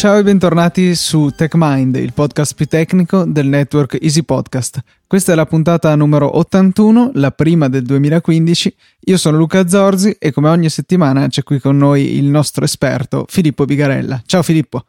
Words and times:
Ciao 0.00 0.16
e 0.16 0.22
bentornati 0.22 0.94
su 0.94 1.28
TechMind, 1.28 1.96
il 1.96 2.14
podcast 2.14 2.54
più 2.54 2.64
tecnico 2.64 3.24
del 3.26 3.48
network 3.48 3.98
Easy 4.00 4.22
Podcast. 4.22 4.80
Questa 5.06 5.32
è 5.32 5.34
la 5.34 5.44
puntata 5.44 5.94
numero 5.94 6.38
81, 6.38 7.10
la 7.16 7.30
prima 7.32 7.68
del 7.68 7.82
2015. 7.82 8.74
Io 9.00 9.18
sono 9.18 9.36
Luca 9.36 9.68
Zorzi 9.68 10.16
e 10.18 10.32
come 10.32 10.48
ogni 10.48 10.70
settimana 10.70 11.28
c'è 11.28 11.42
qui 11.42 11.60
con 11.60 11.76
noi 11.76 12.16
il 12.16 12.24
nostro 12.24 12.64
esperto 12.64 13.26
Filippo 13.28 13.66
Bigarella. 13.66 14.22
Ciao 14.24 14.42
Filippo. 14.42 14.86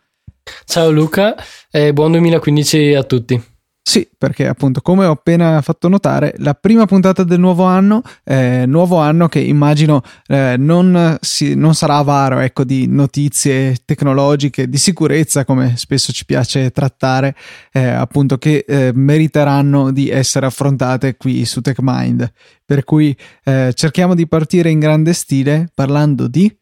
Ciao 0.63 0.89
Luca 0.89 1.35
e 1.69 1.91
buon 1.91 2.11
2015 2.11 2.93
a 2.93 3.03
tutti. 3.03 3.50
Sì, 3.83 4.07
perché 4.15 4.47
appunto, 4.47 4.79
come 4.81 5.05
ho 5.05 5.11
appena 5.11 5.59
fatto 5.61 5.89
notare, 5.89 6.35
la 6.37 6.53
prima 6.53 6.85
puntata 6.85 7.23
del 7.23 7.39
nuovo 7.39 7.63
anno, 7.63 8.03
eh, 8.23 8.65
nuovo 8.67 8.97
anno 8.97 9.27
che 9.27 9.39
immagino 9.39 10.03
eh, 10.27 10.55
non, 10.57 11.17
si, 11.19 11.55
non, 11.55 11.73
sarà 11.73 11.97
avaro 11.97 12.39
ecco, 12.39 12.63
di 12.63 12.85
notizie 12.87 13.77
tecnologiche, 13.83 14.69
di 14.69 14.77
sicurezza, 14.77 15.45
come 15.45 15.77
spesso 15.77 16.13
ci 16.13 16.25
piace 16.25 16.69
trattare, 16.69 17.35
eh, 17.71 17.83
appunto, 17.83 18.37
che 18.37 18.63
eh, 18.67 18.91
meriteranno 18.93 19.91
di 19.91 20.09
essere 20.09 20.45
affrontate 20.45 21.17
qui 21.17 21.43
su 21.43 21.59
TechMind. 21.59 22.31
Per 22.63 22.83
cui 22.83 23.17
eh, 23.43 23.71
cerchiamo 23.73 24.13
di 24.13 24.27
partire 24.27 24.69
in 24.69 24.79
grande 24.79 25.11
stile 25.13 25.69
parlando 25.73 26.27
di 26.27 26.55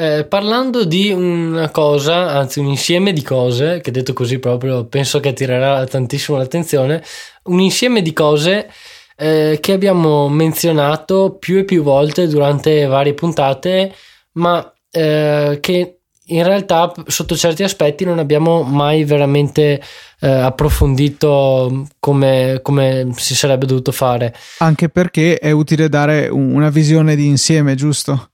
eh, 0.00 0.24
parlando 0.24 0.86
di 0.86 1.12
una 1.12 1.68
cosa, 1.68 2.30
anzi 2.30 2.58
un 2.58 2.68
insieme 2.68 3.12
di 3.12 3.20
cose, 3.20 3.82
che 3.82 3.90
detto 3.90 4.14
così 4.14 4.38
proprio 4.38 4.86
penso 4.86 5.20
che 5.20 5.28
attirerà 5.28 5.84
tantissimo 5.84 6.38
l'attenzione, 6.38 7.04
un 7.44 7.60
insieme 7.60 8.00
di 8.00 8.14
cose 8.14 8.70
eh, 9.18 9.58
che 9.60 9.72
abbiamo 9.72 10.30
menzionato 10.30 11.36
più 11.38 11.58
e 11.58 11.64
più 11.64 11.82
volte 11.82 12.28
durante 12.28 12.86
varie 12.86 13.12
puntate, 13.12 13.94
ma 14.32 14.72
eh, 14.90 15.58
che 15.60 15.98
in 16.24 16.44
realtà 16.44 16.90
sotto 17.06 17.36
certi 17.36 17.62
aspetti 17.62 18.06
non 18.06 18.18
abbiamo 18.18 18.62
mai 18.62 19.04
veramente 19.04 19.82
eh, 20.20 20.28
approfondito 20.30 21.88
come, 21.98 22.60
come, 22.62 23.12
si 23.16 23.34
sarebbe 23.34 23.66
dovuto 23.66 23.92
fare. 23.92 24.34
Anche 24.60 24.88
perché 24.88 25.36
è 25.38 25.50
utile 25.50 25.90
dare 25.90 26.28
una 26.28 26.70
visione 26.70 27.16
di 27.16 27.26
insieme, 27.26 27.74
giusto? 27.74 28.30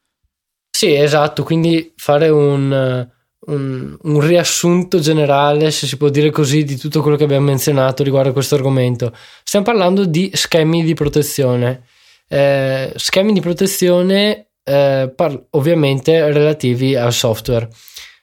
Sì, 0.77 0.95
esatto, 0.95 1.43
quindi 1.43 1.95
fare 1.97 2.29
un, 2.29 3.09
un, 3.47 3.97
un, 3.99 4.21
riassunto 4.21 4.99
generale, 4.99 5.71
se 5.71 5.87
si 5.87 5.97
può 5.97 6.11
dire 6.11 6.29
così, 6.29 6.65
di 6.65 6.77
tutto 6.77 7.01
quello 7.01 7.17
che 7.17 7.25
abbiamo 7.25 7.47
menzionato 7.47 8.03
riguardo 8.03 8.29
a 8.29 8.33
questo 8.35 8.57
argomento. 8.57 9.17
Stiamo 9.43 9.65
parlando 9.65 10.05
di 10.05 10.31
schemi 10.35 10.85
di 10.85 10.93
protezione. 10.93 11.87
Eh, 12.29 12.93
schemi 12.95 13.33
di 13.33 13.41
protezione 13.41 14.49
eh, 14.63 15.11
par- 15.17 15.47
ovviamente 15.53 16.31
relativi 16.31 16.95
al 16.95 17.15
software. 17.15 17.71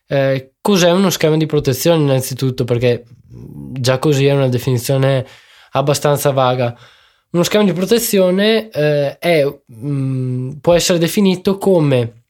Eh, 0.07 0.53
cos'è 0.61 0.91
uno 0.91 1.09
schema 1.09 1.37
di 1.37 1.47
protezione 1.47 2.03
innanzitutto? 2.03 2.65
Perché 2.65 3.03
già 3.71 3.97
così 3.97 4.27
è 4.27 4.31
una 4.31 4.47
definizione 4.47 5.25
abbastanza 5.71 6.29
vaga. 6.29 6.77
Uno 7.31 7.41
schema 7.41 7.63
di 7.63 7.73
protezione 7.73 8.69
eh, 8.69 9.17
è, 9.17 9.43
mh, 9.43 9.87
mm, 9.87 10.51
può 10.61 10.73
essere 10.75 10.99
definito 10.99 11.57
come 11.57 12.21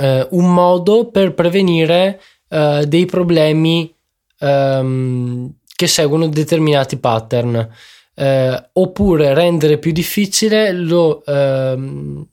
eh, 0.00 0.26
un 0.30 0.52
modo 0.52 1.10
per 1.10 1.34
prevenire 1.34 2.20
eh, 2.48 2.84
dei 2.86 3.06
problemi 3.06 3.92
ehm, 4.38 5.52
che 5.74 5.86
seguono 5.86 6.28
determinati 6.28 6.96
pattern. 6.98 7.68
Eh, 8.14 8.68
oppure 8.72 9.32
rendere 9.32 9.78
più 9.78 9.92
difficile 9.92 10.72
lo, 10.72 11.24
ehm, 11.24 12.26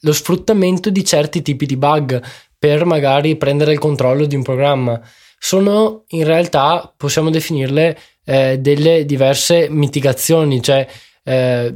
lo 0.00 0.12
sfruttamento 0.12 0.90
di 0.90 1.04
certi 1.04 1.40
tipi 1.40 1.66
di 1.66 1.76
bug 1.76 2.20
per 2.58 2.84
magari 2.84 3.36
prendere 3.36 3.72
il 3.72 3.78
controllo 3.78 4.26
di 4.26 4.34
un 4.34 4.42
programma. 4.42 5.00
Sono 5.38 6.04
in 6.08 6.24
realtà, 6.24 6.92
possiamo 6.96 7.30
definirle, 7.30 7.96
eh, 8.24 8.58
delle 8.58 9.04
diverse 9.04 9.68
mitigazioni, 9.70 10.60
cioè 10.60 10.86
eh, 11.22 11.74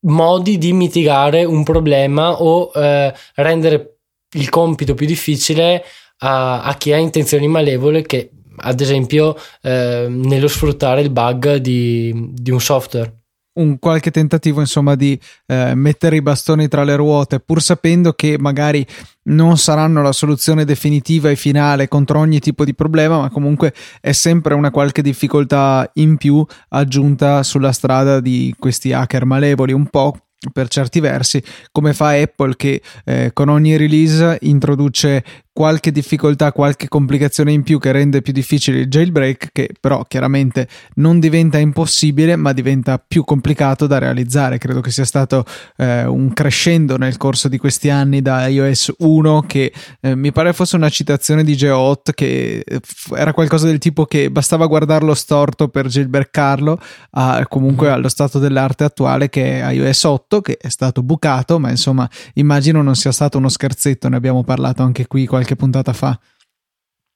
modi 0.00 0.58
di 0.58 0.72
mitigare 0.72 1.44
un 1.44 1.62
problema 1.62 2.42
o 2.42 2.70
eh, 2.74 3.12
rendere 3.36 3.89
il 4.32 4.48
compito 4.48 4.94
più 4.94 5.06
difficile 5.06 5.84
a, 6.18 6.62
a 6.62 6.74
chi 6.74 6.92
ha 6.92 6.96
intenzioni 6.96 7.48
malevole 7.48 8.02
che 8.02 8.30
ad 8.62 8.80
esempio 8.80 9.36
eh, 9.62 10.06
nello 10.08 10.48
sfruttare 10.48 11.00
il 11.00 11.10
bug 11.10 11.56
di, 11.56 12.30
di 12.32 12.50
un 12.50 12.60
software. 12.60 13.14
Un 13.52 13.78
qualche 13.78 14.12
tentativo 14.12 14.60
insomma 14.60 14.94
di 14.94 15.18
eh, 15.46 15.74
mettere 15.74 16.16
i 16.16 16.22
bastoni 16.22 16.68
tra 16.68 16.84
le 16.84 16.94
ruote 16.94 17.40
pur 17.40 17.60
sapendo 17.60 18.12
che 18.12 18.36
magari 18.38 18.86
non 19.24 19.58
saranno 19.58 20.02
la 20.02 20.12
soluzione 20.12 20.64
definitiva 20.64 21.30
e 21.30 21.36
finale 21.36 21.88
contro 21.88 22.20
ogni 22.20 22.38
tipo 22.38 22.64
di 22.64 22.74
problema 22.74 23.18
ma 23.18 23.28
comunque 23.28 23.74
è 24.00 24.12
sempre 24.12 24.54
una 24.54 24.70
qualche 24.70 25.02
difficoltà 25.02 25.90
in 25.94 26.16
più 26.16 26.46
aggiunta 26.68 27.42
sulla 27.42 27.72
strada 27.72 28.20
di 28.20 28.54
questi 28.56 28.92
hacker 28.92 29.24
malevoli 29.24 29.72
un 29.72 29.88
po' 29.88 30.16
per 30.52 30.68
certi 30.68 31.00
versi, 31.00 31.42
come 31.70 31.92
fa 31.92 32.10
Apple 32.10 32.56
che 32.56 32.82
eh, 33.04 33.30
con 33.32 33.48
ogni 33.48 33.76
release 33.76 34.38
introduce 34.42 35.22
qualche 35.52 35.90
difficoltà, 35.90 36.52
qualche 36.52 36.88
complicazione 36.88 37.52
in 37.52 37.62
più 37.62 37.78
che 37.78 37.92
rende 37.92 38.22
più 38.22 38.32
difficile 38.32 38.80
il 38.80 38.88
jailbreak, 38.88 39.48
che 39.52 39.70
però 39.78 40.04
chiaramente 40.06 40.68
non 40.94 41.18
diventa 41.18 41.58
impossibile, 41.58 42.36
ma 42.36 42.52
diventa 42.52 43.02
più 43.04 43.24
complicato 43.24 43.86
da 43.86 43.98
realizzare. 43.98 44.58
Credo 44.58 44.80
che 44.80 44.90
sia 44.90 45.04
stato 45.04 45.44
eh, 45.76 46.04
un 46.06 46.32
crescendo 46.32 46.96
nel 46.96 47.16
corso 47.16 47.48
di 47.48 47.58
questi 47.58 47.90
anni 47.90 48.22
da 48.22 48.46
iOS 48.46 48.94
1, 48.98 49.44
che 49.46 49.72
eh, 50.00 50.14
mi 50.14 50.32
pare 50.32 50.52
fosse 50.52 50.76
una 50.76 50.88
citazione 50.88 51.42
di 51.42 51.56
Geohot, 51.56 52.12
che 52.12 52.62
eh, 52.64 52.80
era 53.14 53.32
qualcosa 53.32 53.66
del 53.66 53.78
tipo 53.78 54.06
che 54.06 54.30
bastava 54.30 54.66
guardarlo 54.66 55.14
storto 55.14 55.68
per 55.68 55.88
jailbreakarlo, 55.88 56.80
a, 57.10 57.44
comunque 57.48 57.88
mm. 57.88 57.92
allo 57.92 58.08
stato 58.08 58.38
dell'arte 58.38 58.84
attuale 58.84 59.28
che 59.28 59.60
è 59.60 59.72
iOS 59.72 60.04
8, 60.04 60.40
che 60.40 60.56
è 60.58 60.68
stato 60.68 61.02
bucato, 61.02 61.58
ma 61.58 61.70
insomma 61.70 62.08
immagino 62.34 62.82
non 62.82 62.94
sia 62.94 63.12
stato 63.12 63.36
uno 63.36 63.48
scherzetto, 63.48 64.08
ne 64.08 64.16
abbiamo 64.16 64.42
parlato 64.42 64.82
anche 64.82 65.06
qui 65.06 65.26
qualche 65.26 65.39
qualche 65.40 65.56
puntata 65.56 65.92
fa. 65.92 66.18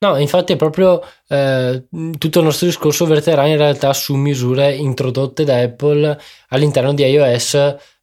No, 0.05 0.19
infatti 0.19 0.53
è 0.53 0.57
proprio 0.57 1.03
eh, 1.29 1.85
tutto 2.19 2.39
il 2.39 2.45
nostro 2.45 2.67
discorso 2.67 3.07
verterà 3.07 3.47
in 3.47 3.57
realtà 3.57 3.93
su 3.95 4.15
misure 4.15 4.75
introdotte 4.75 5.45
da 5.45 5.61
Apple 5.61 6.21
all'interno 6.49 6.93
di 6.93 7.05
iOS 7.05 7.55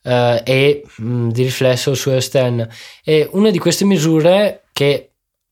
eh, 0.04 0.42
e 0.44 0.84
mh, 0.84 1.06
mm, 1.06 1.30
di 1.30 1.44
riflesso 1.44 1.94
su 1.94 2.10
OS 2.10 2.30
X. 2.30 2.68
E 3.04 3.30
una 3.34 3.52
di 3.52 3.60
queste 3.60 3.86
misure 3.86 4.64
che 4.74 5.12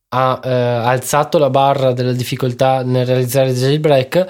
ha 0.10 0.40
eh, 0.44 0.50
alzato 0.50 1.38
la 1.38 1.52
barra 1.52 1.92
della 1.92 2.14
difficoltà 2.14 2.84
nel 2.84 3.06
realizzare 3.06 3.50
il 3.50 3.56
jailbreak 3.56 4.28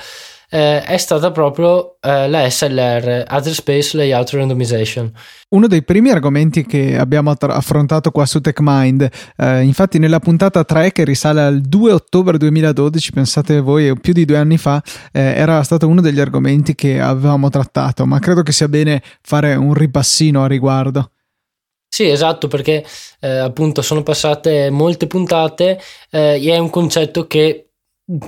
eh, 0.49 0.81
è 0.81 0.97
stata 0.97 1.31
proprio 1.31 1.97
eh, 2.01 2.27
la 2.27 2.49
SLR, 2.49 3.23
Address 3.27 3.55
Space 3.55 3.95
Layout 3.95 4.29
Randomization. 4.31 5.11
Uno 5.49 5.67
dei 5.67 5.83
primi 5.83 6.09
argomenti 6.09 6.65
che 6.65 6.97
abbiamo 6.97 7.31
attra- 7.31 7.55
affrontato 7.55 8.11
qua 8.11 8.25
su 8.25 8.41
TechMind, 8.41 9.09
eh, 9.37 9.61
infatti 9.61 9.99
nella 9.99 10.19
puntata 10.19 10.63
3 10.63 10.91
che 10.91 11.03
risale 11.03 11.41
al 11.41 11.61
2 11.61 11.91
ottobre 11.91 12.37
2012, 12.37 13.11
pensate 13.11 13.59
voi, 13.59 13.97
più 13.99 14.13
di 14.13 14.25
due 14.25 14.37
anni 14.37 14.57
fa, 14.57 14.81
eh, 15.11 15.21
era 15.21 15.61
stato 15.63 15.87
uno 15.87 16.01
degli 16.01 16.19
argomenti 16.19 16.75
che 16.75 16.99
avevamo 16.99 17.49
trattato, 17.49 18.05
ma 18.05 18.19
credo 18.19 18.41
che 18.43 18.51
sia 18.51 18.67
bene 18.67 19.01
fare 19.21 19.55
un 19.55 19.73
ripassino 19.73 20.43
a 20.43 20.47
riguardo. 20.47 21.11
Sì, 21.91 22.07
esatto, 22.07 22.47
perché 22.47 22.85
eh, 23.19 23.37
appunto 23.37 23.81
sono 23.81 24.03
passate 24.03 24.69
molte 24.69 25.07
puntate 25.07 25.79
eh, 26.11 26.39
e 26.39 26.53
è 26.53 26.57
un 26.57 26.69
concetto 26.69 27.25
che 27.25 27.68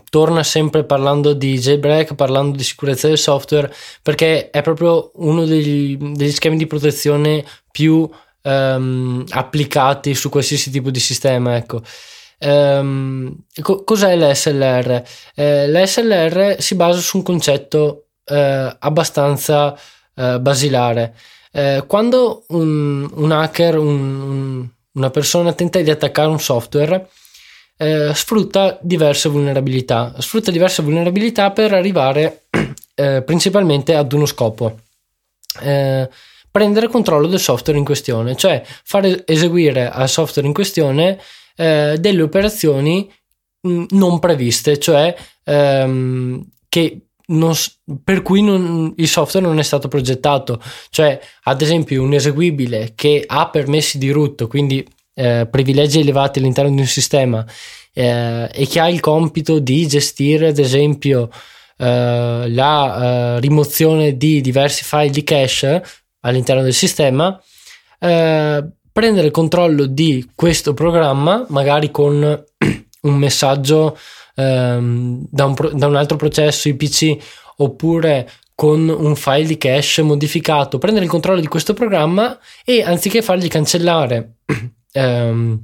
torna 0.10 0.44
sempre 0.44 0.84
parlando 0.84 1.34
di 1.34 1.58
jailbreak, 1.58 2.16
parlando 2.16 2.56
di 2.56 2.64
sicurezza 2.64 3.08
del 3.08 3.18
software, 3.18 3.74
perché 4.02 4.50
è 4.50 4.62
proprio 4.62 5.12
uno 5.16 5.46
degli, 5.46 5.98
degli 5.98 6.32
schemi 6.32 6.58
di 6.58 6.68
protezione 6.68 7.44
più 7.72 8.10
um, 8.44 9.24
applicati 9.30 10.14
su 10.14 10.30
qualsiasi 10.30 10.70
tipo 10.70 10.92
di 10.92 11.00
sistema. 11.00 11.56
Ecco. 11.56 11.82
Um, 12.40 13.36
co- 13.62 13.84
cos'è 13.84 14.16
l'SLR? 14.16 15.04
Eh, 15.36 15.68
L'SLR 15.70 16.56
si 16.60 16.76
basa 16.76 17.00
su 17.00 17.18
un 17.18 17.24
concetto 17.24 18.06
eh, 18.26 18.76
abbastanza 18.80 19.78
eh, 20.16 20.40
basilare. 20.40 21.16
Eh, 21.52 21.84
quando 21.88 22.46
un, 22.50 23.10
un 23.14 23.32
hacker, 23.32 23.78
un, 23.78 24.22
un, 24.22 24.68
una 24.94 25.10
persona 25.10 25.54
tenta 25.54 25.80
di 25.82 25.90
attaccare 25.90 26.30
un 26.30 26.40
software, 26.40 27.08
eh, 27.82 28.14
sfrutta 28.14 28.78
diverse 28.80 29.28
vulnerabilità. 29.28 30.14
Sfrutta 30.20 30.52
diverse 30.52 30.84
vulnerabilità 30.84 31.50
per 31.50 31.74
arrivare 31.74 32.44
eh, 32.94 33.24
principalmente 33.24 33.96
ad 33.96 34.14
uno 34.14 34.28
scopo. 34.28 34.82
Eh, 35.60 36.08
prendere 36.52 36.88
controllo 36.90 37.26
del 37.26 37.40
software 37.40 37.80
in 37.80 37.86
questione, 37.86 38.36
cioè 38.36 38.64
fare 38.84 39.26
eseguire 39.26 39.90
al 39.90 40.08
software 40.10 40.48
in 40.48 40.54
questione 40.54 41.20
eh, 41.56 41.98
delle 42.00 42.22
operazioni 42.22 43.12
mm, 43.68 43.86
non 43.90 44.20
previste, 44.20 44.78
cioè 44.78 45.16
ehm, 45.44 46.46
che 46.70 47.06
non, 47.28 47.56
per 48.04 48.22
cui 48.22 48.44
non, 48.44 48.94
il 48.98 49.08
software 49.08 49.46
non 49.46 49.58
è 49.58 49.64
stato 49.64 49.88
progettato, 49.88 50.62
cioè 50.92 51.20
ad 51.44 51.62
esempio 51.62 52.04
un 52.04 52.14
eseguibile 52.14 52.92
che 52.94 53.24
ha 53.26 53.50
permessi 53.50 53.98
di 53.98 54.12
root, 54.12 54.48
quindi 54.48 54.88
eh, 55.14 55.48
privilegi 55.50 56.00
elevati 56.00 56.40
all'interno 56.40 56.72
di 56.72 56.80
un 56.80 56.88
sistema 56.88 57.46
eh, 57.94 58.50
e 58.52 58.68
che 58.68 58.80
ha 58.80 58.90
il 58.90 59.00
compito 59.00 59.60
di 59.60 59.88
gestire, 59.88 60.48
ad 60.48 60.58
esempio, 60.58 61.30
eh, 61.78 62.46
la 62.48 63.36
eh, 63.36 63.40
rimozione 63.40 64.18
di 64.18 64.42
diversi 64.42 64.84
file 64.84 65.10
di 65.10 65.24
cache 65.24 65.84
all'interno 66.22 66.62
del 66.62 66.74
sistema, 66.74 67.42
eh, 68.00 68.64
prendere 68.92 69.28
il 69.28 69.32
controllo 69.32 69.86
di 69.86 70.30
questo 70.36 70.74
programma, 70.74 71.46
magari 71.50 71.92
con 71.92 72.44
un 73.02 73.16
messaggio 73.16 73.98
ehm, 74.36 75.26
da, 75.30 75.46
un, 75.46 75.56
da 75.74 75.88
un 75.88 75.96
altro 75.96 76.18
processo 76.18 76.70
IPC 76.70 77.18
oppure 77.58 78.30
con 78.54 78.90
un 78.90 79.16
file 79.16 79.46
di 79.46 79.58
cache 79.58 80.04
modificato, 80.04 80.78
prendere 80.78 81.06
il 81.06 81.12
controllo 81.12 81.40
di 81.40 81.48
questo 81.48 81.74
programma 81.74 82.38
e 82.64 82.84
anziché 82.84 83.24
fargli 83.24 83.48
cancellare 83.48 84.36
ehm, 84.92 85.60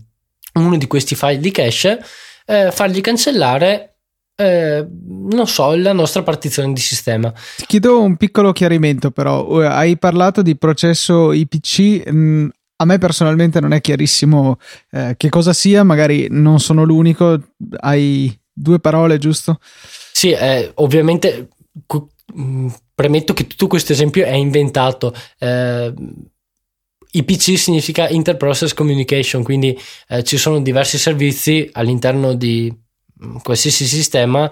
uno 0.54 0.78
di 0.78 0.88
questi 0.88 1.16
file 1.16 1.40
di 1.40 1.52
cache, 1.52 2.04
eh, 2.46 2.72
fargli 2.72 3.02
cancellare 3.02 3.98
eh, 4.40 4.86
non 5.08 5.48
so, 5.48 5.76
la 5.76 5.94
nostra 5.94 6.22
partizione 6.22 6.72
di 6.72 6.80
sistema. 6.80 7.34
Ti 7.58 7.66
chiedo 7.66 8.00
un 8.02 8.18
piccolo 8.18 8.52
chiarimento, 8.52 9.10
però. 9.10 9.62
Hai 9.62 9.98
parlato 9.98 10.44
di 10.44 10.56
processo 10.56 11.34
IPC. 11.34 12.08
Mh, 12.08 12.12
mm, 12.12 12.48
a 12.80 12.86
me 12.86 13.00
personalmente 13.00 13.60
non 13.60 13.74
è 13.74 13.82
chiarissimo 13.82 14.60
eh, 14.92 15.16
che 15.18 15.30
cosa 15.30 15.54
sia, 15.54 15.84
magari 15.84 16.28
non 16.30 16.60
sono 16.60 16.84
l'unico. 16.84 17.40
Hai 17.80 18.40
due 18.54 18.80
parole, 18.80 19.18
giusto? 19.18 19.60
Sì, 20.12 20.30
eh, 20.30 20.72
ovviamente 20.76 21.50
mm, 22.40 22.68
premetto 22.94 23.34
che 23.34 23.48
tutto 23.48 23.66
questo 23.66 23.92
esempio 23.92 24.24
è 24.24 24.36
inventato. 24.36 25.16
Eh, 25.40 25.92
IPC 27.18 27.58
significa 27.58 28.08
Interprocess 28.08 28.74
Communication, 28.74 29.44
quindi 29.44 29.78
eh, 30.08 30.24
ci 30.24 30.38
sono 30.38 30.62
diversi 30.62 30.98
servizi 30.98 31.70
all'interno 31.74 32.34
di 32.34 32.72
mm, 32.72 33.38
qualsiasi 33.44 33.86
sistema 33.86 34.52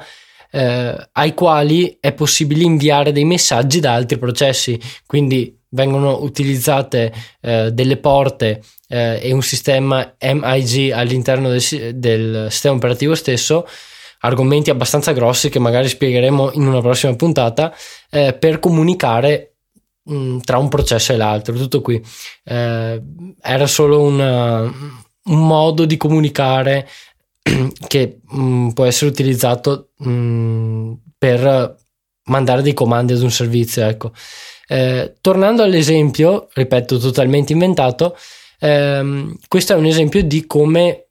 eh, 0.52 1.10
ai 1.12 1.34
quali 1.34 1.98
è 2.00 2.14
possibile 2.14 2.64
inviare 2.64 3.12
dei 3.12 3.26
messaggi 3.26 3.80
da 3.80 3.94
altri 3.94 4.18
processi, 4.18 4.80
quindi 5.06 5.58
vengono 5.70 6.22
utilizzate 6.22 7.14
eh, 7.42 7.72
delle 7.72 7.98
porte 7.98 8.62
eh, 8.88 9.20
e 9.22 9.34
un 9.34 9.42
sistema 9.42 10.16
MIG 10.20 10.92
all'interno 10.92 11.50
del, 11.50 11.62
del 11.96 12.48
sistema 12.50 12.76
operativo 12.76 13.14
stesso 13.16 13.68
argomenti 14.20 14.70
abbastanza 14.70 15.12
grossi 15.12 15.50
che 15.50 15.60
magari 15.60 15.88
spiegheremo 15.88 16.54
in 16.54 16.66
una 16.66 16.82
prossima 16.82 17.16
puntata 17.16 17.74
eh, 18.10 18.34
per 18.34 18.60
comunicare 18.60 19.55
mm, 20.12 20.40
tra 20.40 20.58
un 20.58 20.70
processo 20.70 21.14
e 21.14 21.18
l'altro. 21.18 21.56
Tutto 21.56 21.82
qui 21.82 22.02
eh, 22.44 23.02
era 23.42 23.68
solo 23.68 24.02
una, 24.02 24.62
un 24.62 25.48
modo 25.48 25.86
di 25.86 25.98
comunicare 25.98 26.88
che 27.88 28.20
mh, 28.24 28.42
mm, 28.42 28.70
può 28.70 28.86
essere 28.86 29.12
utilizzato 29.12 29.90
mh, 29.98 30.10
mm, 30.10 30.94
per 31.18 31.76
mandare 32.26 32.62
dei 32.62 32.74
comandi 32.74 33.14
ad 33.14 33.22
un 33.22 33.32
servizio. 33.32 33.86
Ecco. 33.86 34.12
Eh, 34.68 35.16
tornando 35.22 35.64
all'esempio, 35.64 36.48
ripeto, 36.54 36.98
totalmente 36.98 37.54
inventato, 37.54 38.18
ehm, 38.60 39.36
questo 39.48 39.74
è 39.74 39.76
un 39.76 39.86
esempio 39.86 40.24
di 40.24 40.46
come 40.46 41.06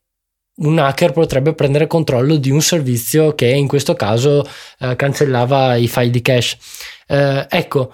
un 0.56 0.79
hacker 0.79 1.12
potrebbe 1.12 1.52
prendere 1.55 1.88
controllo 1.88 2.37
di 2.37 2.50
un 2.50 2.61
servizio 2.61 3.35
che 3.35 3.47
in 3.47 3.67
questo 3.67 3.94
caso 3.94 4.47
eh, 4.79 4.94
cancellava 4.97 5.75
i 5.76 5.88
file 5.88 6.11
di 6.11 6.23
cache. 6.23 6.56
Eh, 7.06 7.47
ecco, 7.49 7.93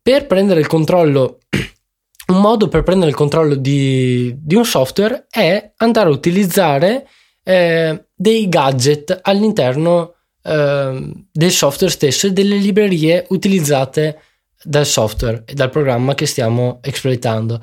per 0.00 0.26
prendere 0.26 0.60
il 0.60 0.66
controllo, 0.66 1.38
un 2.28 2.40
modo 2.40 2.68
per 2.68 2.82
prendere 2.82 3.10
il 3.10 3.16
controllo 3.16 3.54
di, 3.54 4.34
di 4.38 4.54
un 4.54 4.64
software 4.64 5.26
è 5.30 5.72
andare 5.76 6.08
a 6.08 6.12
utilizzare 6.12 7.06
eh, 7.42 8.06
dei 8.14 8.48
gadget 8.48 9.18
all'interno 9.22 10.14
eh, 10.42 11.12
del 11.30 11.50
software 11.50 11.92
stesso 11.92 12.26
e 12.26 12.32
delle 12.32 12.56
librerie 12.56 13.26
utilizzate 13.30 14.20
dal 14.62 14.86
software 14.86 15.44
e 15.46 15.54
dal 15.54 15.70
programma 15.70 16.14
che 16.14 16.26
stiamo 16.26 16.80
esploitando. 16.82 17.60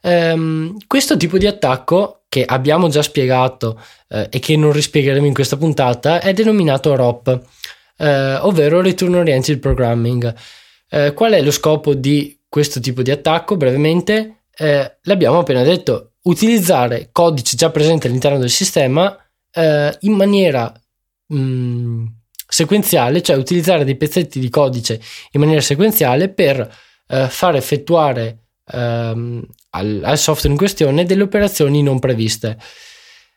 Um, 0.00 0.76
questo 0.86 1.16
tipo 1.16 1.38
di 1.38 1.46
attacco 1.46 2.22
che 2.28 2.44
abbiamo 2.44 2.88
già 2.88 3.02
spiegato 3.02 3.80
eh, 4.08 4.28
e 4.30 4.38
che 4.38 4.56
non 4.56 4.72
rispiegheremo 4.72 5.26
in 5.26 5.34
questa 5.34 5.56
puntata 5.56 6.20
è 6.20 6.32
denominato 6.32 6.94
ROP, 6.94 7.40
eh, 7.96 8.34
ovvero 8.36 8.80
Return 8.80 9.14
Oriented 9.14 9.58
Programming. 9.58 10.34
Eh, 10.90 11.12
qual 11.12 11.32
è 11.32 11.42
lo 11.42 11.50
scopo 11.50 11.94
di 11.94 12.38
questo 12.48 12.80
tipo 12.80 13.02
di 13.02 13.10
attacco? 13.10 13.56
Brevemente, 13.56 14.44
eh, 14.56 14.98
l'abbiamo 15.02 15.38
appena 15.38 15.62
detto, 15.62 16.12
utilizzare 16.22 17.08
codice 17.12 17.56
già 17.56 17.70
presente 17.70 18.06
all'interno 18.06 18.38
del 18.38 18.50
sistema 18.50 19.16
eh, 19.52 19.96
in 20.00 20.12
maniera 20.12 20.72
mh, 21.26 21.38
mm, 21.38 22.06
sequenziale, 22.48 23.22
cioè 23.22 23.36
utilizzare 23.36 23.84
dei 23.84 23.96
pezzetti 23.96 24.40
di 24.40 24.48
codice 24.48 25.00
in 25.32 25.40
maniera 25.40 25.60
sequenziale 25.60 26.28
per 26.28 26.76
eh, 27.08 27.28
far 27.28 27.56
effettuare 27.56 28.48
ehm, 28.72 29.44
al, 29.70 30.00
al, 30.04 30.18
software 30.18 30.52
in 30.52 30.58
questione 30.58 31.04
delle 31.04 31.22
operazioni 31.22 31.82
non 31.82 31.98
previste. 31.98 32.58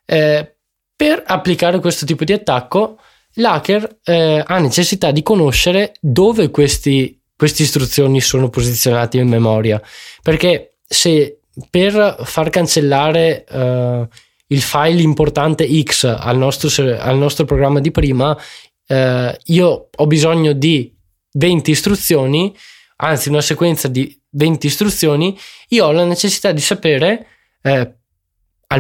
Eh, 0.06 0.56
per 0.95 1.24
applicare 1.25 1.80
questo 1.80 2.06
tipo 2.06 2.24
di 2.24 2.33
attacco, 2.33 3.00
l'hacker 3.36 4.00
eh, 4.03 4.44
ha 4.45 4.59
necessità 4.59 5.12
di 5.12 5.24
conoscere 5.24 5.94
dove 6.00 6.51
questi, 6.51 7.20
queste 7.41 7.63
istruzioni 7.63 8.21
sono 8.21 8.49
posizionate 8.49 9.17
in 9.17 9.27
memoria, 9.27 9.81
perché 10.21 10.75
se 10.85 11.39
per 11.71 12.19
far 12.23 12.51
cancellare 12.51 13.45
uh, 13.49 14.07
il 14.45 14.61
file 14.61 15.01
importante 15.01 15.67
X 15.81 16.03
al 16.03 16.38
nostro, 16.38 16.69
al 16.99 17.17
nostro 17.17 17.45
programma 17.45 17.79
di 17.79 17.89
prima, 17.89 18.29
uh, 18.29 19.35
io 19.45 19.89
ho 19.91 20.05
bisogno 20.05 20.53
di 20.53 20.95
20 21.31 21.71
istruzioni, 21.71 22.55
anzi 22.97 23.29
una 23.29 23.41
sequenza 23.41 23.88
di 23.88 24.15
20 24.29 24.67
istruzioni, 24.67 25.35
io 25.69 25.88
ho 25.88 25.91
la 25.91 26.05
necessità 26.05 26.51
di 26.51 26.61
sapere 26.61 27.25
eh, 27.63 27.91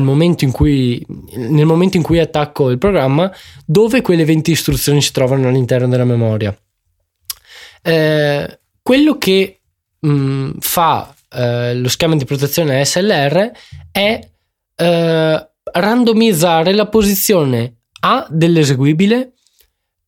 momento 0.01 0.45
cui, 0.51 1.03
nel 1.33 1.65
momento 1.65 1.97
in 1.97 2.03
cui 2.03 2.19
attacco 2.19 2.69
il 2.69 2.77
programma 2.77 3.33
dove 3.65 4.01
quelle 4.01 4.23
20 4.23 4.51
istruzioni 4.51 5.01
si 5.01 5.11
trovano 5.11 5.47
all'interno 5.47 5.87
della 5.87 6.05
memoria. 6.05 6.55
Eh, 7.81 8.59
quello 8.81 9.17
che 9.17 9.61
mh, 9.99 10.11
mm, 10.11 10.51
fa 10.59 11.13
eh, 11.33 11.75
lo 11.75 11.89
schema 11.89 12.15
di 12.15 12.25
protezione 12.25 12.83
SLR 12.83 13.51
è 13.91 14.29
eh, 14.75 15.49
randomizzare 15.73 16.73
la 16.73 16.87
posizione 16.87 17.75
A 18.01 18.27
dell'eseguibile, 18.29 19.33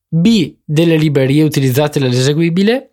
B 0.08 0.56
delle 0.64 0.98
librerie 0.98 1.44
utilizzate 1.44 2.00
dall'eseguibile, 2.00 2.92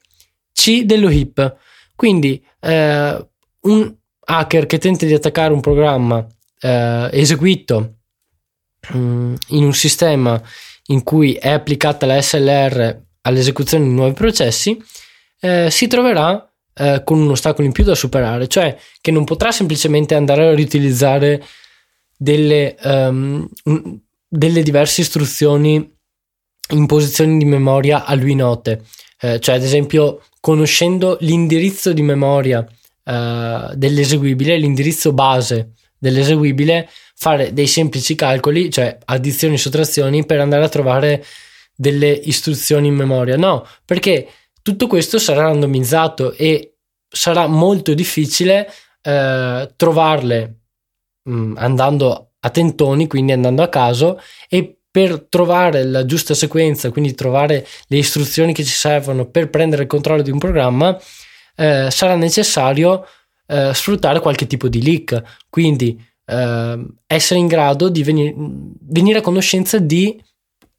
C 0.53 0.83
dello 0.83 1.09
heap. 1.09 1.57
Quindi 1.95 2.43
eh, 2.61 3.29
un 3.61 3.95
hacker 4.25 4.67
che 4.67 4.79
tenta 4.79 5.07
di 5.07 5.15
attaccare 5.15 5.53
un 5.53 5.61
programma 5.61 6.25
eh, 6.61 7.09
eseguito 7.13 7.95
mh, 8.93 8.99
mm, 8.99 9.35
in 9.49 9.65
un 9.65 9.75
sistema 9.75 10.41
in 10.87 11.03
cui 11.03 11.35
è 11.35 11.51
applicata 11.51 12.07
la 12.07 12.21
SLR 12.21 13.09
all'esecuzione 13.23 13.85
di 13.85 13.91
nuovi 13.91 14.12
processi, 14.12 14.81
eh, 15.41 15.71
si 15.71 15.87
troverà 15.87 16.50
eh, 16.75 17.03
con 17.05 17.21
un 17.21 17.31
ostacolo 17.31 17.67
in 17.67 17.73
più 17.73 17.85
da 17.85 17.95
superare, 17.95 18.49
cioè 18.49 18.77
che 19.00 19.11
non 19.11 19.25
potrà 19.25 19.53
semplicemente 19.53 20.15
andare 20.15 20.49
a 20.49 20.55
riutilizzare 20.55 21.45
delle, 22.17 22.77
um, 22.83 23.49
delle 24.29 24.62
diverse 24.62 25.00
istruzioni 25.00 25.99
in 26.73 26.87
posizioni 26.87 27.39
di 27.39 27.45
memoria 27.45 28.05
a 28.05 28.15
lui 28.15 28.35
note. 28.35 28.83
Eh, 29.21 29.41
cioè, 29.41 29.57
ad 29.57 29.62
esempio, 29.62 30.23
conoscendo 30.41 31.17
l'indirizzo 31.21 31.93
di 31.93 32.03
memoria 32.03 32.67
eh, 33.05 33.71
dell'eseguibile, 33.75 34.57
l'indirizzo 34.57 35.12
base 35.12 35.73
dell'eseguibile, 35.99 36.89
fare 37.15 37.53
dei 37.53 37.67
semplici 37.67 38.15
calcoli, 38.15 38.71
cioè 38.71 38.97
addizioni 39.07 39.55
e 39.55 39.59
sottrazioni, 39.59 40.25
per 40.25 40.41
andare 40.41 40.65
a 40.65 40.69
trovare 40.69 41.25
delle 41.81 42.11
istruzioni 42.11 42.89
in 42.89 42.95
memoria. 42.95 43.39
No, 43.39 43.67
perché 43.87 44.29
tutto 44.61 44.87
questo 44.87 45.19
sarà 45.19 45.45
randomizzato 45.45 46.35
e 46.35 46.75
sarà 47.09 47.47
molto 47.47 47.95
difficile 47.95 48.71
eh, 49.01 49.73
trovarle 49.77 50.61
mh, 51.23 51.33
mm, 51.33 51.57
andando 51.57 52.33
a 52.39 52.51
tentoni, 52.51 53.07
quindi 53.07 53.33
andando 53.33 53.63
a 53.63 53.69
caso, 53.69 54.21
e 54.51 54.77
per 54.91 55.27
trovare 55.31 55.85
la 55.85 56.05
giusta 56.05 56.35
sequenza, 56.35 56.91
quindi 56.91 57.15
trovare 57.15 57.67
le 57.87 57.97
istruzioni 57.97 58.53
che 58.53 58.65
ci 58.65 58.75
servono 58.75 59.31
per 59.31 59.49
prendere 59.49 59.83
il 59.83 59.89
controllo 59.89 60.21
di 60.21 60.31
un 60.31 60.39
programma, 60.39 60.99
eh, 61.57 61.89
sarà 61.91 62.15
necessario 62.15 63.07
eh, 63.47 63.73
sfruttare 63.73 64.21
qualche 64.21 64.47
tipo 64.47 64.69
di 64.69 64.83
leak, 64.83 65.23
quindi 65.49 65.99
eh, 66.27 66.87
essere 67.07 67.41
in 67.41 67.47
grado 67.47 67.89
di 67.89 68.03
venire, 68.03 68.35
venire, 68.37 69.19
a 69.21 69.23
conoscenza 69.23 69.79
di 69.79 70.23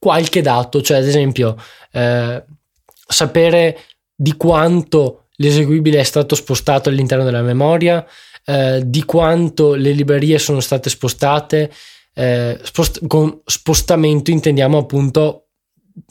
qualche 0.01 0.41
dato, 0.41 0.81
cioè 0.81 0.97
ad 0.97 1.05
esempio 1.05 1.55
eh, 1.91 2.43
sapere 2.91 3.79
di 4.15 4.35
quanto 4.35 5.27
l'eseguibile 5.35 5.99
è 5.99 6.03
stato 6.03 6.33
spostato 6.33 6.89
all'interno 6.89 7.23
della 7.23 7.43
memoria, 7.43 8.03
eh, 8.43 8.81
di 8.83 9.05
quanto 9.05 9.75
le 9.75 9.91
librerie 9.91 10.39
sono 10.39 10.59
state 10.59 10.89
spostate. 10.89 11.71
Eh, 12.15 12.59
spost- 12.63 13.05
con 13.05 13.41
spostamento 13.45 14.31
intendiamo 14.31 14.79
appunto 14.79 15.49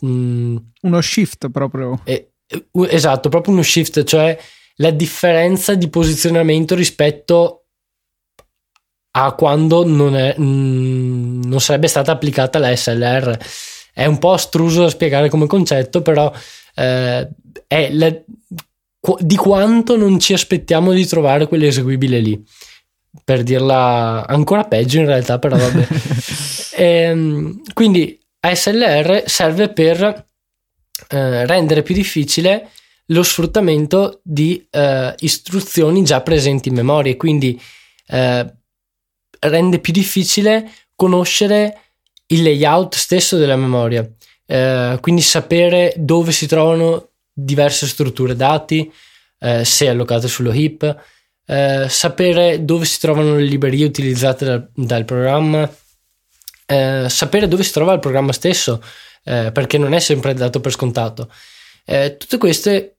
mh, 0.02 0.09
mm, 0.09 0.56
uno 0.82 1.00
shift 1.00 1.50
proprio. 1.50 2.00
Esatto, 2.88 3.28
proprio 3.28 3.54
uno 3.54 3.62
shift, 3.62 4.04
cioè 4.04 4.38
la 4.76 4.90
differenza 4.90 5.75
di 5.75 5.88
posizionamento 5.88 6.76
rispetto 6.76 7.64
a 9.12 9.32
quando 9.35 9.85
non, 9.85 10.14
è, 10.14 10.37
mh, 10.38 10.44
mm, 10.44 11.42
non 11.42 11.61
sarebbe 11.61 11.88
stata 11.88 12.12
applicata 12.12 12.61
la 12.61 12.75
SLR. 12.75 13.38
È 13.92 14.06
un 14.06 14.18
po' 14.18 14.32
astruso 14.32 14.82
da 14.82 14.88
spiegare 14.88 15.28
come 15.28 15.47
concetto, 15.47 16.02
però 16.02 16.32
eh, 16.75 17.28
è 17.66 17.90
la, 17.92 18.14
di 19.18 19.37
quanto 19.37 19.97
non 19.97 20.18
ci 20.18 20.32
aspettiamo 20.32 20.92
di 20.92 21.06
trovare 21.06 21.47
quell'eseguibile 21.47 22.18
lì. 22.18 22.42
Per 23.25 23.42
dirla 23.42 24.25
ancora 24.26 24.64
peggio 24.64 24.99
in 24.99 25.06
realtà, 25.06 25.38
però 25.38 25.56
vabbè. 25.56 25.87
e, 26.76 26.85
ehm, 27.02 27.62
quindi 27.73 28.18
ASLR 28.40 29.25
serve 29.26 29.70
per 29.70 30.26
eh, 31.09 31.47
rendere 31.47 31.82
più 31.82 31.94
difficile 31.94 32.70
lo 33.06 33.23
sfruttamento 33.23 34.20
di 34.23 34.66
eh, 34.70 35.14
istruzioni 35.18 36.04
già 36.04 36.20
presenti 36.20 36.68
in 36.68 36.76
memoria, 36.76 37.16
quindi 37.16 37.61
eh, 38.06 38.54
rende 39.40 39.78
più 39.80 39.92
difficile 39.92 40.70
conoscere 40.94 41.89
il 42.30 42.42
layout 42.42 42.94
stesso 42.96 43.37
della 43.37 43.56
memoria, 43.56 44.08
eh, 44.46 44.99
quindi 45.00 45.22
sapere 45.22 45.94
dove 45.96 46.32
si 46.32 46.46
trovano 46.46 47.10
diverse 47.32 47.87
strutture 47.87 48.37
dati, 48.37 48.90
eh, 49.38 49.64
se 49.64 49.88
allocate 49.88 50.28
sullo 50.28 50.52
heap, 50.52 51.02
eh, 51.46 51.87
sapere 51.88 52.64
dove 52.64 52.84
si 52.84 53.00
trovano 53.00 53.37
le 53.37 53.44
librerie 53.44 53.84
utilizzate 53.84 54.44
dal, 54.44 54.70
dal 54.75 55.04
programma, 55.04 55.68
eh, 56.66 57.06
sapere 57.08 57.49
dove 57.49 57.64
si 57.64 57.72
trova 57.72 57.92
il 57.92 57.99
programma 57.99 58.32
stesso, 58.32 58.82
eh, 59.25 59.50
perché 59.52 59.78
non 59.78 59.92
è 59.92 59.99
sempre 59.99 60.34
dato 60.34 60.60
per 60.60 60.72
scontato. 60.72 61.30
Eh, 61.84 62.16
tutte 62.16 62.38
queste, 62.38 62.99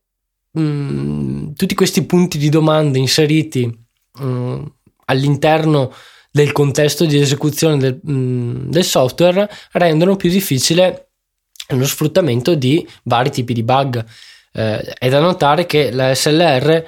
mh, 0.52 0.62
mm, 0.62 1.54
tutti 1.54 1.76
questi 1.76 2.04
punti 2.04 2.38
di 2.38 2.50
domanda 2.50 2.98
inseriti 2.98 3.66
mh, 3.66 4.26
mm, 4.26 4.66
all'interno 5.06 5.94
del 6.32 6.52
contesto 6.54 7.06
di 7.06 7.20
esecuzione 7.20 7.78
del, 7.78 8.00
mm, 8.10 8.70
del 8.70 8.86
software 8.86 9.50
rendono 9.74 10.16
più 10.16 10.30
difficile 10.30 11.10
lo 11.70 11.86
sfruttamento 11.86 12.56
di 12.56 12.88
vari 13.04 13.30
tipi 13.30 13.54
di 13.54 13.64
bug. 13.64 14.04
Eh, 14.54 14.80
è 14.94 15.10
da 15.10 15.20
notare 15.20 15.66
che 15.66 15.92
la 15.92 16.14
SLR 16.14 16.86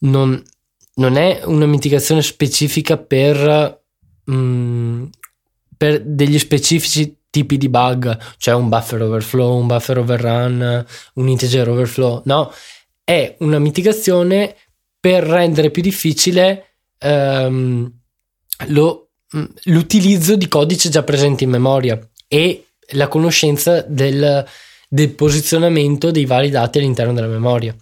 non, 0.00 0.42
non 0.94 1.16
è 1.16 1.42
una 1.44 1.66
mitigazione 1.66 2.22
specifica 2.22 2.96
per, 2.96 3.82
mh, 4.24 5.04
per 5.76 6.02
degli 6.02 6.38
specifici 6.38 7.16
tipi 7.30 7.56
di 7.56 7.68
bug, 7.68 8.16
cioè 8.38 8.54
un 8.54 8.68
buffer 8.68 9.02
overflow, 9.02 9.58
un 9.58 9.66
buffer 9.66 9.98
overrun, 9.98 10.86
un 11.14 11.28
integer 11.28 11.68
overflow. 11.68 12.22
No, 12.26 12.52
è 13.02 13.34
una 13.40 13.58
mitigazione 13.58 14.54
per 15.00 15.24
rendere 15.24 15.70
più 15.70 15.82
difficile 15.82 16.76
ehm, 16.98 17.92
lo, 18.68 19.10
l'utilizzo 19.64 20.36
di 20.36 20.48
codice 20.48 20.88
già 20.88 21.02
presente 21.02 21.44
in 21.44 21.50
memoria 21.50 21.98
e 22.28 22.66
la 22.92 23.08
conoscenza 23.08 23.80
del, 23.82 24.44
del 24.88 25.14
posizionamento 25.14 26.10
dei 26.10 26.26
vari 26.26 26.50
dati 26.50 26.78
all'interno 26.78 27.12
della 27.12 27.26
memoria. 27.26 27.74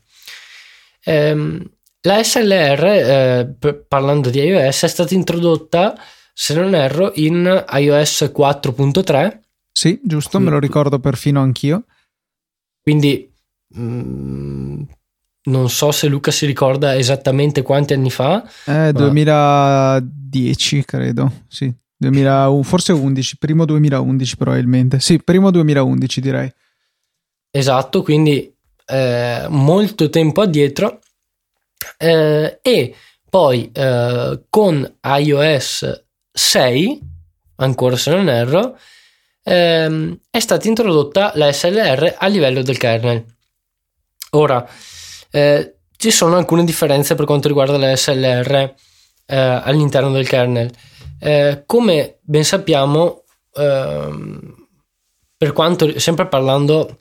Ehm, 1.04 1.70
la 2.04 2.22
SLR, 2.22 2.84
eh, 2.84 3.56
parlando 3.86 4.28
di 4.30 4.40
iOS, 4.40 4.82
è 4.82 4.88
stata 4.88 5.14
introdotta, 5.14 5.96
se 6.32 6.54
non 6.54 6.74
erro, 6.74 7.12
in 7.16 7.64
iOS 7.68 8.32
4.3. 8.34 9.40
Sì, 9.70 10.00
giusto, 10.02 10.40
me 10.40 10.50
lo 10.50 10.58
ricordo 10.58 10.98
perfino 10.98 11.40
anch'io. 11.40 11.84
Quindi 12.80 13.32
mh, 13.68 13.82
mm, 13.82 14.82
non 15.44 15.68
so 15.68 15.90
se 15.92 16.06
Luca 16.08 16.30
si 16.30 16.46
ricorda 16.46 16.96
esattamente 16.96 17.62
quanti 17.62 17.92
anni 17.94 18.10
fa. 18.10 18.48
Eh, 18.66 18.92
2010 18.92 20.84
credo, 20.84 21.32
sì. 21.48 21.72
2000, 21.96 22.62
forse 22.62 22.92
11, 22.92 23.38
primo 23.38 23.64
2011 23.64 24.36
probabilmente. 24.36 25.00
Sì, 25.00 25.20
primo 25.22 25.50
2011 25.50 26.20
direi. 26.20 26.52
Esatto, 27.50 28.02
quindi 28.02 28.52
eh, 28.86 29.46
molto 29.48 30.10
tempo 30.10 30.40
addietro 30.40 31.00
eh, 31.96 32.58
e 32.60 32.94
poi 33.28 33.70
eh, 33.72 34.42
con 34.48 34.96
iOS 35.02 36.04
6, 36.32 37.00
ancora 37.56 37.96
se 37.96 38.10
non 38.10 38.28
erro, 38.28 38.76
ehm, 39.44 40.18
è 40.30 40.40
stata 40.40 40.68
introdotta 40.68 41.32
la 41.36 41.52
SLR 41.52 42.16
a 42.18 42.26
livello 42.26 42.62
del 42.62 42.78
kernel. 42.78 43.24
Ora, 44.30 44.66
eh, 45.32 45.78
ci 45.96 46.10
sono 46.10 46.36
alcune 46.36 46.64
differenze 46.64 47.16
per 47.16 47.24
quanto 47.24 47.48
riguarda 47.48 47.76
la 47.76 47.96
SLR 47.96 48.74
eh, 49.26 49.36
all'interno 49.36 50.10
del 50.12 50.28
kernel. 50.28 50.70
Eh, 51.18 51.64
come 51.66 52.18
ben 52.22 52.44
sappiamo, 52.44 53.24
ehm, 53.54 54.68
per 55.36 55.52
quanto 55.52 55.98
sempre 55.98 56.28
parlando 56.28 56.98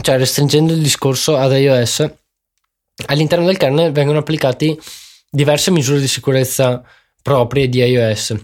cioè 0.00 0.16
restringendo 0.16 0.72
il 0.72 0.80
discorso 0.80 1.36
ad 1.36 1.52
iOS, 1.52 2.10
all'interno 3.06 3.46
del 3.46 3.56
kernel 3.56 3.92
vengono 3.92 4.18
applicati 4.18 4.78
diverse 5.30 5.70
misure 5.70 6.00
di 6.00 6.08
sicurezza 6.08 6.82
proprie 7.20 7.68
di 7.68 7.78
iOS 7.78 8.34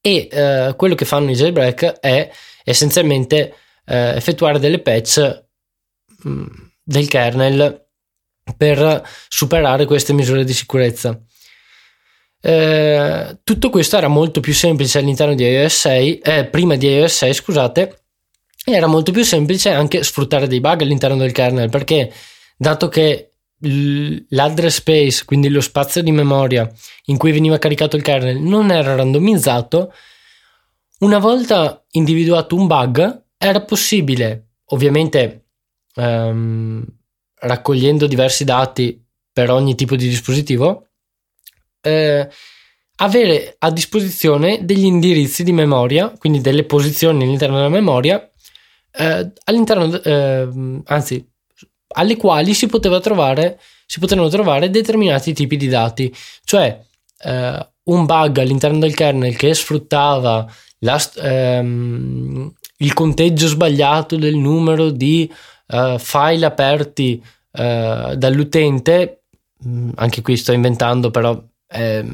e 0.00 0.28
eh, 0.30 0.74
quello 0.76 0.94
che 0.94 1.04
fanno 1.04 1.30
i 1.30 1.34
jailbreak 1.34 2.00
è 2.00 2.30
essenzialmente 2.64 3.54
eh, 3.84 4.16
effettuare 4.16 4.58
delle 4.58 4.80
patch 4.80 5.44
mh, 6.22 6.30
mm, 6.30 6.46
del 6.82 7.08
kernel 7.08 7.88
per 8.56 9.02
superare 9.28 9.84
queste 9.84 10.12
misure 10.12 10.44
di 10.44 10.52
sicurezza. 10.52 11.18
Eh, 12.42 13.38
tutto 13.44 13.70
questo 13.70 13.96
era 13.96 14.08
molto 14.08 14.40
più 14.40 14.54
semplice 14.54 14.98
all'interno 14.98 15.34
di 15.34 15.44
iOS 15.44 15.74
6, 15.80 16.18
eh, 16.18 16.44
prima 16.46 16.76
di 16.76 16.88
iOS 16.88 17.16
6, 17.16 17.34
scusate, 17.34 18.02
era 18.64 18.86
molto 18.86 19.12
più 19.12 19.24
semplice 19.24 19.70
anche 19.70 20.02
sfruttare 20.02 20.46
dei 20.46 20.60
bug 20.60 20.82
all'interno 20.82 21.16
del 21.16 21.32
kernel 21.32 21.70
perché 21.70 22.12
dato 22.56 22.88
che 22.88 23.30
l'address 23.62 24.76
space, 24.76 25.24
quindi 25.24 25.50
lo 25.50 25.60
spazio 25.60 26.02
di 26.02 26.12
memoria 26.12 26.70
in 27.06 27.18
cui 27.18 27.32
veniva 27.32 27.58
caricato 27.58 27.96
il 27.96 28.02
kernel 28.02 28.38
non 28.38 28.70
era 28.70 28.94
randomizzato, 28.94 29.92
una 31.00 31.18
volta 31.18 31.84
individuato 31.92 32.56
un 32.56 32.66
bug 32.66 33.24
era 33.36 33.60
possibile, 33.62 34.52
ovviamente 34.66 35.46
um, 35.96 36.84
raccogliendo 37.40 38.06
diversi 38.06 38.44
dati 38.44 39.02
per 39.32 39.50
ogni 39.50 39.74
tipo 39.74 39.96
di 39.96 40.08
dispositivo, 40.08 40.88
eh, 41.80 42.28
avere 42.96 43.56
a 43.58 43.70
disposizione 43.70 44.64
degli 44.64 44.84
indirizzi 44.84 45.42
di 45.42 45.52
memoria, 45.52 46.12
quindi 46.18 46.40
delle 46.40 46.64
posizioni 46.64 47.24
all'interno 47.24 47.56
della 47.56 47.68
memoria 47.68 48.30
eh, 48.92 49.32
all'interno, 49.44 50.02
eh, 50.02 50.48
anzi, 50.84 51.26
alle 51.94 52.16
quali 52.16 52.54
si, 52.54 52.68
trovare, 52.68 53.60
si 53.86 53.98
potevano 53.98 54.28
trovare 54.28 54.70
determinati 54.70 55.32
tipi 55.32 55.56
di 55.56 55.68
dati, 55.68 56.14
cioè 56.44 56.80
eh, 57.22 57.68
un 57.84 58.06
bug 58.06 58.38
all'interno 58.38 58.78
del 58.78 58.94
kernel 58.94 59.36
che 59.36 59.54
sfruttava 59.54 60.50
la, 60.80 61.00
ehm, 61.16 62.52
il 62.78 62.92
conteggio 62.94 63.46
sbagliato 63.46 64.16
del 64.16 64.36
numero 64.36 64.90
di 64.90 65.30
uh, 65.70 65.98
file 65.98 66.44
aperti 66.44 67.22
uh, 67.52 68.14
dall'utente, 68.14 69.22
mm, 69.66 69.90
anche 69.96 70.22
qui 70.22 70.36
sto 70.36 70.52
inventando 70.52 71.10
però 71.10 71.42
eh, 71.72 72.04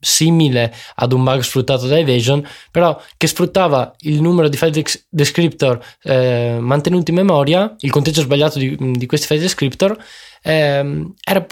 simile 0.00 0.72
ad 0.96 1.12
un 1.12 1.24
bug 1.24 1.40
sfruttato 1.40 1.86
da 1.86 1.98
Evasion, 1.98 2.46
però 2.70 3.00
che 3.16 3.26
sfruttava 3.26 3.94
il 4.00 4.20
numero 4.20 4.48
di 4.48 4.56
file 4.56 4.84
descriptor 5.08 5.82
eh, 6.02 6.58
mantenuti 6.60 7.10
in 7.10 7.16
memoria, 7.16 7.74
il 7.80 7.90
conteggio 7.90 8.22
sbagliato 8.22 8.58
di, 8.58 8.76
di 8.92 9.06
questi 9.06 9.26
file 9.26 9.40
descriptor, 9.40 9.96
eh, 10.42 11.06
era, 11.24 11.46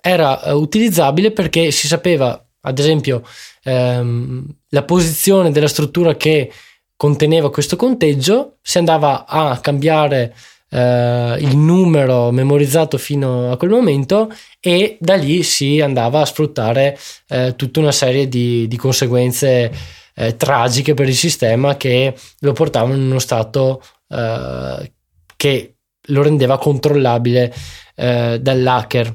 era, 0.00 0.54
utilizzabile 0.54 1.30
perché 1.30 1.70
si 1.70 1.86
sapeva, 1.86 2.44
ad 2.62 2.78
esempio, 2.78 3.22
ehm, 3.62 4.44
la 4.70 4.82
posizione 4.82 5.52
della 5.52 5.68
struttura 5.68 6.16
che 6.16 6.52
conteneva 6.96 7.50
questo 7.50 7.76
conteggio, 7.76 8.58
si 8.60 8.76
andava 8.76 9.26
a 9.26 9.58
cambiare 9.60 10.34
eh, 10.70 11.36
il 11.40 11.56
numero 11.56 12.30
memorizzato 12.30 12.96
fino 12.96 13.50
a 13.50 13.56
quel 13.56 13.70
momento 13.70 14.30
e 14.60 14.96
da 15.00 15.16
lì 15.16 15.42
si 15.42 15.80
andava 15.80 16.20
a 16.20 16.26
sfruttare 16.26 16.98
eh, 17.28 17.54
tutta 17.56 17.80
una 17.80 17.92
serie 17.92 18.28
di, 18.28 18.66
di 18.68 18.76
conseguenze 18.76 19.72
eh, 20.14 20.36
tragiche 20.36 20.94
per 20.94 21.08
il 21.08 21.16
sistema 21.16 21.76
che 21.76 22.14
lo 22.40 22.52
portavano 22.52 22.94
in 22.94 23.02
uno 23.02 23.18
stato 23.18 23.82
eh, 24.08 24.92
che 25.36 25.74
lo 26.08 26.22
rendeva 26.22 26.58
controllabile 26.58 27.52
eh, 27.94 28.38
dall'hacker. 28.40 29.14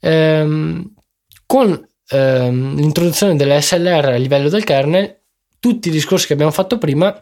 Ehm, 0.00 0.94
con 1.46 1.88
ehm, 2.08 2.76
l'introduzione 2.76 3.36
dell'SLR 3.36 4.06
a 4.06 4.16
livello 4.16 4.48
del 4.48 4.64
kernel, 4.64 5.22
tutti 5.58 5.88
i 5.88 5.90
discorsi 5.90 6.26
che 6.26 6.34
abbiamo 6.34 6.52
fatto 6.52 6.78
prima 6.78 7.12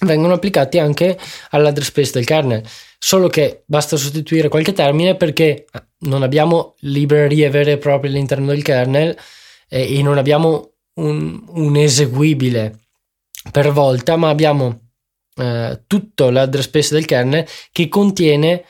vengono 0.00 0.34
applicati 0.34 0.78
anche 0.78 1.18
all'address 1.50 1.88
space 1.88 2.12
del 2.12 2.24
kernel, 2.24 2.62
solo 3.04 3.26
che 3.26 3.64
basta 3.66 3.96
sostituire 3.96 4.46
qualche 4.46 4.72
termine 4.72 5.16
perché 5.16 5.66
non 6.02 6.22
abbiamo 6.22 6.76
librerie 6.82 7.50
vere 7.50 7.72
e 7.72 7.78
proprie 7.78 8.12
all'interno 8.12 8.46
del 8.46 8.62
kernel 8.62 9.18
eh, 9.68 9.98
e 9.98 10.02
non 10.02 10.18
abbiamo 10.18 10.74
un, 10.94 11.42
un, 11.48 11.76
eseguibile 11.76 12.78
per 13.50 13.72
volta, 13.72 14.14
ma 14.14 14.28
abbiamo 14.28 14.90
eh, 15.34 15.82
tutto 15.88 16.30
l'address 16.30 16.66
space 16.66 16.94
del 16.94 17.04
kernel 17.04 17.44
che 17.72 17.88
contiene, 17.88 18.64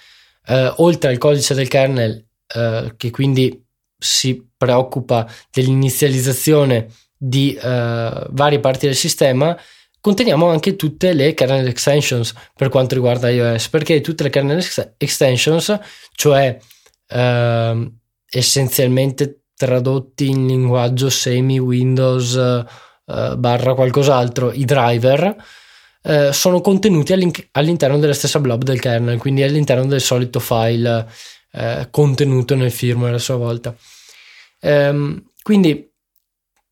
eh, 0.46 0.72
oltre 0.76 1.10
al 1.10 1.18
codice 1.18 1.52
del 1.52 1.68
kernel, 1.68 2.26
eh, 2.54 2.94
che 2.96 3.10
quindi 3.10 3.62
si 3.98 4.48
preoccupa 4.56 5.30
dell'inizializzazione 5.50 6.88
di 7.14 7.54
eh, 7.54 8.26
varie 8.30 8.60
parti 8.60 8.86
del 8.86 8.96
sistema, 8.96 9.54
conteniamo 10.02 10.49
anche 10.49 10.75
tutte 10.75 11.12
le 11.12 11.32
kernel 11.32 11.68
extensions 11.68 12.35
per 12.56 12.68
quanto 12.68 12.97
riguarda 12.97 13.30
iOS, 13.30 13.68
perché 13.68 14.00
tutte 14.00 14.25
le 14.25 14.30
kernel 14.30 14.66
extensions, 14.99 15.78
cioè 16.16 16.59
eh, 17.06 17.92
essenzialmente 18.28 19.44
tradotti 19.54 20.26
in 20.26 20.49
linguaggio 20.49 21.09
semi 21.09 21.61
Windows 21.61 22.35
eh, 22.35 23.37
barra 23.37 23.75
qualcos'altro, 23.75 24.50
i 24.50 24.64
driver, 24.64 25.37
eh, 26.02 26.32
sono 26.32 26.61
contenuti 26.61 27.12
all'interno 27.52 27.99
della 27.99 28.12
stessa 28.12 28.40
blob 28.40 28.64
del 28.64 28.80
kernel, 28.80 29.18
quindi 29.18 29.44
all'interno 29.44 29.87
del 29.87 30.00
solito 30.00 30.40
file 30.40 31.09
eh, 31.52 31.87
contenuto 31.92 32.56
nel 32.56 32.73
firmware 32.73 33.14
a 33.14 33.18
sua 33.18 33.37
volta. 33.37 33.73
Ehm, 34.62 35.30
quindi 35.42 35.88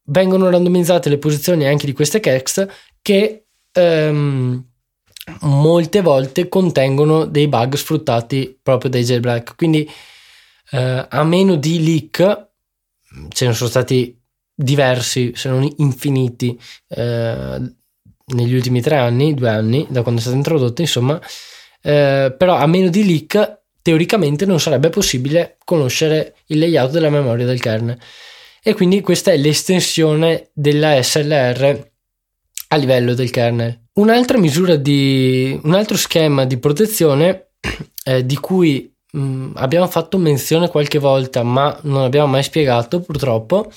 vengono 0.07 0.51
randomizzate 0.51 1.09
le 1.09 1.19
posizioni 1.19 1.67
anche 1.67 1.87
di 1.87 1.93
queste 1.93 2.19
kex 2.19 2.67
che 3.03 3.47
ehm, 3.73 4.65
molte 5.41 6.01
volte 6.01 6.49
contengono 6.49 7.25
dei 7.25 7.49
bug 7.49 7.75
sfruttati 7.75 8.59
proprio 8.63 8.91
dai 8.91 9.05
jailbreak. 9.05 9.57
Quindi 9.57 9.89
eh, 10.71 11.07
a 11.09 11.25
meno 11.25 11.57
di 11.57 11.83
leak 11.83 12.49
ce 13.29 13.47
ne 13.47 13.53
sono 13.53 13.69
stati 13.69 14.17
diversi, 14.55 15.33
se 15.35 15.49
non 15.49 15.69
infiniti, 15.79 16.59
eh, 16.89 17.75
negli 18.27 18.55
ultimi 18.55 18.81
tre 18.81 18.97
anni, 18.97 19.35
due 19.35 19.49
anni, 19.49 19.87
da 19.89 20.03
quando 20.03 20.21
è 20.21 20.23
stato 20.23 20.37
introdotto, 20.37 20.81
insomma, 20.81 21.21
eh, 21.83 22.35
però 22.37 22.57
a 22.57 22.67
meno 22.67 22.89
di 22.89 23.05
leak 23.05 23.59
teoricamente 23.83 24.47
non 24.47 24.61
sarebbe 24.61 24.91
possibile 24.91 25.57
conoscere 25.65 26.37
il 26.47 26.59
layout 26.59 26.91
della 26.91 27.11
memoria 27.11 27.47
del 27.47 27.61
kernel. 27.61 27.99
E 28.63 28.75
quindi 28.75 29.01
questa 29.01 29.33
è 29.33 29.39
l'estensione 29.39 30.51
della 30.53 31.03
SLR 31.03 31.90
a 32.73 32.77
livello 32.77 33.15
del 33.15 33.31
kernel. 33.31 33.87
Un'altra 33.95 34.39
misura 34.39 34.77
di 34.77 35.59
un 35.63 35.75
altro 35.75 35.97
schema 35.97 36.45
di 36.45 36.59
protezione 36.59 37.51
eh, 38.05 38.25
di 38.25 38.37
cui 38.37 38.93
mh, 39.13 39.21
mm, 39.21 39.53
abbiamo 39.57 39.89
fatto 39.89 40.19
menzione 40.19 40.69
qualche 40.69 40.99
volta, 40.99 41.43
ma 41.43 41.77
non 41.83 42.03
abbiamo 42.03 42.29
mai 42.29 42.43
spiegato 42.43 43.01
purtroppo, 43.01 43.71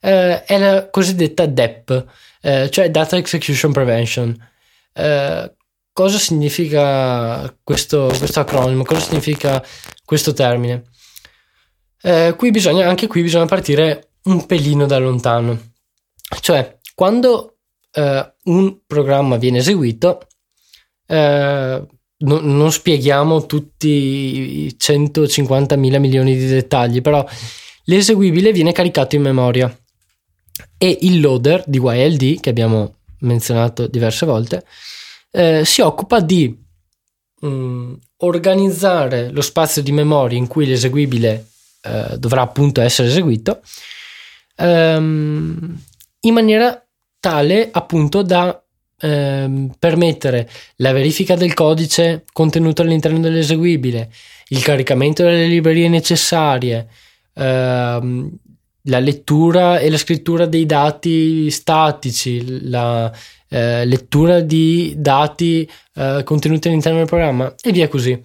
eh, 0.00 0.44
è 0.44 0.58
la 0.58 0.88
cosiddetta 0.88 1.46
DEP, 1.46 2.06
eh, 2.42 2.70
cioè 2.70 2.90
Data 2.90 3.16
Execution 3.16 3.72
Prevention. 3.72 4.48
Eh, 4.92 5.52
cosa 5.92 6.18
significa 6.18 7.52
questo, 7.64 8.12
questo, 8.16 8.40
acronimo? 8.40 8.84
Cosa 8.84 9.00
significa 9.00 9.64
questo 10.04 10.32
termine? 10.32 10.84
Eh, 12.00 12.34
qui 12.36 12.52
bisogna, 12.52 12.88
anche 12.88 13.08
qui 13.08 13.22
bisogna 13.22 13.46
partire 13.46 14.10
un 14.24 14.46
pelino 14.46 14.86
da 14.86 14.98
lontano. 14.98 15.72
Cioè, 16.40 16.78
quando 16.94 17.57
eh, 17.92 18.34
un 18.44 18.78
programma 18.86 19.36
viene 19.36 19.58
eseguito, 19.58 20.26
eh, 21.06 21.86
no, 22.16 22.40
non 22.40 22.72
spieghiamo 22.72 23.46
tutti 23.46 24.66
i 24.66 24.74
150 24.78 25.76
mila 25.76 25.98
milioni 25.98 26.36
di 26.36 26.46
dettagli, 26.46 27.00
però 27.00 27.26
l'eseguibile 27.84 28.52
viene 28.52 28.72
caricato 28.72 29.16
in 29.16 29.22
memoria. 29.22 29.78
E 30.76 30.98
il 31.02 31.20
loader 31.20 31.64
di 31.66 31.78
YLD, 31.78 32.40
che 32.40 32.50
abbiamo 32.50 32.96
menzionato 33.20 33.86
diverse 33.86 34.26
volte, 34.26 34.64
eh, 35.30 35.64
si 35.64 35.80
occupa 35.80 36.20
di 36.20 36.56
mh, 37.40 37.48
mm, 37.48 37.94
organizzare 38.18 39.30
lo 39.30 39.40
spazio 39.40 39.82
di 39.82 39.92
memoria 39.92 40.38
in 40.38 40.46
cui 40.46 40.66
l'eseguibile 40.66 41.46
eh, 41.82 42.16
dovrà 42.18 42.42
appunto 42.42 42.80
essere 42.80 43.08
eseguito 43.08 43.60
ehm, 44.58 45.82
in 46.20 46.34
maniera 46.34 46.82
tale 47.20 47.68
appunto 47.70 48.22
da 48.22 48.62
ehm, 49.00 49.74
permettere 49.78 50.48
la 50.76 50.92
verifica 50.92 51.34
del 51.34 51.54
codice 51.54 52.24
contenuto 52.32 52.82
all'interno 52.82 53.20
dell'eseguibile, 53.20 54.10
il 54.48 54.62
caricamento 54.62 55.22
delle 55.22 55.46
librerie 55.46 55.88
necessarie, 55.88 56.88
ehm, 57.34 58.30
la 58.82 58.98
lettura 58.98 59.78
e 59.78 59.90
la 59.90 59.98
scrittura 59.98 60.46
dei 60.46 60.64
dati 60.64 61.50
statici, 61.50 62.68
la 62.68 63.12
eh, 63.48 63.84
lettura 63.84 64.40
di 64.40 64.94
dati 64.96 65.68
eh, 65.94 66.22
contenuti 66.24 66.68
all'interno 66.68 66.98
del 66.98 67.06
programma 67.06 67.54
e 67.60 67.72
via 67.72 67.88
così. 67.88 68.20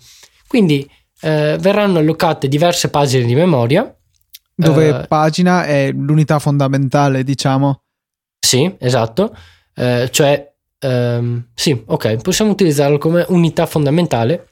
Quindi 0.47 0.89
eh, 1.21 1.57
verranno 1.59 1.99
allocate 1.99 2.47
diverse 2.47 2.89
pagine 2.89 3.25
di 3.25 3.35
memoria. 3.35 3.93
Dove 4.55 4.87
eh, 4.89 5.07
pagina 5.07 5.65
è 5.65 5.91
l'unità 5.91 6.39
fondamentale, 6.39 7.23
diciamo. 7.23 7.81
Sì, 8.45 8.75
esatto. 8.77 9.33
Eh, 9.73 10.09
cioè, 10.11 10.53
ehm, 10.79 11.47
sì, 11.53 11.81
ok, 11.85 12.21
possiamo 12.21 12.51
utilizzarlo 12.51 12.97
come 12.97 13.25
unità 13.29 13.65
fondamentale. 13.65 14.49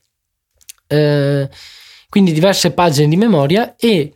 Eh, 0.88 1.50
quindi 2.08 2.32
diverse 2.32 2.72
pagine 2.72 3.10
di 3.10 3.18
memoria 3.18 3.76
e 3.76 4.14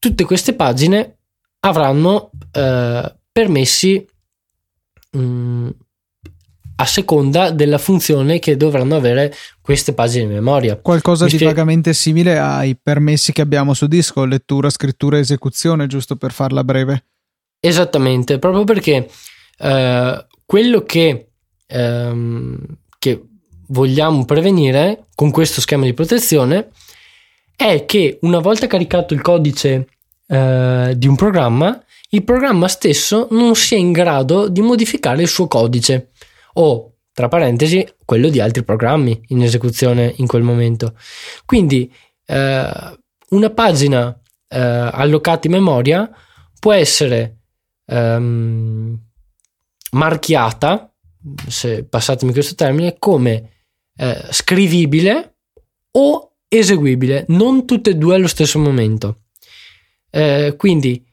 tutte 0.00 0.24
queste 0.24 0.54
pagine 0.54 1.18
avranno 1.60 2.32
eh, 2.50 3.14
permessi 3.30 4.04
mh, 5.12 5.18
mm, 5.18 5.68
a 6.76 6.84
seconda 6.84 7.50
della 7.50 7.78
funzione 7.78 8.40
che 8.40 8.56
dovranno 8.56 8.96
avere 8.96 9.32
queste 9.60 9.94
pagine 9.94 10.26
di 10.26 10.34
memoria. 10.34 10.76
Qualcosa 10.76 11.24
Mi 11.24 11.30
di 11.30 11.36
spie- 11.36 11.48
vagamente 11.48 11.94
simile 11.94 12.36
ai 12.36 12.76
permessi 12.76 13.32
che 13.32 13.42
abbiamo 13.42 13.74
su 13.74 13.86
disco, 13.86 14.24
lettura, 14.24 14.70
scrittura, 14.70 15.18
esecuzione, 15.18 15.86
giusto 15.86 16.16
per 16.16 16.32
farla 16.32 16.64
breve. 16.64 17.04
Esattamente, 17.66 18.38
proprio 18.38 18.64
perché 18.64 19.08
eh, 19.58 20.26
quello 20.44 20.82
che, 20.82 21.28
ehm, 21.66 22.58
che 22.98 23.22
vogliamo 23.68 24.26
prevenire 24.26 25.06
con 25.14 25.30
questo 25.30 25.62
schema 25.62 25.86
di 25.86 25.94
protezione 25.94 26.68
è 27.56 27.86
che 27.86 28.18
una 28.20 28.40
volta 28.40 28.66
caricato 28.66 29.14
il 29.14 29.22
codice 29.22 29.88
eh, 30.26 30.92
di 30.94 31.06
un 31.06 31.16
programma, 31.16 31.82
il 32.10 32.22
programma 32.22 32.68
stesso 32.68 33.28
non 33.30 33.54
sia 33.54 33.78
in 33.78 33.92
grado 33.92 34.48
di 34.48 34.60
modificare 34.60 35.22
il 35.22 35.28
suo 35.28 35.48
codice 35.48 36.10
o, 36.54 36.96
tra 37.14 37.28
parentesi, 37.28 37.88
quello 38.04 38.28
di 38.28 38.40
altri 38.40 38.62
programmi 38.62 39.22
in 39.28 39.42
esecuzione 39.42 40.12
in 40.18 40.26
quel 40.26 40.42
momento. 40.42 40.98
Quindi 41.46 41.90
eh, 42.26 42.98
una 43.30 43.50
pagina 43.50 44.20
eh, 44.48 44.58
allocata 44.58 45.46
in 45.46 45.54
memoria 45.54 46.10
può 46.60 46.74
essere 46.74 47.38
ehm, 47.86 48.98
marchiata, 49.92 50.92
se 51.48 51.84
passatemi 51.84 52.32
questo 52.32 52.54
termine, 52.54 52.96
come 52.98 53.50
eh, 53.96 54.26
scrivibile 54.30 55.36
o 55.92 56.32
eseguibile, 56.48 57.24
non 57.28 57.66
tutte 57.66 57.90
e 57.90 57.96
due 57.96 58.14
allo 58.14 58.28
stesso 58.28 58.58
momento. 58.58 59.22
Eh, 60.10 60.54
quindi 60.56 61.04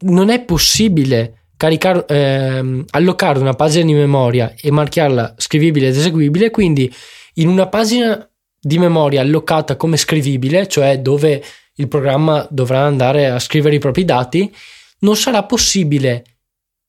non 0.00 0.30
è 0.30 0.44
possibile 0.44 1.48
caricare, 1.56 2.04
ehm, 2.06 2.84
allocare 2.90 3.38
una 3.38 3.54
pagina 3.54 3.84
di 3.84 3.94
memoria 3.94 4.54
e 4.60 4.70
marchiarla 4.70 5.34
scrivibile 5.36 5.88
ed 5.88 5.96
eseguibile, 5.96 6.50
quindi 6.50 6.92
in 7.34 7.48
una 7.48 7.66
pagina 7.68 8.28
di 8.60 8.78
memoria 8.78 9.20
allocata 9.20 9.76
come 9.76 9.96
scrivibile, 9.96 10.66
cioè 10.66 11.00
dove 11.00 11.42
il 11.74 11.88
programma 11.88 12.46
dovrà 12.50 12.80
andare 12.80 13.28
a 13.28 13.38
scrivere 13.38 13.76
i 13.76 13.80
propri 13.80 14.04
dati, 14.04 14.52
non 15.00 15.16
sarà 15.16 15.44
possibile 15.44 16.24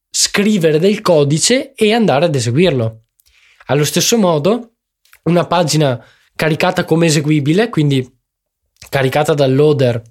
scrivere 0.09 0.79
del 0.79 1.01
codice 1.01 1.73
e 1.73 1.93
andare 1.93 2.25
ad 2.25 2.35
eseguirlo. 2.35 3.03
Allo 3.67 3.83
stesso 3.83 4.17
modo, 4.17 4.75
una 5.23 5.45
pagina 5.45 6.03
caricata 6.35 6.85
come 6.85 7.07
eseguibile, 7.07 7.69
quindi 7.69 8.07
caricata 8.89 9.33
dal 9.33 9.53
loader 9.53 10.01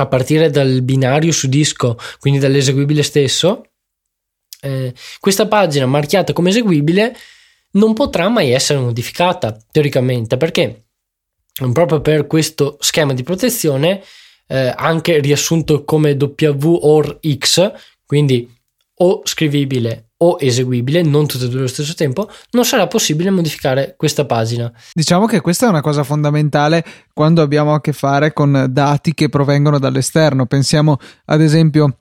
a 0.00 0.06
partire 0.06 0.50
dal 0.50 0.82
binario 0.82 1.32
su 1.32 1.48
disco, 1.48 1.98
quindi 2.20 2.38
dall'eseguibile 2.38 3.02
stesso, 3.02 3.70
eh, 4.60 4.92
questa 5.20 5.46
pagina 5.46 5.86
marchiata 5.86 6.32
come 6.32 6.50
eseguibile 6.50 7.16
non 7.72 7.94
potrà 7.94 8.28
mai 8.28 8.50
essere 8.50 8.78
modificata 8.78 9.56
teoricamente 9.70 10.36
perché 10.36 10.86
proprio 11.72 12.00
per 12.00 12.26
questo 12.26 12.76
schema 12.80 13.12
di 13.12 13.22
protezione 13.22 14.02
eh, 14.48 14.72
anche 14.76 15.20
riassunto 15.20 15.84
come 15.84 16.12
W 16.12 16.78
or 16.82 17.20
X, 17.22 17.72
quindi 18.04 18.50
o 19.00 19.20
scrivibile 19.24 20.08
o 20.20 20.36
eseguibile, 20.40 21.02
non 21.02 21.28
tutte 21.28 21.44
e 21.44 21.48
due 21.48 21.58
allo 21.60 21.68
stesso 21.68 21.94
tempo, 21.94 22.28
non 22.50 22.64
sarà 22.64 22.88
possibile 22.88 23.30
modificare 23.30 23.94
questa 23.96 24.24
pagina. 24.24 24.72
Diciamo 24.92 25.26
che 25.26 25.40
questa 25.40 25.66
è 25.66 25.68
una 25.68 25.80
cosa 25.80 26.02
fondamentale 26.02 26.84
quando 27.12 27.42
abbiamo 27.42 27.72
a 27.74 27.80
che 27.80 27.92
fare 27.92 28.32
con 28.32 28.66
dati 28.68 29.14
che 29.14 29.28
provengono 29.28 29.78
dall'esterno. 29.78 30.46
Pensiamo 30.46 30.96
ad 31.26 31.40
esempio 31.40 31.98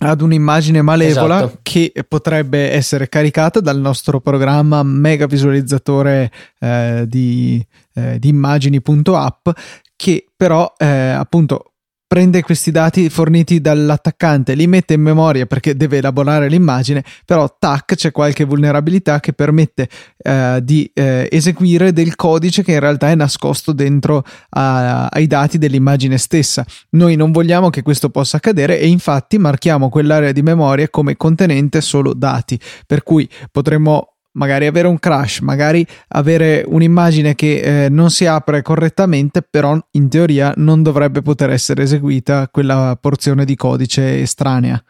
ad 0.00 0.20
un'immagine 0.20 0.80
malevola 0.82 1.38
esatto. 1.38 1.58
che 1.62 1.92
potrebbe 2.06 2.70
essere 2.70 3.08
caricata 3.08 3.58
dal 3.58 3.80
nostro 3.80 4.20
programma 4.20 4.84
mega 4.84 5.26
visualizzatore 5.26 6.30
eh, 6.60 7.04
di, 7.08 7.64
eh, 7.94 8.20
di 8.20 8.28
immagini.app 8.28 9.48
che 9.96 10.26
però 10.36 10.72
eh, 10.76 10.86
appunto 10.86 11.72
prende 12.08 12.42
questi 12.42 12.70
dati 12.70 13.10
forniti 13.10 13.60
dall'attaccante, 13.60 14.54
li 14.54 14.66
mette 14.66 14.94
in 14.94 15.02
memoria 15.02 15.44
perché 15.44 15.76
deve 15.76 15.98
elaborare 15.98 16.48
l'immagine, 16.48 17.04
però 17.26 17.54
tac 17.58 17.94
c'è 17.94 18.10
qualche 18.10 18.44
vulnerabilità 18.44 19.20
che 19.20 19.34
permette 19.34 19.88
eh, 20.16 20.60
di 20.62 20.90
eh, 20.94 21.28
eseguire 21.30 21.92
del 21.92 22.16
codice 22.16 22.64
che 22.64 22.72
in 22.72 22.80
realtà 22.80 23.10
è 23.10 23.14
nascosto 23.14 23.72
dentro 23.72 24.24
a, 24.50 25.06
ai 25.06 25.26
dati 25.26 25.58
dell'immagine 25.58 26.16
stessa. 26.16 26.64
Noi 26.90 27.14
non 27.14 27.30
vogliamo 27.30 27.68
che 27.68 27.82
questo 27.82 28.08
possa 28.08 28.38
accadere 28.38 28.80
e 28.80 28.88
infatti 28.88 29.36
marchiamo 29.36 29.90
quell'area 29.90 30.32
di 30.32 30.40
memoria 30.40 30.88
come 30.88 31.14
contenente 31.14 31.82
solo 31.82 32.14
dati, 32.14 32.58
per 32.86 33.02
cui 33.02 33.28
potremmo 33.52 34.14
magari 34.32 34.66
avere 34.66 34.88
un 34.88 34.98
crash, 34.98 35.40
magari 35.40 35.86
avere 36.08 36.64
un'immagine 36.66 37.34
che 37.34 37.84
eh, 37.84 37.88
non 37.88 38.10
si 38.10 38.26
apre 38.26 38.62
correttamente, 38.62 39.42
però 39.42 39.78
in 39.92 40.08
teoria 40.08 40.52
non 40.56 40.82
dovrebbe 40.82 41.22
poter 41.22 41.50
essere 41.50 41.82
eseguita 41.82 42.48
quella 42.48 42.96
porzione 43.00 43.44
di 43.44 43.56
codice 43.56 44.20
estranea. 44.20 44.82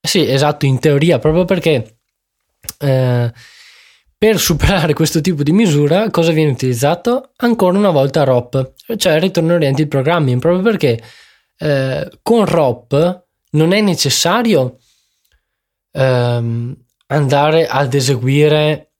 Sì, 0.00 0.28
esatto, 0.28 0.66
in 0.66 0.78
teoria, 0.78 1.18
proprio 1.18 1.44
perché 1.44 1.98
eh, 2.78 3.32
per 4.16 4.38
superare 4.38 4.94
questo 4.94 5.20
tipo 5.20 5.42
di 5.42 5.52
misura 5.52 6.10
cosa 6.10 6.32
viene 6.32 6.50
utilizzato? 6.50 7.32
Ancora 7.36 7.78
una 7.78 7.90
volta 7.90 8.24
ROP, 8.24 8.74
cioè 8.96 9.20
Return 9.20 9.50
Oriented 9.50 9.88
Programming, 9.88 10.40
proprio 10.40 10.62
perché 10.62 11.02
eh, 11.58 12.10
con 12.22 12.44
ROP 12.44 13.24
non 13.50 13.72
è 13.72 13.80
necessario 13.80 14.78
ehm, 15.92 16.76
andare 17.08 17.66
ad 17.66 17.94
eseguire 17.94 18.92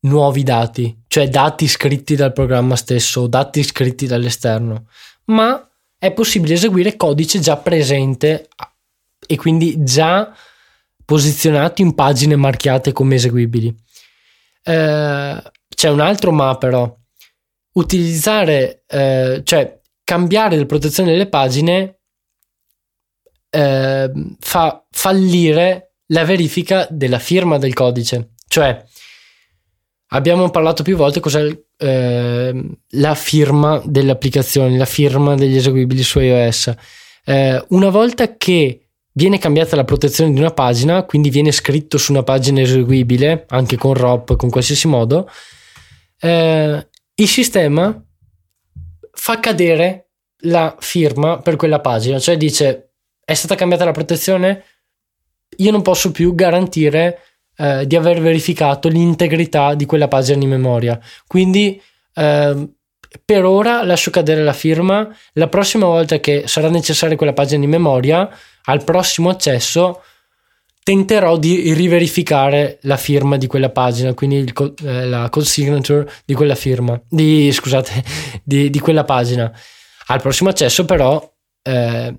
nuovi 0.00 0.42
dati, 0.42 1.04
cioè 1.06 1.28
dati 1.28 1.66
scritti 1.66 2.14
dal 2.14 2.32
programma 2.32 2.76
stesso 2.76 3.22
o 3.22 3.26
dati 3.26 3.62
scritti 3.62 4.06
dall'esterno, 4.06 4.88
ma 5.26 5.68
è 5.98 6.12
possibile 6.12 6.54
eseguire 6.54 6.96
codice 6.96 7.40
già 7.40 7.56
presente 7.56 8.48
e 9.26 9.36
quindi 9.36 9.82
già 9.82 10.34
posizionato 11.04 11.82
in 11.82 11.94
pagine 11.94 12.36
marchiate 12.36 12.92
come 12.92 13.14
eseguibili. 13.16 13.74
Eh, 14.62 15.42
c'è 15.74 15.88
un 15.88 16.00
altro 16.00 16.32
ma 16.32 16.56
però, 16.56 16.94
utilizzare, 17.72 18.84
eh, 18.86 19.40
cioè 19.44 19.80
cambiare 20.04 20.56
la 20.56 20.66
protezione 20.66 21.12
delle 21.12 21.28
pagine 21.28 21.98
eh, 23.50 24.10
fa 24.38 24.86
fallire 24.90 25.83
la 26.06 26.24
verifica 26.24 26.86
della 26.90 27.18
firma 27.18 27.58
del 27.58 27.74
codice. 27.74 28.30
Cioè, 28.46 28.84
abbiamo 30.08 30.50
parlato 30.50 30.82
più 30.82 30.96
volte 30.96 31.20
cos'è 31.20 31.56
eh, 31.76 32.70
la 32.90 33.14
firma 33.14 33.80
delle 33.84 34.12
applicazioni, 34.12 34.76
la 34.76 34.84
firma 34.84 35.34
degli 35.34 35.56
eseguibili 35.56 36.02
su 36.02 36.20
iOS. 36.20 36.74
Eh, 37.24 37.64
una 37.68 37.88
volta 37.88 38.36
che 38.36 38.88
viene 39.12 39.38
cambiata 39.38 39.76
la 39.76 39.84
protezione 39.84 40.32
di 40.32 40.38
una 40.38 40.50
pagina, 40.50 41.04
quindi 41.04 41.30
viene 41.30 41.52
scritto 41.52 41.98
su 41.98 42.12
una 42.12 42.22
pagina 42.22 42.60
eseguibile, 42.60 43.46
anche 43.48 43.76
con 43.76 43.94
ROP, 43.94 44.36
con 44.36 44.50
qualsiasi 44.50 44.88
modo, 44.88 45.30
eh, 46.20 46.88
il 47.14 47.28
sistema 47.28 48.04
fa 49.12 49.40
cadere 49.40 50.10
la 50.44 50.76
firma 50.78 51.38
per 51.38 51.56
quella 51.56 51.80
pagina, 51.80 52.18
cioè 52.18 52.36
dice 52.36 52.90
è 53.24 53.32
stata 53.34 53.54
cambiata 53.54 53.84
la 53.84 53.92
protezione? 53.92 54.64
Io 55.58 55.70
non 55.70 55.82
posso 55.82 56.10
più 56.10 56.34
garantire 56.34 57.20
eh, 57.56 57.86
di 57.86 57.96
aver 57.96 58.20
verificato 58.20 58.88
l'integrità 58.88 59.74
di 59.74 59.86
quella 59.86 60.08
pagina 60.08 60.38
di 60.38 60.46
memoria. 60.46 60.98
Quindi 61.26 61.80
eh, 62.14 62.68
per 63.24 63.44
ora 63.44 63.84
lascio 63.84 64.10
cadere 64.10 64.42
la 64.42 64.52
firma. 64.52 65.08
La 65.34 65.48
prossima 65.48 65.86
volta 65.86 66.18
che 66.18 66.44
sarà 66.46 66.68
necessaria 66.68 67.16
quella 67.16 67.32
pagina 67.32 67.60
di 67.60 67.66
memoria, 67.66 68.28
al 68.64 68.84
prossimo 68.84 69.30
accesso 69.30 70.02
tenterò 70.82 71.38
di 71.38 71.72
riverificare 71.72 72.78
la 72.82 72.98
firma 72.98 73.38
di 73.38 73.46
quella 73.46 73.70
pagina, 73.70 74.12
quindi 74.12 74.36
il, 74.36 74.74
eh, 74.84 75.06
la 75.06 75.28
code 75.30 75.46
signature 75.46 76.10
di 76.26 76.34
quella 76.34 76.54
firma, 76.54 77.00
di, 77.08 77.50
scusate, 77.50 78.04
di, 78.44 78.68
di 78.68 78.78
quella 78.80 79.04
pagina. 79.04 79.50
Al 80.08 80.20
prossimo 80.20 80.50
accesso 80.50 80.84
però 80.84 81.32
eh, 81.62 82.14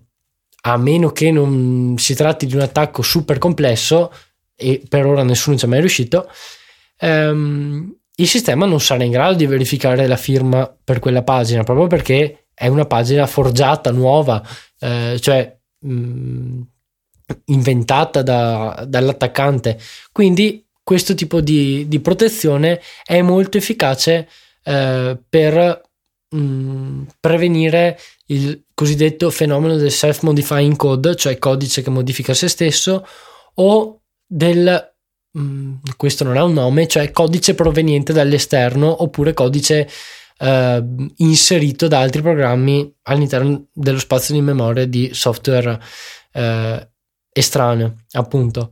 a 0.67 0.77
meno 0.77 1.11
che 1.11 1.31
non 1.31 1.95
si 1.97 2.15
tratti 2.15 2.45
di 2.47 2.55
un 2.55 2.61
attacco 2.61 3.01
super 3.01 3.37
complesso, 3.37 4.11
e 4.55 4.81
per 4.87 5.05
ora 5.05 5.23
nessuno 5.23 5.57
ci 5.57 5.65
è 5.65 5.67
mai 5.67 5.79
riuscito, 5.79 6.29
ehm, 6.97 7.95
il 8.15 8.27
sistema 8.27 8.65
non 8.65 8.79
sarà 8.79 9.03
in 9.03 9.11
grado 9.11 9.35
di 9.35 9.45
verificare 9.45 10.07
la 10.07 10.17
firma 10.17 10.73
per 10.83 10.99
quella 10.99 11.21
pagina, 11.21 11.63
proprio 11.63 11.87
perché 11.87 12.47
è 12.53 12.67
una 12.67 12.85
pagina 12.85 13.27
forgiata, 13.27 13.91
nuova, 13.91 14.41
eh, 14.79 15.17
cioè 15.19 15.55
mh, 15.79 15.91
mm, 15.91 16.61
inventata 17.45 18.23
da, 18.23 18.85
dall'attaccante. 18.87 19.77
Quindi 20.11 20.65
questo 20.81 21.13
tipo 21.13 21.41
di, 21.41 21.87
di 21.87 21.99
protezione 21.99 22.81
è 23.03 23.21
molto 23.21 23.57
efficace 23.57 24.27
eh, 24.63 25.17
per 25.29 25.81
mh, 26.29 26.37
mm, 26.37 27.03
prevenire 27.19 27.99
il 28.27 28.64
cosiddetto 28.75 29.31
fenomeno 29.31 29.77
del 29.77 29.89
self-modifying 29.91 30.75
code, 30.75 31.15
cioè 31.15 31.39
codice 31.39 31.81
che 31.81 31.89
modifica 31.89 32.33
se 32.35 32.49
stesso, 32.49 33.07
o 33.55 34.01
del 34.27 34.93
mm, 35.37 35.75
questo 35.97 36.23
non 36.23 36.37
ha 36.37 36.43
un 36.43 36.53
nome, 36.53 36.85
cioè 36.85 37.11
codice 37.11 37.55
proveniente 37.55 38.13
dall'esterno 38.13 39.01
oppure 39.01 39.33
codice 39.33 39.89
eh, 40.37 40.83
inserito 41.17 41.87
da 41.87 42.01
altri 42.01 42.21
programmi 42.21 42.93
all'interno 43.03 43.67
dello 43.71 43.99
spazio 43.99 44.33
di 44.33 44.41
memoria 44.41 44.85
di 44.85 45.09
software 45.13 45.79
eh, 46.33 46.89
estraneo, 47.31 48.03
appunto. 48.11 48.71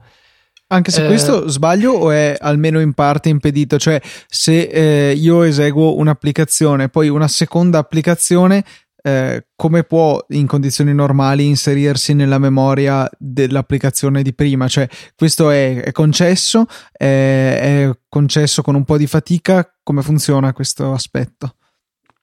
Anche 0.68 0.92
se 0.92 1.04
eh, 1.04 1.08
questo 1.08 1.48
sbaglio 1.50 1.92
o 1.92 2.12
è 2.12 2.36
almeno 2.38 2.80
in 2.80 2.94
parte 2.94 3.30
impedito, 3.30 3.78
cioè 3.78 4.02
se 4.28 4.64
eh, 4.64 5.14
io 5.14 5.44
eseguo 5.44 5.96
un'applicazione, 5.98 6.90
poi 6.90 7.10
una 7.10 7.28
seconda 7.28 7.78
applicazione 7.78 8.64
eh, 9.06 9.48
come 9.56 9.84
può 9.84 10.24
in 10.30 10.48
condizioni 10.48 10.94
normali 10.94 11.46
inserirsi 11.46 12.14
nella 12.14 12.38
memoria 12.38 13.10
dell'applicazione 13.18 14.24
di 14.24 14.34
prima? 14.34 14.70
Cioè, 14.70 14.88
questo 15.16 15.50
è, 15.50 15.84
è 15.84 15.92
concesso, 15.92 16.66
è, 16.90 17.86
è, 17.86 17.98
concesso 18.08 18.62
con 18.62 18.76
un 18.76 18.86
po' 18.86 18.98
di 18.98 19.06
fatica, 19.06 19.76
come 19.84 20.02
funziona 20.02 20.54
questo 20.54 20.94
aspetto? 20.94 21.56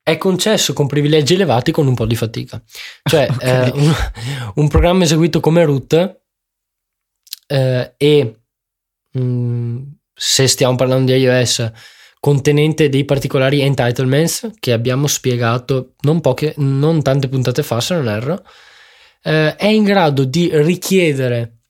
È 0.03 0.17
concesso 0.17 0.73
con 0.73 0.87
privilegi 0.87 1.35
elevati 1.35 1.71
con 1.71 1.87
un 1.87 1.95
po' 1.95 2.07
di 2.07 2.17
fatica. 2.17 2.61
Cioè, 3.03 3.29
okay. 3.31 3.69
eh, 3.69 3.73
un, 3.75 3.95
un, 4.55 4.69
programma 4.69 5.05
eseguito 5.05 5.41
come 5.41 5.65
root 5.65 6.21
eh, 7.47 7.95
e 7.95 8.41
mh, 9.13 9.21
mm, 9.21 9.83
se 10.15 10.47
stiamo 10.47 10.77
parlando 10.77 11.13
di 11.13 11.19
iOS 11.19 11.71
contenente 12.21 12.91
dei 12.91 13.07
particolari 13.07 13.63
entitlements 13.63 14.51
che 14.61 14.73
abbiamo 14.73 15.07
spiegato 15.07 15.95
non, 16.03 16.21
poche, 16.21 16.55
non 16.59 17.03
tante 17.03 17.29
puntate 17.29 17.63
fa, 17.63 17.81
se 17.81 17.95
non 17.95 18.09
erro, 18.09 18.45
eh, 19.23 19.57
è 19.57 19.67
in 19.67 19.85
grado 19.85 20.25
di 20.25 20.51
richiedere 20.53 21.61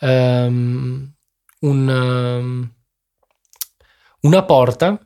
um, 0.00 1.10
un, 1.60 1.88
um, 1.88 2.72
una 4.22 4.44
porta, 4.44 4.98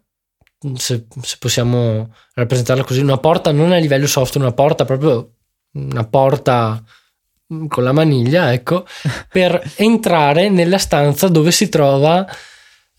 se, 0.75 1.07
se, 1.21 1.37
possiamo 1.39 2.15
rappresentarla 2.35 2.85
così, 2.85 3.01
una 3.01 3.19
porta 3.19 3.53
non 3.53 3.73
a 3.73 3.77
livello 3.77 4.07
software, 4.07 4.47
una 4.47 4.55
porta 4.55 4.87
proprio 4.87 5.35
una 5.73 6.07
porta 6.07 6.83
con 7.69 7.85
la 7.85 7.93
maniglia, 7.93 8.53
ecco, 8.55 8.87
per 9.29 9.73
entrare 9.77 10.49
nella 10.49 10.79
stanza 10.79 11.29
dove 11.29 11.51
si 11.51 11.69
trova 11.69 12.27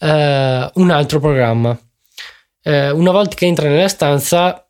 eh, 0.03 0.71
un 0.73 0.89
altro 0.91 1.19
programma. 1.19 1.77
Eh, 2.61 2.91
una 2.91 3.11
volta 3.11 3.35
che 3.35 3.45
entra 3.45 3.69
nella 3.69 3.87
stanza, 3.87 4.67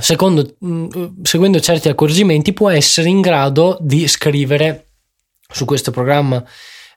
secondo, 0.00 0.56
mh, 0.58 0.88
mm, 0.96 1.22
seguendo 1.22 1.60
certi 1.60 1.88
accorgimenti, 1.88 2.52
può 2.52 2.70
essere 2.70 3.08
in 3.08 3.20
grado 3.20 3.76
di 3.80 4.08
scrivere 4.08 4.92
su 5.48 5.64
questo 5.66 5.90
programma. 5.90 6.42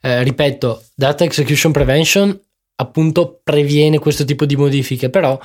Eh, 0.01 0.23
ripeto, 0.23 0.83
Data 0.95 1.25
Execution 1.25 1.73
Prevention 1.73 2.39
appunto 2.75 3.41
previene 3.43 3.99
questo 3.99 4.23
tipo 4.23 4.45
di 4.45 4.55
modifiche, 4.55 5.09
però 5.09 5.37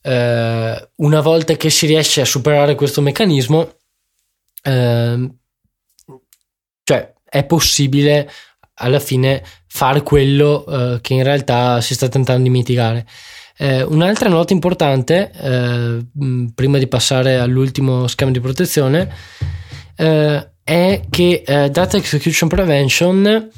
eh, 0.00 0.88
una 0.96 1.20
volta 1.20 1.54
che 1.56 1.68
si 1.68 1.84
riesce 1.84 2.22
a 2.22 2.24
superare 2.24 2.74
questo 2.74 3.02
meccanismo, 3.02 3.74
eh, 4.62 5.30
cioè 6.82 7.12
è 7.22 7.44
possibile 7.44 8.30
alla 8.78 9.00
fine 9.00 9.42
fare 9.76 10.02
quello 10.02 10.64
eh, 10.64 11.00
che 11.02 11.12
in 11.12 11.22
realtà 11.22 11.82
si 11.82 11.92
sta 11.92 12.08
tentando 12.08 12.44
di 12.44 12.48
mitigare. 12.48 13.06
Eh, 13.58 13.82
un'altra 13.82 14.30
nota 14.30 14.54
importante, 14.54 15.30
eh, 15.30 16.06
prima 16.54 16.78
di 16.78 16.86
passare 16.86 17.36
all'ultimo 17.36 18.06
schema 18.06 18.30
di 18.30 18.40
protezione, 18.40 19.12
eh, 19.94 20.50
è 20.64 21.02
che 21.10 21.42
eh, 21.46 21.68
Data 21.68 21.98
Execution 21.98 22.48
Prevention, 22.48 23.50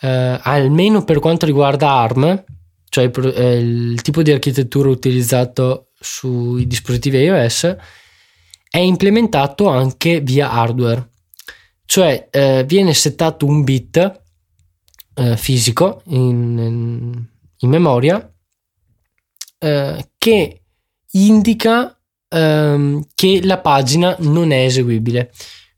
almeno 0.00 1.04
per 1.04 1.18
quanto 1.18 1.44
riguarda 1.44 1.90
ARM, 1.90 2.44
cioè 2.88 3.04
il, 3.04 3.92
il 3.92 4.02
tipo 4.02 4.22
di 4.22 4.32
architettura 4.32 4.88
utilizzato 4.88 5.90
sui 5.98 6.66
dispositivi 6.66 7.18
iOS, 7.18 7.76
è 8.70 8.78
implementato 8.78 9.68
anche 9.68 10.20
via 10.20 10.50
hardware, 10.50 11.10
cioè 11.84 12.28
eh, 12.30 12.64
viene 12.66 12.94
settato 12.94 13.44
un 13.44 13.64
bit 13.64 14.26
eh, 15.18 15.36
fisico 15.36 16.02
in, 16.06 17.26
in, 17.58 17.68
memoria 17.68 18.32
eh, 19.58 20.08
che 20.16 20.62
indica 21.12 21.98
ehm, 22.28 23.06
che 23.14 23.40
la 23.42 23.58
pagina 23.58 24.16
non 24.20 24.52
è 24.52 24.64
eseguibile. 24.64 25.32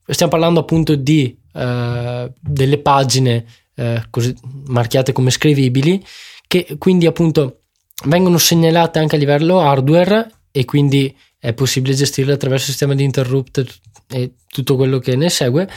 Stiamo 0.06 0.32
parlando 0.32 0.60
appunto 0.60 0.94
di 0.94 1.38
eh, 1.52 2.32
delle 2.40 2.78
pagine 2.78 3.44
eh, 3.74 4.04
così, 4.10 4.34
marchiate 4.66 5.12
come 5.12 5.30
scrivibili 5.30 6.04
che 6.46 6.76
quindi 6.78 7.06
appunto 7.06 7.60
vengono 8.04 8.38
segnalate 8.38 8.98
anche 8.98 9.16
a 9.16 9.18
livello 9.18 9.60
hardware 9.60 10.30
e 10.50 10.64
quindi 10.64 11.16
è 11.38 11.52
possibile 11.54 11.94
gestirle 11.94 12.32
attraverso 12.32 12.66
il 12.66 12.70
sistema 12.70 12.94
di 12.94 13.04
interrupt 13.04 13.64
e 14.08 14.34
tutto 14.46 14.76
quello 14.76 14.98
che 14.98 15.16
ne 15.16 15.30
segue. 15.30 15.68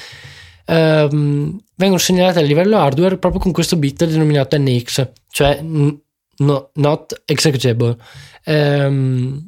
Um, 0.65 1.62
vengono 1.76 1.99
segnalate 1.99 2.39
a 2.39 2.43
livello 2.43 2.78
hardware 2.78 3.17
proprio 3.17 3.41
con 3.41 3.52
questo 3.52 3.76
bit 3.76 4.06
denominato 4.06 4.58
NX, 4.58 5.10
cioè 5.30 5.62
no, 5.62 6.69
not 6.73 7.23
executable. 7.26 7.97
Um, 8.45 9.47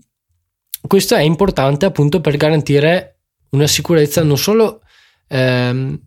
questo 0.86 1.16
è 1.16 1.22
importante 1.22 1.86
appunto 1.86 2.22
per 2.22 2.36
garantire 2.38 3.20
una 3.52 3.68
sicurezza 3.68 4.24
non 4.24 4.38
solo 4.38 4.82
um, 5.30 6.00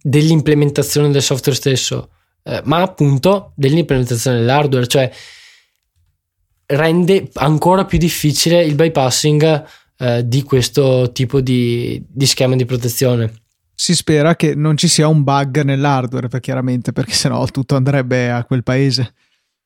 dell'implementazione 0.00 1.10
del 1.10 1.22
software 1.22 1.58
stesso, 1.58 2.10
uh, 2.44 2.60
ma 2.64 2.82
appunto 2.82 3.52
dell'implementazione 3.56 4.38
dell'hardware, 4.38 4.86
cioè 4.86 5.10
rende 6.66 7.30
ancora 7.34 7.84
più 7.84 7.98
difficile 7.98 8.62
il 8.62 8.76
bypassing 8.76 9.64
uh, 9.98 10.20
di 10.22 10.42
questo 10.42 11.10
tipo 11.12 11.40
di, 11.40 12.04
di 12.08 12.26
schema 12.26 12.54
di 12.54 12.64
protezione 12.64 13.45
si 13.78 13.94
spera 13.94 14.34
che 14.36 14.54
non 14.54 14.76
ci 14.78 14.88
sia 14.88 15.06
un 15.06 15.22
bug 15.22 15.60
nell'hardware, 15.60 16.28
per 16.28 16.40
chiaramente, 16.40 16.92
perché 16.92 17.12
sennò 17.12 17.44
tutto 17.44 17.76
andrebbe 17.76 18.30
a 18.30 18.42
quel 18.44 18.62
paese. 18.62 19.12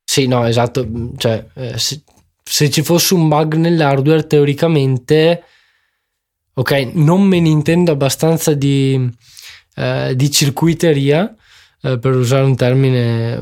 Sì, 0.05 0.27
no, 0.27 0.45
esatto. 0.45 0.87
Cioè, 1.17 1.47
eh, 1.55 1.79
se, 1.79 2.03
se, 2.43 2.69
ci 2.71 2.83
fosse 2.83 3.15
un 3.15 3.29
bug 3.29 3.55
nell'hardware, 3.55 4.27
teoricamente, 4.27 5.45
ok, 6.53 6.91
non 6.95 7.23
me 7.23 7.39
ne 7.39 7.51
intendo 7.51 7.93
abbastanza 7.93 8.53
di, 8.53 9.09
eh, 9.77 10.17
di 10.17 10.31
circuiteria, 10.33 11.33
eh, 11.83 11.99
per 12.01 12.17
usare 12.17 12.45
un 12.45 12.57
termine 12.57 13.41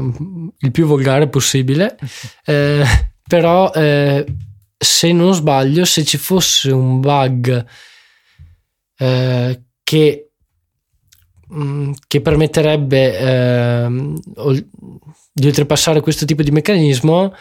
il 0.59 0.70
più 0.70 0.85
volgare 0.85 1.28
possibile, 1.28 1.96
eh, 2.44 2.85
però 3.26 3.72
eh, 3.72 4.26
se 4.76 5.12
non 5.12 5.33
sbaglio, 5.33 5.87
se 5.87 6.04
ci 6.04 6.18
fosse 6.18 6.70
un 6.70 7.00
bug 7.00 7.64
che 8.98 10.27
mm, 11.52 11.92
che 12.06 12.20
permetterebbe 12.20 13.18
eh, 13.18 13.88
di 15.32 15.46
oltrepassare 15.46 16.00
questo 16.00 16.24
tipo 16.24 16.42
di 16.42 16.50
meccanismo, 16.50 17.34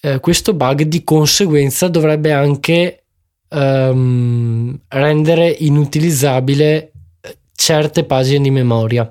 eh, 0.00 0.20
questo 0.20 0.54
bug 0.54 0.82
di 0.82 1.02
conseguenza 1.04 1.88
dovrebbe 1.88 2.32
anche 2.32 3.04
ehm, 3.48 4.80
rendere 4.88 5.48
inutilizzabile 5.48 6.92
eh, 7.20 7.38
certe 7.54 8.04
pagine 8.04 8.40
di 8.40 8.50
memoria. 8.50 9.10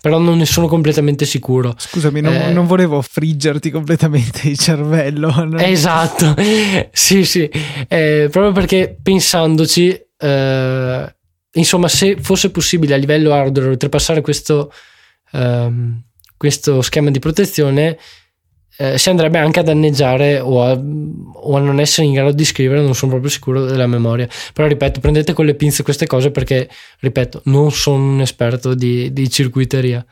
Però 0.00 0.18
non 0.18 0.36
ne 0.36 0.44
sono 0.44 0.66
completamente 0.66 1.24
sicuro. 1.24 1.74
Scusami, 1.76 2.20
non, 2.20 2.34
eh, 2.34 2.52
non 2.52 2.66
volevo 2.66 3.00
friggerti 3.00 3.70
completamente 3.70 4.48
il 4.48 4.58
cervello. 4.58 5.28
Non... 5.40 5.58
Esatto, 5.58 6.34
sì, 6.92 7.24
sì, 7.24 7.50
eh, 7.88 8.28
proprio 8.30 8.52
perché 8.52 8.96
pensandoci, 9.02 9.88
eh, 10.18 11.14
insomma, 11.52 11.88
se 11.88 12.16
fosse 12.20 12.50
possibile 12.50 12.94
a 12.94 12.98
livello 12.98 13.32
hardware 13.32 13.70
oltrepassare 13.70 14.20
questo, 14.20 14.72
um, 15.32 16.02
questo 16.36 16.82
schema 16.82 17.10
di 17.10 17.18
protezione 17.18 17.98
eh, 18.80 18.96
si 18.96 19.10
andrebbe 19.10 19.36
anche 19.36 19.60
a 19.60 19.62
danneggiare 19.62 20.40
o 20.40 20.62
a, 20.62 20.72
o 20.72 21.56
a, 21.56 21.60
non 21.60 21.80
essere 21.80 22.06
in 22.06 22.14
grado 22.14 22.32
di 22.32 22.46
scrivere, 22.46 22.80
non 22.80 22.94
sono 22.94 23.10
proprio 23.10 23.30
sicuro 23.30 23.66
della 23.66 23.86
memoria. 23.86 24.26
Però 24.54 24.66
ripeto, 24.66 25.00
prendete 25.00 25.34
con 25.34 25.44
le 25.44 25.54
pinze 25.54 25.82
queste 25.82 26.06
cose 26.06 26.30
perché, 26.30 26.66
ripeto, 27.00 27.42
non 27.44 27.70
sono 27.72 28.02
un 28.02 28.20
esperto 28.22 28.72
di, 28.72 29.12
di 29.12 29.28
circuiteria. 29.28 30.02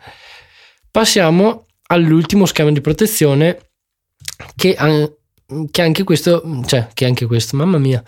Passiamo 0.90 1.64
all'ultimo 1.86 2.44
schema 2.44 2.70
di 2.70 2.82
protezione 2.82 3.58
che, 4.54 4.76
che 5.70 5.82
anche 5.82 6.04
questo, 6.04 6.62
cioè 6.66 6.88
che 6.92 7.06
anche 7.06 7.24
questo, 7.24 7.56
mamma 7.56 7.78
mia, 7.78 8.04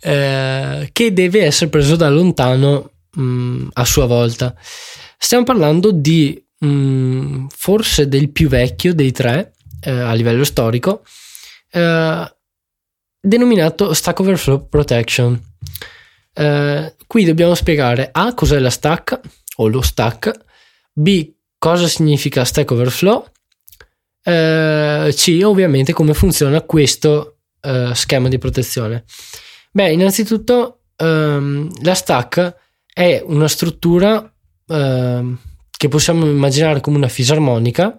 eh, 0.00 0.88
che 0.92 1.12
deve 1.12 1.44
essere 1.44 1.70
preso 1.70 1.96
da 1.96 2.08
lontano 2.08 2.90
mh, 3.12 3.22
mm, 3.22 3.68
a 3.74 3.84
sua 3.84 4.06
volta. 4.06 4.54
Stiamo 5.18 5.44
parlando 5.44 5.92
di 5.92 6.42
mh, 6.58 6.66
mm, 6.66 7.46
forse 7.48 8.08
del 8.08 8.30
più 8.30 8.48
vecchio 8.48 8.94
dei 8.94 9.12
tre 9.12 9.52
eh, 9.80 9.90
a 9.90 10.12
livello 10.12 10.44
storico, 10.44 11.02
eh, 11.70 12.34
denominato 13.20 13.92
Stack 13.92 14.20
Overflow 14.20 14.68
Protection. 14.68 15.38
Eh, 16.32 16.94
qui 17.06 17.24
dobbiamo 17.24 17.54
spiegare 17.54 18.08
A 18.12 18.34
cos'è 18.34 18.58
la 18.58 18.70
stack 18.70 19.20
o 19.56 19.68
lo 19.68 19.82
stack, 19.82 20.32
B 20.92 21.32
cosa 21.58 21.86
significa 21.88 22.44
Stack 22.44 22.70
Overflow, 22.70 23.26
eh, 24.22 25.12
C 25.14 25.40
ovviamente 25.44 25.92
come 25.92 26.14
funziona 26.14 26.62
questo 26.62 27.34
schema 27.92 28.28
di 28.28 28.38
protezione. 28.38 29.04
Beh, 29.72 29.92
innanzitutto 29.92 30.80
ehm, 30.96 31.70
la 31.82 31.94
stack 31.94 32.56
è 32.92 33.22
una 33.24 33.48
struttura 33.48 34.32
ehm, 34.66 35.38
che 35.70 35.88
possiamo 35.88 36.26
immaginare 36.26 36.80
come 36.80 36.96
una 36.96 37.08
fisarmonica 37.08 37.98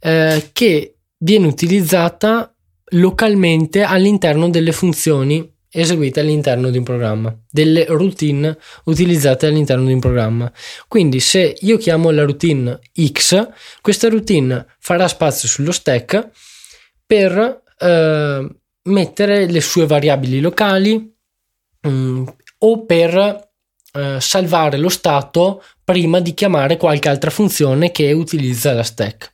eh, 0.00 0.50
che 0.52 0.96
viene 1.18 1.46
utilizzata 1.46 2.52
localmente 2.90 3.82
all'interno 3.82 4.50
delle 4.50 4.72
funzioni 4.72 5.50
eseguite 5.70 6.20
all'interno 6.20 6.70
di 6.70 6.78
un 6.78 6.84
programma, 6.84 7.36
delle 7.50 7.84
routine 7.86 8.56
utilizzate 8.84 9.46
all'interno 9.46 9.86
di 9.86 9.92
un 9.92 10.00
programma. 10.00 10.52
Quindi 10.86 11.18
se 11.18 11.56
io 11.60 11.76
chiamo 11.78 12.10
la 12.10 12.24
routine 12.24 12.78
X, 12.94 13.48
questa 13.80 14.08
routine 14.08 14.66
farà 14.78 15.08
spazio 15.08 15.48
sullo 15.48 15.72
stack 15.72 16.30
per 17.06 17.62
eh, 17.78 18.48
mettere 18.84 19.46
le 19.46 19.60
sue 19.60 19.86
variabili 19.86 20.40
locali 20.40 21.14
mh, 21.80 21.88
mm, 21.88 22.26
o 22.58 22.84
per 22.84 23.52
eh, 23.92 24.20
salvare 24.20 24.76
lo 24.76 24.88
stato 24.88 25.62
prima 25.82 26.20
di 26.20 26.34
chiamare 26.34 26.76
qualche 26.76 27.08
altra 27.08 27.30
funzione 27.30 27.90
che 27.92 28.12
utilizza 28.12 28.72
la 28.72 28.82
stack. 28.82 29.32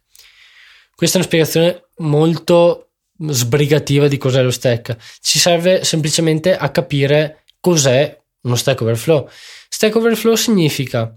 Questa 0.94 1.16
è 1.16 1.20
una 1.20 1.28
spiegazione 1.28 1.84
molto 1.98 2.90
sbrigativa 3.28 4.08
di 4.08 4.18
cos'è 4.18 4.42
lo 4.42 4.50
stack. 4.50 4.96
Ci 5.20 5.38
serve 5.38 5.84
semplicemente 5.84 6.56
a 6.56 6.70
capire 6.70 7.44
cos'è 7.60 8.18
uno 8.42 8.54
stack 8.54 8.80
overflow. 8.80 9.28
Stack 9.68 9.94
overflow 9.94 10.34
significa 10.34 11.14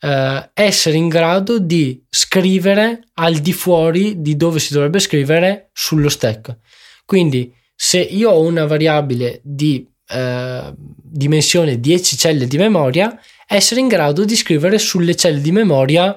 eh, 0.00 0.50
essere 0.54 0.96
in 0.96 1.08
grado 1.08 1.58
di 1.58 2.04
scrivere 2.08 3.08
al 3.14 3.36
di 3.36 3.52
fuori 3.52 4.20
di 4.20 4.36
dove 4.36 4.58
si 4.58 4.72
dovrebbe 4.72 4.98
scrivere 4.98 5.70
sullo 5.72 6.08
stack. 6.08 6.56
Quindi 7.04 7.54
se 7.84 7.98
io 7.98 8.30
ho 8.30 8.40
una 8.42 8.64
variabile 8.64 9.40
di 9.42 9.84
eh, 10.06 10.72
dimensione 10.76 11.80
10 11.80 12.16
celle 12.16 12.46
di 12.46 12.56
memoria, 12.56 13.20
essere 13.44 13.80
in 13.80 13.88
grado 13.88 14.24
di 14.24 14.36
scrivere 14.36 14.78
sulle 14.78 15.16
celle 15.16 15.40
di 15.40 15.50
memoria 15.50 16.16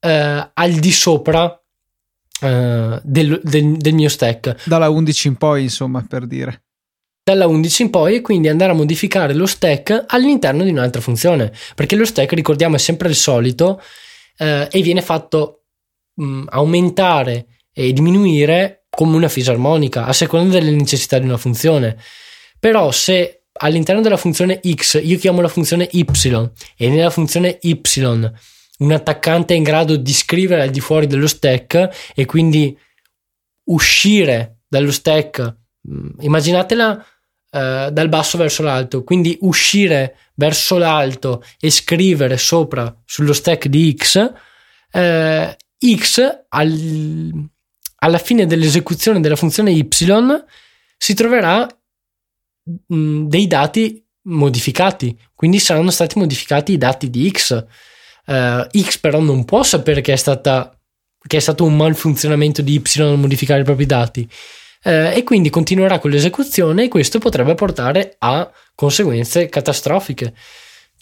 eh, 0.00 0.50
al 0.50 0.72
di 0.72 0.90
sopra 0.90 1.62
eh, 2.40 3.00
del, 3.02 3.38
del, 3.42 3.76
del, 3.76 3.92
mio 3.92 4.08
stack. 4.08 4.66
Dalla 4.66 4.88
11 4.88 5.28
in 5.28 5.36
poi, 5.36 5.64
insomma, 5.64 6.02
per 6.08 6.26
dire. 6.26 6.62
Dalla 7.22 7.46
11 7.48 7.82
in 7.82 7.90
poi 7.90 8.14
e 8.14 8.20
quindi 8.22 8.48
andare 8.48 8.72
a 8.72 8.74
modificare 8.74 9.34
lo 9.34 9.44
stack 9.44 10.04
all'interno 10.06 10.64
di 10.64 10.70
un'altra 10.70 11.02
funzione. 11.02 11.52
Perché 11.74 11.96
lo 11.96 12.06
stack, 12.06 12.32
ricordiamo, 12.32 12.76
è 12.76 12.78
sempre 12.78 13.10
il 13.10 13.14
solito 13.14 13.78
eh, 14.38 14.68
e 14.72 14.80
viene 14.80 15.02
fatto 15.02 15.64
mh, 16.14 16.44
aumentare 16.48 17.48
e 17.74 17.92
diminuire 17.92 18.83
come 18.94 19.16
una 19.16 19.28
fisarmonica, 19.28 20.04
a 20.04 20.12
seconda 20.12 20.58
delle 20.58 20.70
necessità 20.70 21.18
di 21.18 21.26
una 21.26 21.36
funzione. 21.36 21.96
Però 22.58 22.90
se 22.90 23.44
all'interno 23.56 24.00
della 24.00 24.16
funzione 24.16 24.60
x 24.66 25.00
io 25.02 25.16
chiamo 25.18 25.40
la 25.40 25.48
funzione 25.48 25.88
y 25.92 26.04
e 26.76 26.88
nella 26.88 27.10
funzione 27.10 27.58
y 27.60 27.80
un 28.78 28.90
attaccante 28.90 29.54
è 29.54 29.56
in 29.56 29.62
grado 29.62 29.96
di 29.96 30.12
scrivere 30.12 30.62
al 30.62 30.70
di 30.70 30.80
fuori 30.80 31.06
dello 31.06 31.28
stack 31.28 32.12
e 32.14 32.24
quindi 32.24 32.76
uscire 33.66 34.62
dallo 34.66 34.90
stack, 34.90 35.56
mm, 35.88 36.08
immaginatela 36.20 37.06
eh, 37.50 37.88
dal 37.92 38.08
basso 38.08 38.36
verso 38.36 38.64
l'alto, 38.64 39.04
quindi 39.04 39.38
uscire 39.42 40.16
verso 40.34 40.76
l'alto 40.76 41.44
e 41.60 41.70
scrivere 41.70 42.36
sopra 42.36 42.94
sullo 43.04 43.32
stack 43.32 43.68
di 43.68 43.96
x, 43.96 44.32
eh, 44.90 45.56
x 45.96 46.44
al, 46.48 47.48
alla 48.04 48.18
fine 48.18 48.46
dell'esecuzione 48.46 49.20
della 49.20 49.36
funzione 49.36 49.70
y 49.72 49.88
si 50.96 51.14
troverà 51.14 51.66
mh, 52.86 53.26
dei 53.26 53.46
dati 53.46 54.02
modificati, 54.26 55.18
quindi 55.34 55.58
saranno 55.58 55.90
stati 55.90 56.18
modificati 56.18 56.72
i 56.72 56.78
dati 56.78 57.10
di 57.10 57.30
x. 57.30 57.64
Uh, 58.26 58.66
x 58.80 58.98
però 58.98 59.20
non 59.20 59.44
può 59.44 59.62
sapere 59.62 60.00
che 60.00 60.12
è, 60.12 60.16
stata, 60.16 60.74
che 61.26 61.36
è 61.36 61.40
stato 61.40 61.64
un 61.64 61.76
malfunzionamento 61.76 62.62
di 62.62 62.80
y 62.82 63.00
a 63.00 63.16
modificare 63.16 63.60
i 63.62 63.64
propri 63.64 63.86
dati. 63.86 64.28
Uh, 64.82 65.12
e 65.14 65.22
quindi 65.24 65.48
continuerà 65.48 65.98
con 65.98 66.10
l'esecuzione 66.10 66.84
e 66.84 66.88
questo 66.88 67.18
potrebbe 67.18 67.54
portare 67.54 68.16
a 68.18 68.50
conseguenze 68.74 69.48
catastrofiche 69.48 70.34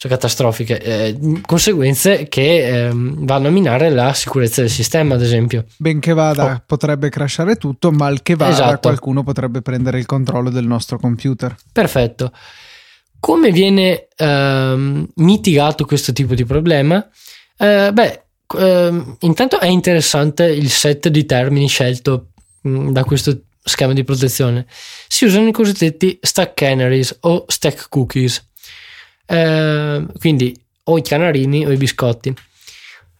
cioè 0.03 0.11
catastrofiche, 0.11 0.81
eh, 0.81 1.39
conseguenze 1.45 2.27
che 2.27 2.87
eh, 2.87 2.91
vanno 2.93 3.47
a 3.47 3.51
minare 3.51 3.89
la 3.89 4.13
sicurezza 4.13 4.59
del 4.59 4.69
sistema, 4.69 5.15
ad 5.15 5.21
esempio. 5.21 5.63
Benché 5.77 6.11
vada, 6.11 6.55
oh. 6.55 6.63
potrebbe 6.65 7.07
crashare 7.07 7.55
tutto, 7.55 7.89
mal 7.89 8.21
che 8.21 8.35
vada, 8.35 8.51
esatto. 8.51 8.89
qualcuno 8.89 9.23
potrebbe 9.23 9.61
prendere 9.61 9.99
il 9.99 10.05
controllo 10.05 10.49
del 10.49 10.65
nostro 10.65 10.99
computer. 10.99 11.55
Perfetto. 11.71 12.33
Come 13.17 13.51
viene 13.51 14.09
eh, 14.13 15.07
mitigato 15.15 15.85
questo 15.85 16.11
tipo 16.11 16.35
di 16.35 16.43
problema? 16.43 17.07
Eh, 17.57 17.91
beh, 17.93 18.23
ehm, 18.57 19.15
intanto 19.21 19.57
è 19.57 19.67
interessante 19.67 20.43
il 20.47 20.69
set 20.69 21.07
di 21.07 21.25
termini 21.25 21.69
scelto 21.69 22.31
mh, 22.63 22.69
mm, 22.69 22.91
da 22.91 23.05
questo 23.05 23.43
schema 23.63 23.93
di 23.93 24.03
protezione. 24.03 24.65
Si 25.07 25.23
usano 25.23 25.47
i 25.47 25.53
cosiddetti 25.53 26.19
stack 26.21 26.55
canaries 26.55 27.19
o 27.21 27.45
stack 27.47 27.87
cookies 27.87 28.51
eh, 29.25 30.05
quindi 30.19 30.55
o 30.85 30.97
i 30.97 31.01
canarini 31.01 31.65
o 31.65 31.71
i 31.71 31.77
biscotti. 31.77 32.33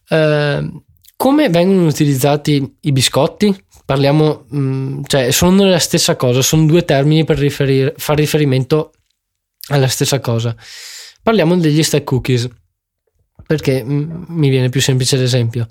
Eh, 0.08 0.82
come 1.16 1.48
vengono 1.48 1.86
utilizzati 1.86 2.76
i 2.80 2.92
biscotti? 2.92 3.64
Parliamo, 3.84 4.46
mh, 4.48 4.58
mm, 4.58 5.02
cioè 5.06 5.30
sono 5.30 5.64
la 5.64 5.78
stessa 5.78 6.16
cosa, 6.16 6.42
sono 6.42 6.66
due 6.66 6.84
termini 6.84 7.24
per 7.24 7.38
riferire, 7.38 7.94
fare 7.96 8.20
riferimento 8.20 8.92
alla 9.68 9.88
stessa 9.88 10.20
cosa. 10.20 10.54
Parliamo 11.22 11.56
degli 11.56 11.82
stack 11.82 12.04
cookies, 12.04 12.48
perché 13.46 13.82
mh, 13.82 13.92
mm, 13.92 14.24
mi 14.28 14.48
viene 14.48 14.68
più 14.68 14.80
semplice 14.80 15.16
l'esempio. 15.16 15.66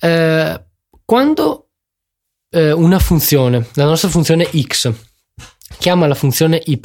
Eh, 0.00 0.64
quando 1.04 1.64
una 2.50 2.98
funzione, 2.98 3.66
la 3.74 3.84
nostra 3.84 4.08
funzione 4.08 4.48
x, 4.50 4.90
chiama 5.78 6.06
la 6.06 6.14
funzione 6.14 6.62
y, 6.64 6.80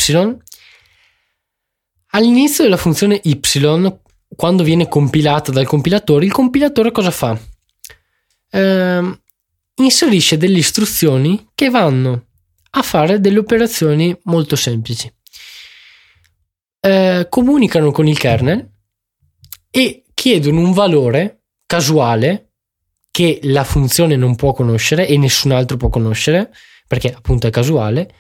All'inizio 2.16 2.64
della 2.64 2.78
funzione 2.78 3.20
y, 3.24 3.40
quando 4.36 4.64
viene 4.64 4.88
compilata 4.88 5.52
dal 5.52 5.66
compilatore, 5.66 6.26
il 6.26 6.32
compilatore 6.32 6.92
cosa 6.92 7.10
fa? 7.10 7.40
Eh, 8.52 9.20
inserisce 9.76 10.38
delle 10.38 10.60
istruzioni 10.60 11.50
che 11.56 11.70
vanno 11.72 12.28
a 12.72 12.84
fare 12.84 13.20
delle 13.20 13.40
operazioni 13.40 14.16
molto 14.26 14.56
semplici. 14.56 15.12
Eh, 16.80 17.26
comunicano 17.30 17.92
con 17.92 18.08
il 18.08 18.18
kernel 18.20 18.70
e 19.72 20.04
chiedono 20.14 20.60
un 20.60 20.72
valore 20.72 21.46
casuale 21.66 22.52
che 23.10 23.40
la 23.44 23.64
funzione 23.64 24.16
non 24.16 24.36
può 24.36 24.54
conoscere 24.54 25.08
e 25.08 25.18
nessun 25.18 25.52
altro 25.52 25.78
può 25.78 25.90
conoscere 25.90 26.52
perché 26.88 27.12
appunto 27.12 27.48
è 27.48 27.50
casuale 27.50 28.14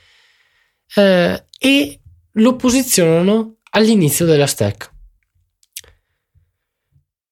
eh, 0.95 1.45
e 1.59 1.99
lo 2.31 2.55
posizionano 2.55 3.57
all'inizio 3.75 4.25
della 4.25 4.47
stack. 4.47 4.91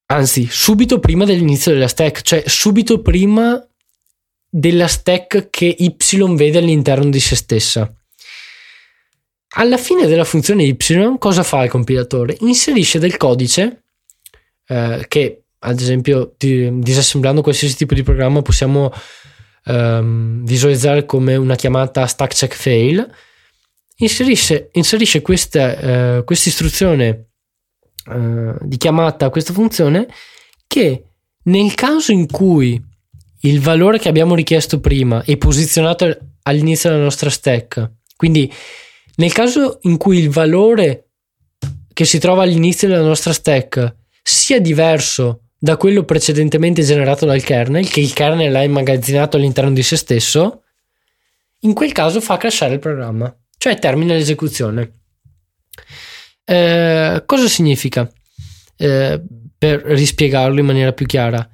Anzi, 0.07 0.47
subito 0.49 0.99
prima 0.99 1.25
dell'inizio 1.25 1.71
della 1.71 1.87
stack, 1.87 2.21
cioè 2.21 2.43
subito 2.45 3.01
prima 3.01 3.65
della 4.49 4.87
stack 4.87 5.49
che 5.49 5.73
y 5.79 5.95
vede 6.35 6.57
all'interno 6.57 7.09
di 7.09 7.19
se 7.19 7.35
stessa. 7.35 7.93
Alla 9.53 9.77
fine 9.77 10.07
della 10.07 10.23
funzione 10.23 10.63
y, 10.63 11.17
cosa 11.17 11.43
fa 11.43 11.63
il 11.63 11.69
compilatore? 11.69 12.37
Inserisce 12.41 12.99
del 12.99 13.17
codice 13.17 13.83
eh, 14.67 15.05
che, 15.07 15.43
ad 15.59 15.79
esempio, 15.79 16.35
disassemblando 16.37 17.41
qualsiasi 17.41 17.75
tipo 17.75 17.93
di 17.93 18.03
programma 18.03 18.41
possiamo 18.41 18.91
ehm, 19.65 20.45
visualizzare 20.45 21.05
come 21.05 21.35
una 21.35 21.55
chiamata 21.55 22.05
stack 22.05 22.33
check 22.33 22.53
fail 22.53 23.09
inserisce, 24.01 24.69
inserisce 24.73 25.21
questa 25.21 26.17
eh, 26.17 26.23
istruzione 26.27 27.29
eh, 28.09 28.53
di 28.61 28.77
chiamata 28.77 29.25
a 29.25 29.29
questa 29.29 29.53
funzione 29.53 30.07
che 30.67 31.03
nel 31.43 31.73
caso 31.73 32.11
in 32.11 32.27
cui 32.27 32.81
il 33.43 33.59
valore 33.59 33.97
che 33.97 34.09
abbiamo 34.09 34.35
richiesto 34.35 34.79
prima 34.79 35.23
è 35.23 35.37
posizionato 35.37 36.17
all'inizio 36.43 36.89
della 36.89 37.03
nostra 37.03 37.29
stack, 37.29 37.91
quindi 38.15 38.51
nel 39.15 39.31
caso 39.31 39.79
in 39.83 39.97
cui 39.97 40.19
il 40.19 40.29
valore 40.29 41.09
che 41.93 42.05
si 42.05 42.19
trova 42.19 42.43
all'inizio 42.43 42.87
della 42.87 43.01
nostra 43.01 43.33
stack 43.33 43.95
sia 44.23 44.59
diverso 44.59 45.47
da 45.57 45.77
quello 45.77 46.03
precedentemente 46.03 46.81
generato 46.81 47.25
dal 47.25 47.43
kernel, 47.43 47.87
che 47.87 47.99
il 47.99 48.13
kernel 48.13 48.55
ha 48.55 48.63
immagazzinato 48.63 49.37
all'interno 49.37 49.71
di 49.71 49.83
se 49.83 49.95
stesso, 49.95 50.63
in 51.61 51.73
quel 51.73 51.91
caso 51.91 52.21
fa 52.21 52.37
crashare 52.37 52.73
il 52.73 52.79
programma 52.79 53.35
cioè 53.61 53.77
termina 53.77 54.15
l'esecuzione. 54.15 55.01
Eh, 56.43 57.21
cosa 57.27 57.47
significa? 57.47 58.11
Eh, 58.75 59.21
per 59.55 59.83
rispiegarlo 59.83 60.59
in 60.59 60.65
maniera 60.65 60.93
più 60.93 61.05
chiara, 61.05 61.47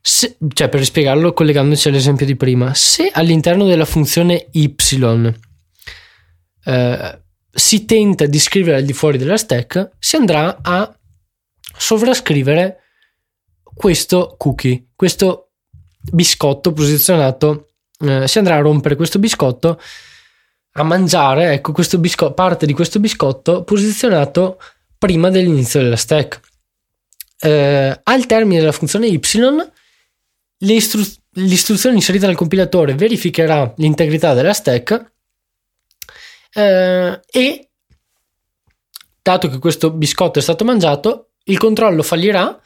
se, 0.00 0.38
cioè 0.54 0.70
per 0.70 0.80
rispiegarlo 0.80 1.34
collegandoci 1.34 1.88
all'esempio 1.88 2.24
di 2.24 2.34
prima, 2.34 2.72
se 2.72 3.10
all'interno 3.12 3.66
della 3.66 3.84
funzione 3.84 4.48
y 4.52 4.74
eh, 6.64 7.22
si 7.50 7.84
tenta 7.84 8.24
di 8.24 8.38
scrivere 8.38 8.78
al 8.78 8.84
di 8.84 8.94
fuori 8.94 9.18
della 9.18 9.36
stack, 9.36 9.90
si 9.98 10.16
andrà 10.16 10.60
a 10.62 10.98
sovrascrivere 11.76 12.78
questo 13.62 14.34
cookie, 14.38 14.86
questo 14.96 15.50
biscotto 16.10 16.72
posizionato, 16.72 17.72
eh, 17.98 18.26
si 18.26 18.38
andrà 18.38 18.56
a 18.56 18.60
rompere 18.60 18.96
questo 18.96 19.18
biscotto 19.18 19.78
a 20.72 20.82
mangiare 20.82 21.52
ecco, 21.52 21.72
biscotto, 21.98 22.32
parte 22.32 22.66
di 22.66 22.72
questo 22.72 23.00
biscotto 23.00 23.64
posizionato 23.64 24.60
prima 24.96 25.30
dell'inizio 25.30 25.80
della 25.80 25.96
stack. 25.96 26.40
Eh, 27.40 28.00
al 28.02 28.26
termine 28.26 28.60
della 28.60 28.72
funzione 28.72 29.06
y, 29.06 29.18
l'istru- 30.58 31.16
l'istruzione 31.32 31.96
inserita 31.96 32.26
dal 32.26 32.36
compilatore 32.36 32.94
verificherà 32.94 33.72
l'integrità 33.76 34.34
della 34.34 34.52
stack 34.52 35.12
eh, 36.52 37.20
e 37.30 37.68
dato 39.22 39.48
che 39.48 39.58
questo 39.58 39.90
biscotto 39.90 40.38
è 40.38 40.42
stato 40.42 40.64
mangiato, 40.64 41.30
il 41.44 41.58
controllo 41.58 42.02
fallirà 42.02 42.60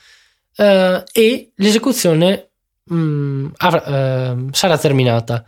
eh, 0.56 1.04
e 1.12 1.52
l'esecuzione 1.56 2.50
mh, 2.84 2.96
mm, 2.96 3.46
av- 3.58 3.86
eh, 3.86 4.36
sarà 4.52 4.78
terminata. 4.78 5.44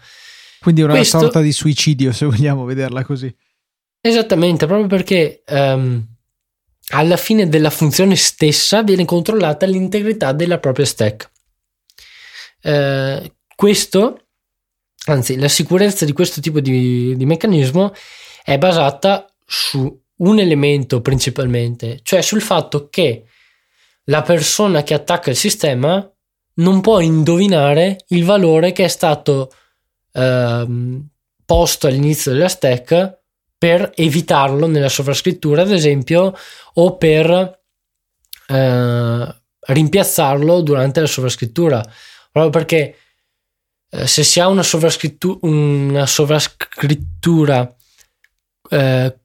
Quindi 0.61 0.83
una 0.83 0.95
Questo... 0.95 1.19
sorta 1.19 1.41
di 1.41 1.53
suicidio, 1.53 2.13
se 2.13 2.27
vogliamo 2.27 2.65
vederla 2.65 3.05
così. 3.05 3.35
Esattamente, 4.01 4.67
proprio 4.67 4.87
perché 4.87 5.43
um, 5.49 6.05
alla 6.89 7.17
fine 7.17 7.49
della 7.49 7.71
funzione 7.71 8.17
stessa 8.17 8.83
viene 8.83 9.05
controllata 9.05 9.67
l'integrità 9.67 10.33
della 10.33 10.59
propria 10.59 10.87
stack. 10.87 11.31
Uh, 12.63 13.33
questo, 13.55 14.27
anzi, 15.07 15.37
la 15.37 15.49
sicurezza 15.49 16.05
di 16.05 16.13
questo 16.13 16.41
tipo 16.41 16.61
di, 16.61 17.17
di 17.17 17.27
meccanismo 17.27 17.93
è 18.45 18.59
basata 18.59 19.27
su 19.45 20.03
un 20.19 20.39
elemento 20.39 21.01
principalmente, 21.01 22.01
cioè 22.03 22.23
sul 22.23 22.41
fatto 22.41 22.89
che 22.89 23.25
la 24.05 24.23
persona 24.23 24.83
che 24.83 24.95
attacca 24.95 25.31
il 25.31 25.37
sistema 25.37 26.09
non 26.55 26.81
può 26.81 27.01
indovinare 27.01 28.05
il 28.09 28.25
valore 28.25 28.73
che 28.73 28.85
è 28.85 28.89
stato 28.89 29.51
ehm, 30.17 31.07
posto 31.45 31.87
all'inizio 31.87 32.33
della 32.33 32.49
stack 32.49 33.19
per 33.59 33.93
evitarlo 33.95 34.67
nella 34.67 34.89
sovrascrittura, 34.89 35.63
ad 35.63 35.71
esempio, 35.71 36.35
o 36.75 36.97
per 36.97 37.61
eh, 38.49 39.35
rimpiazzarlo 39.61 40.61
durante 40.61 41.01
la 41.01 41.07
sovrascrittura. 41.07 41.83
Proprio 42.31 42.51
perché 42.51 42.97
eh, 43.91 44.07
se 44.07 44.25
si 44.25 44.41
ha 44.41 44.49
una 44.49 44.63
sovrascrittura, 44.63 45.39
una 45.43 46.07
sovrascrittura 46.07 47.75
eh, 48.69 49.19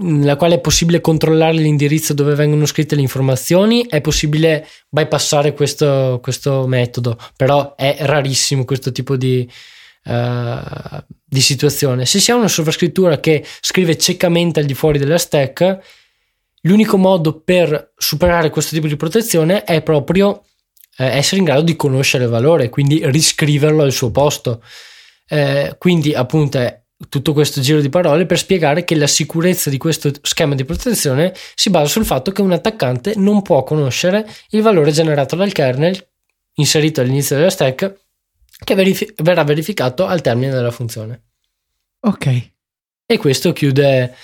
nella 0.00 0.36
quale 0.36 0.54
è 0.54 0.60
possibile 0.60 1.00
controllare 1.00 1.54
l'indirizzo 1.54 2.14
dove 2.14 2.34
vengono 2.34 2.66
scritte 2.66 2.94
le 2.94 3.00
informazioni, 3.00 3.84
è 3.86 4.00
possibile 4.00 4.66
bypassare 4.88 5.52
questo, 5.54 6.20
questo 6.22 6.66
metodo, 6.66 7.18
però 7.36 7.74
è 7.74 7.96
rarissimo 8.00 8.64
questo 8.64 8.92
tipo 8.92 9.16
di, 9.16 9.50
uh, 10.08 11.04
di 11.24 11.40
situazione. 11.40 12.06
Se 12.06 12.18
si 12.18 12.30
ha 12.30 12.34
una 12.34 12.48
sovrascrittura 12.48 13.20
che 13.20 13.44
scrive 13.60 13.96
ciecamente 13.98 14.60
al 14.60 14.66
di 14.66 14.74
fuori 14.74 14.98
della 14.98 15.18
stack, 15.18 15.78
l'unico 16.62 16.96
modo 16.96 17.40
per 17.40 17.92
superare 17.96 18.50
questo 18.50 18.74
tipo 18.74 18.86
di 18.86 18.96
protezione 18.96 19.64
è 19.64 19.82
proprio 19.82 20.44
eh, 20.96 21.06
essere 21.06 21.38
in 21.38 21.44
grado 21.44 21.62
di 21.62 21.76
conoscere 21.76 22.24
il 22.24 22.30
valore, 22.30 22.68
quindi 22.68 23.00
riscriverlo 23.04 23.82
al 23.82 23.92
suo 23.92 24.10
posto. 24.10 24.62
Eh, 25.28 25.76
quindi 25.78 26.14
appunto 26.14 26.58
è 26.58 26.82
tutto 27.08 27.32
questo 27.32 27.60
giro 27.60 27.80
di 27.80 27.90
parole 27.90 28.26
per 28.26 28.38
spiegare 28.38 28.82
che 28.82 28.96
la 28.96 29.06
sicurezza 29.06 29.70
di 29.70 29.78
questo 29.78 30.10
schema 30.22 30.54
di 30.54 30.64
protezione 30.64 31.32
si 31.54 31.70
basa 31.70 31.86
sul 31.86 32.04
fatto 32.04 32.32
che 32.32 32.42
un 32.42 32.50
attaccante 32.50 33.12
non 33.16 33.42
può 33.42 33.62
conoscere 33.62 34.28
il 34.50 34.62
valore 34.62 34.90
generato 34.90 35.36
dal 35.36 35.52
kernel 35.52 36.08
inserito 36.54 37.00
all'inizio 37.00 37.36
della 37.36 37.50
stack 37.50 38.07
che 38.64 38.74
verifi- 38.74 39.12
verrà 39.18 39.44
verificato 39.44 40.06
al 40.06 40.20
termine 40.20 40.52
della 40.52 40.70
funzione. 40.70 41.22
Ok. 42.00 42.50
E 43.06 43.18
questo 43.18 43.52
chiude 43.52 44.14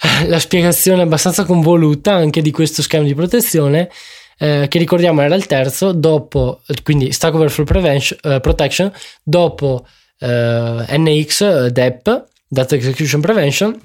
eh, 0.00 0.26
la 0.26 0.38
spiegazione 0.38 1.02
abbastanza 1.02 1.44
convoluta 1.44 2.14
anche 2.14 2.42
di 2.42 2.50
questo 2.50 2.82
schema 2.82 3.04
di 3.04 3.14
protezione 3.14 3.90
eh, 4.38 4.66
che 4.68 4.78
ricordiamo 4.78 5.22
era 5.22 5.34
il 5.34 5.46
terzo 5.46 5.92
dopo 5.92 6.62
quindi 6.82 7.12
Stack 7.12 7.34
Overflow 7.34 7.66
Prevention, 7.66 8.18
uh, 8.22 8.40
Protection 8.40 8.92
dopo 9.22 9.86
eh, 10.18 10.84
NX 10.88 11.66
DEP 11.66 12.24
Data 12.48 12.74
Execution 12.74 13.20
Prevention 13.20 13.78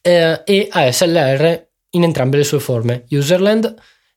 eh, 0.00 0.42
e 0.44 0.68
ASLR 0.70 1.68
in 1.90 2.02
entrambe 2.02 2.38
le 2.38 2.44
sue 2.44 2.60
forme 2.60 3.04
userland 3.10 3.72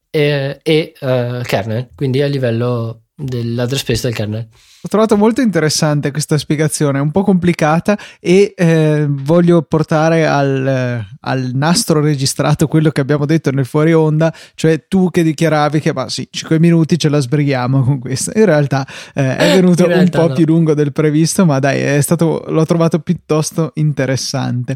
e, 0.09 0.59
e 0.63 0.93
uh, 1.01 1.41
kernel 1.43 1.89
quindi 1.95 2.21
a 2.21 2.27
livello 2.27 3.03
dell'address 3.15 3.81
space 3.81 4.01
del 4.07 4.15
kernel 4.15 4.47
ho 4.85 4.89
trovato 4.89 5.15
molto 5.15 5.39
interessante 5.39 6.11
questa 6.11 6.37
spiegazione, 6.37 6.99
un 6.99 7.09
po' 7.09 7.23
complicata 7.23 7.97
e 8.19 8.53
eh, 8.53 9.05
voglio 9.07 9.61
portare 9.61 10.27
al, 10.27 10.67
eh, 10.67 11.07
al, 11.21 11.51
nastro 11.53 12.01
registrato 12.01 12.67
quello 12.67 12.89
che 12.89 12.99
abbiamo 12.99 13.25
detto 13.25 13.49
nel 13.51 13.65
fuori 13.65 13.93
onda, 13.93 14.33
cioè 14.55 14.83
tu 14.89 15.09
che 15.09 15.23
dichiaravi 15.23 15.79
che 15.79 15.93
ma 15.93 16.09
sì, 16.09 16.27
5 16.29 16.59
minuti 16.59 16.99
ce 16.99 17.07
la 17.07 17.19
sbrighiamo 17.19 17.81
con 17.81 17.99
questo. 17.99 18.31
In 18.35 18.43
realtà 18.43 18.85
eh, 19.13 19.37
è 19.37 19.55
venuto 19.55 19.85
un 19.87 20.09
po' 20.09 20.27
no. 20.27 20.33
più 20.33 20.43
lungo 20.45 20.73
del 20.73 20.91
previsto, 20.91 21.45
ma 21.45 21.59
dai, 21.59 22.01
stato, 22.01 22.43
l'ho 22.45 22.65
trovato 22.65 22.99
piuttosto 22.99 23.71
interessante. 23.75 24.75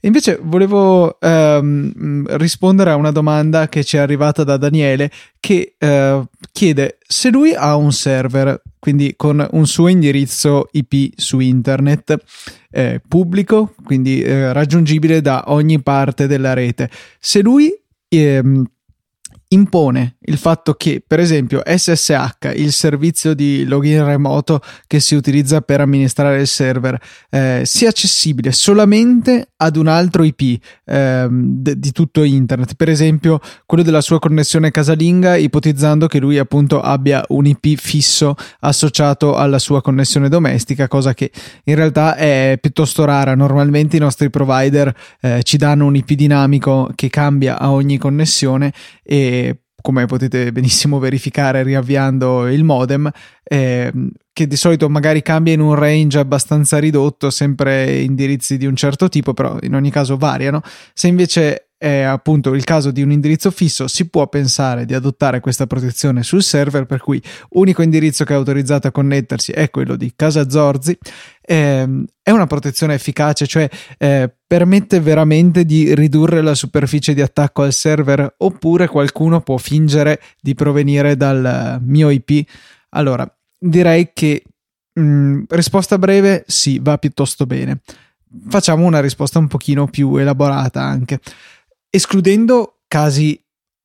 Invece 0.00 0.40
volevo 0.42 1.20
ehm, 1.20 2.24
rispondere 2.38 2.90
a 2.90 2.96
una 2.96 3.12
domanda 3.12 3.68
che 3.68 3.84
ci 3.84 3.98
è 3.98 4.00
arrivata 4.00 4.44
da 4.44 4.56
Daniele 4.56 5.10
che 5.38 5.74
eh, 5.76 6.22
chiede 6.52 6.96
se 7.06 7.28
lui 7.28 7.52
ha 7.52 7.76
un 7.76 7.92
server 7.92 8.60
quindi 8.82 9.14
con 9.16 9.41
un 9.52 9.66
suo 9.66 9.88
indirizzo 9.88 10.68
IP 10.72 11.12
su 11.16 11.40
internet 11.40 12.16
eh, 12.70 13.00
pubblico, 13.06 13.74
quindi 13.84 14.22
eh, 14.22 14.52
raggiungibile 14.52 15.20
da 15.20 15.44
ogni 15.48 15.80
parte 15.82 16.26
della 16.26 16.52
rete. 16.54 16.90
Se 17.18 17.40
lui 17.40 17.72
ehm, 18.08 18.64
impone 19.48 20.16
il 20.24 20.36
fatto 20.36 20.74
che, 20.74 21.02
per 21.04 21.20
esempio, 21.20 21.62
SSH, 21.64 22.52
il 22.54 22.72
servizio 22.72 23.34
di 23.34 23.64
login 23.64 24.04
remoto 24.04 24.60
che 24.86 25.00
si 25.00 25.14
utilizza 25.14 25.60
per 25.60 25.80
amministrare 25.80 26.40
il 26.40 26.46
server, 26.46 27.00
eh, 27.30 27.62
sia 27.64 27.88
accessibile 27.88 28.52
solamente 28.52 29.50
ad 29.56 29.76
un 29.76 29.88
altro 29.88 30.22
IP 30.22 30.60
eh, 30.84 31.26
d- 31.30 31.74
di 31.74 31.92
tutto 31.92 32.22
internet, 32.22 32.74
per 32.74 32.88
esempio 32.88 33.40
quello 33.66 33.82
della 33.82 34.00
sua 34.00 34.18
connessione 34.18 34.70
casalinga, 34.70 35.36
ipotizzando 35.36 36.06
che 36.06 36.18
lui 36.18 36.38
appunto 36.38 36.80
abbia 36.80 37.24
un 37.28 37.46
IP 37.46 37.76
fisso 37.76 38.34
associato 38.60 39.36
alla 39.36 39.58
sua 39.58 39.82
connessione 39.82 40.28
domestica, 40.28 40.88
cosa 40.88 41.14
che 41.14 41.30
in 41.64 41.74
realtà 41.74 42.16
è 42.16 42.58
piuttosto 42.60 43.04
rara. 43.04 43.34
Normalmente 43.34 43.96
i 43.96 44.00
nostri 44.00 44.30
provider 44.30 44.94
eh, 45.20 45.42
ci 45.42 45.56
danno 45.56 45.86
un 45.86 45.96
IP 45.96 46.12
dinamico 46.12 46.90
che 46.94 47.08
cambia 47.08 47.58
a 47.58 47.72
ogni 47.72 47.98
connessione 47.98 48.72
e 49.02 49.61
come 49.82 50.06
potete 50.06 50.50
benissimo 50.52 50.98
verificare 50.98 51.62
riavviando 51.62 52.48
il 52.48 52.64
modem, 52.64 53.10
eh, 53.42 53.92
che 54.32 54.46
di 54.46 54.56
solito 54.56 54.88
magari 54.88 55.20
cambia 55.20 55.52
in 55.52 55.60
un 55.60 55.74
range 55.74 56.18
abbastanza 56.18 56.78
ridotto, 56.78 57.28
sempre 57.28 57.98
indirizzi 58.00 58.56
di 58.56 58.64
un 58.64 58.76
certo 58.76 59.10
tipo, 59.10 59.34
però 59.34 59.58
in 59.60 59.74
ogni 59.74 59.90
caso 59.90 60.16
variano. 60.16 60.62
Se 60.94 61.08
invece 61.08 61.71
è 61.82 62.02
appunto 62.02 62.54
il 62.54 62.62
caso 62.62 62.92
di 62.92 63.02
un 63.02 63.10
indirizzo 63.10 63.50
fisso, 63.50 63.88
si 63.88 64.08
può 64.08 64.28
pensare 64.28 64.84
di 64.84 64.94
adottare 64.94 65.40
questa 65.40 65.66
protezione 65.66 66.22
sul 66.22 66.40
server, 66.40 66.86
per 66.86 67.00
cui 67.00 67.20
unico 67.50 67.82
indirizzo 67.82 68.22
che 68.22 68.34
è 68.34 68.36
autorizzato 68.36 68.86
a 68.86 68.92
connettersi 68.92 69.50
è 69.50 69.68
quello 69.68 69.96
di 69.96 70.12
Casa 70.14 70.48
Zorzi. 70.48 70.96
Eh, 71.40 72.04
è 72.22 72.30
una 72.30 72.46
protezione 72.46 72.94
efficace, 72.94 73.48
cioè 73.48 73.68
eh, 73.98 74.32
permette 74.46 75.00
veramente 75.00 75.64
di 75.64 75.92
ridurre 75.92 76.40
la 76.40 76.54
superficie 76.54 77.14
di 77.14 77.20
attacco 77.20 77.62
al 77.62 77.72
server, 77.72 78.32
oppure 78.38 78.86
qualcuno 78.86 79.40
può 79.40 79.56
fingere 79.56 80.20
di 80.40 80.54
provenire 80.54 81.16
dal 81.16 81.80
mio 81.84 82.10
IP. 82.10 82.48
Allora, 82.90 83.28
direi 83.58 84.10
che 84.14 84.44
mh, 84.92 85.02
mm, 85.02 85.42
risposta 85.48 85.98
breve, 85.98 86.44
sì, 86.46 86.78
va 86.78 86.96
piuttosto 86.96 87.44
bene. 87.44 87.80
Facciamo 88.48 88.86
una 88.86 89.00
risposta 89.00 89.40
un 89.40 89.48
pochino 89.48 89.88
più 89.88 90.16
elaborata 90.16 90.80
anche 90.80 91.18
escludendo 91.94 92.78
casi 92.88 93.38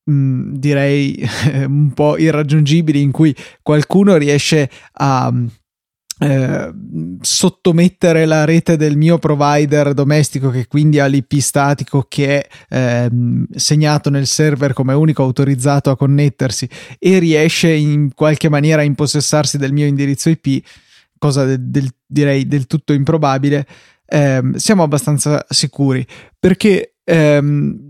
mh, 0.06 0.54
direi 0.54 1.22
un 1.68 1.92
po' 1.94 2.18
irraggiungibili 2.18 3.02
in 3.02 3.12
cui 3.12 3.36
qualcuno 3.62 4.16
riesce 4.16 4.70
a 4.94 5.34
eh, 6.20 6.74
sottomettere 7.20 8.26
la 8.26 8.46
rete 8.46 8.78
del 8.78 8.96
mio 8.96 9.20
provider 9.20 9.94
domestico 9.94 10.50
che 10.50 10.68
quindi 10.68 11.00
ha 11.00 11.06
l'IP 11.06 11.34
statico 11.40 12.06
che 12.08 12.44
è 12.44 12.48
eh, 12.70 13.10
segnato 13.54 14.10
nel 14.10 14.26
server 14.26 14.72
come 14.72 14.94
unico 14.94 15.24
autorizzato 15.24 15.92
a 15.92 15.98
connettersi 15.98 16.68
e 16.98 17.20
riesce 17.20 17.72
in 17.72 18.14
qualche 18.16 18.50
maniera 18.50 18.82
a 18.82 18.86
impossessarsi 18.86 19.58
del 19.58 19.74
mio 19.74 19.86
indirizzo 19.86 20.30
IP 20.30 20.66
cosa 21.20 21.44
del, 21.44 21.62
del, 21.62 21.90
direi 22.08 22.48
del 22.48 22.68
tutto 22.68 22.94
improbabile 22.94 23.68
eh, 24.08 24.42
siamo 24.56 24.84
abbastanza 24.84 25.46
sicuri. 25.50 26.06
Perché 26.40 26.96
ehm, 27.04 27.87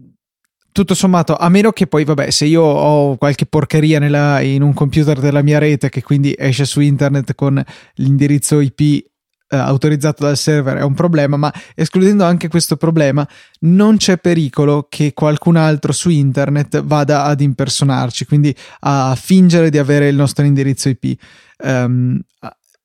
tutto 0.77 0.93
sommato, 0.93 1.35
a 1.35 1.49
meno 1.49 1.71
che 1.71 1.87
poi, 1.87 2.03
vabbè, 2.03 2.29
se 2.29 2.45
io 2.45 2.61
ho 2.61 3.17
qualche 3.17 3.47
porcheria 3.47 3.97
nella, 3.97 4.41
in 4.41 4.61
un 4.61 4.73
computer 4.73 5.19
della 5.19 5.41
mia 5.41 5.57
rete 5.57 5.89
che 5.89 6.03
quindi 6.03 6.35
esce 6.37 6.65
su 6.65 6.81
internet 6.81 7.33
con 7.33 7.63
l'indirizzo 7.95 8.59
IP 8.59 8.79
eh, 8.79 9.57
autorizzato 9.57 10.23
dal 10.23 10.37
server 10.37 10.77
è 10.77 10.83
un 10.83 10.93
problema, 10.93 11.35
ma 11.35 11.51
escludendo 11.73 12.25
anche 12.25 12.47
questo 12.47 12.77
problema, 12.77 13.27
non 13.61 13.97
c'è 13.97 14.17
pericolo 14.17 14.85
che 14.87 15.13
qualcun 15.13 15.55
altro 15.55 15.91
su 15.93 16.09
internet 16.09 16.83
vada 16.83 17.23
ad 17.23 17.41
impersonarci, 17.41 18.25
quindi 18.25 18.55
a 18.81 19.15
fingere 19.19 19.71
di 19.71 19.79
avere 19.79 20.09
il 20.09 20.15
nostro 20.15 20.45
indirizzo 20.45 20.89
IP. 20.89 21.19
Um, 21.63 21.69
ehm, 21.69 22.21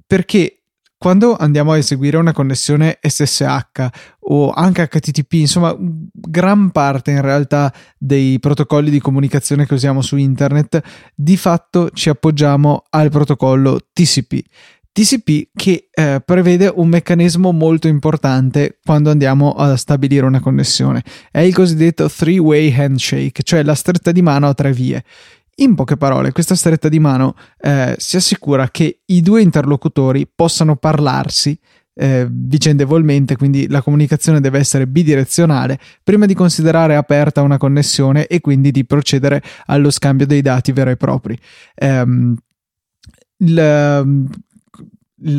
perché 0.07 0.62
quando 1.03 1.35
andiamo 1.37 1.73
a 1.73 1.79
eseguire 1.79 2.17
una 2.17 2.33
connessione 2.33 3.01
SSH 3.03 3.87
o 4.21 4.53
anche 4.53 4.87
HTTP, 4.87 5.33
insomma, 5.33 5.77
gran 5.77 6.71
parte 6.71 7.11
in 7.11 7.21
realtà 7.21 7.75
dei 7.99 8.39
protocolli 8.39 8.89
di 8.89 9.01
comunicazione 9.01 9.67
che 9.67 9.75
usiamo 9.75 10.01
su 10.01 10.15
internet, 10.15 10.81
di 11.13 11.37
fatto 11.37 11.91
ci 11.93 12.09
appoggiamo 12.09 12.85
al 12.91 13.11
protocollo 13.11 13.81
TCP. 13.93 14.45
TCP 14.93 15.49
che 15.53 15.89
eh, 15.91 16.23
prevede 16.25 16.73
un 16.73 16.87
meccanismo 16.87 17.51
molto 17.51 17.89
importante 17.89 18.79
quando 18.85 19.11
andiamo 19.11 19.55
a 19.55 19.77
stabilire 19.77 20.25
una 20.25 20.39
connessione. 20.39 21.03
È 21.33 21.41
il 21.41 21.53
cosiddetto 21.53 22.09
three-way 22.09 22.73
handshake, 22.73 23.43
cioè 23.43 23.65
la 23.65 23.75
stretta 23.75 24.13
di 24.13 24.23
mano 24.23 24.47
a 24.47 24.55
tre 24.55 24.73
vie. 24.73 25.03
In 25.63 25.77
poche 25.77 25.97
parole, 25.97 26.33
questa 26.33 26.57
stretta 26.57 26.89
di 26.89 26.99
mano 26.99 27.37
eh, 27.61 27.95
si 27.97 28.17
assicura 28.17 28.69
che 28.69 29.03
i 29.07 29.21
due 29.21 29.43
interlocutori 29.43 30.27
possano 30.27 30.75
parlarsi 30.75 31.57
eh, 31.95 32.27
vicendevolmente, 32.29 33.37
quindi 33.37 33.69
la 33.69 33.81
comunicazione 33.81 34.41
deve 34.41 34.59
essere 34.59 34.89
bidirezionale 34.89 35.79
prima 36.03 36.27
di 36.27 36.35
considerare 36.35 36.97
aperta 36.97 37.43
una 37.43 37.59
connessione 37.59 38.27
e 38.27 38.41
quindi 38.41 38.73
di 38.73 38.85
procedere 38.85 39.41
allo 39.67 39.93
scambio 39.93 40.27
dei 40.27 40.43
dati 40.43 40.73
veri 40.73 40.91
e 40.91 40.97
propri. 40.97 41.39
Um, 41.81 42.35
il, 43.37 44.31
il, 45.23 45.39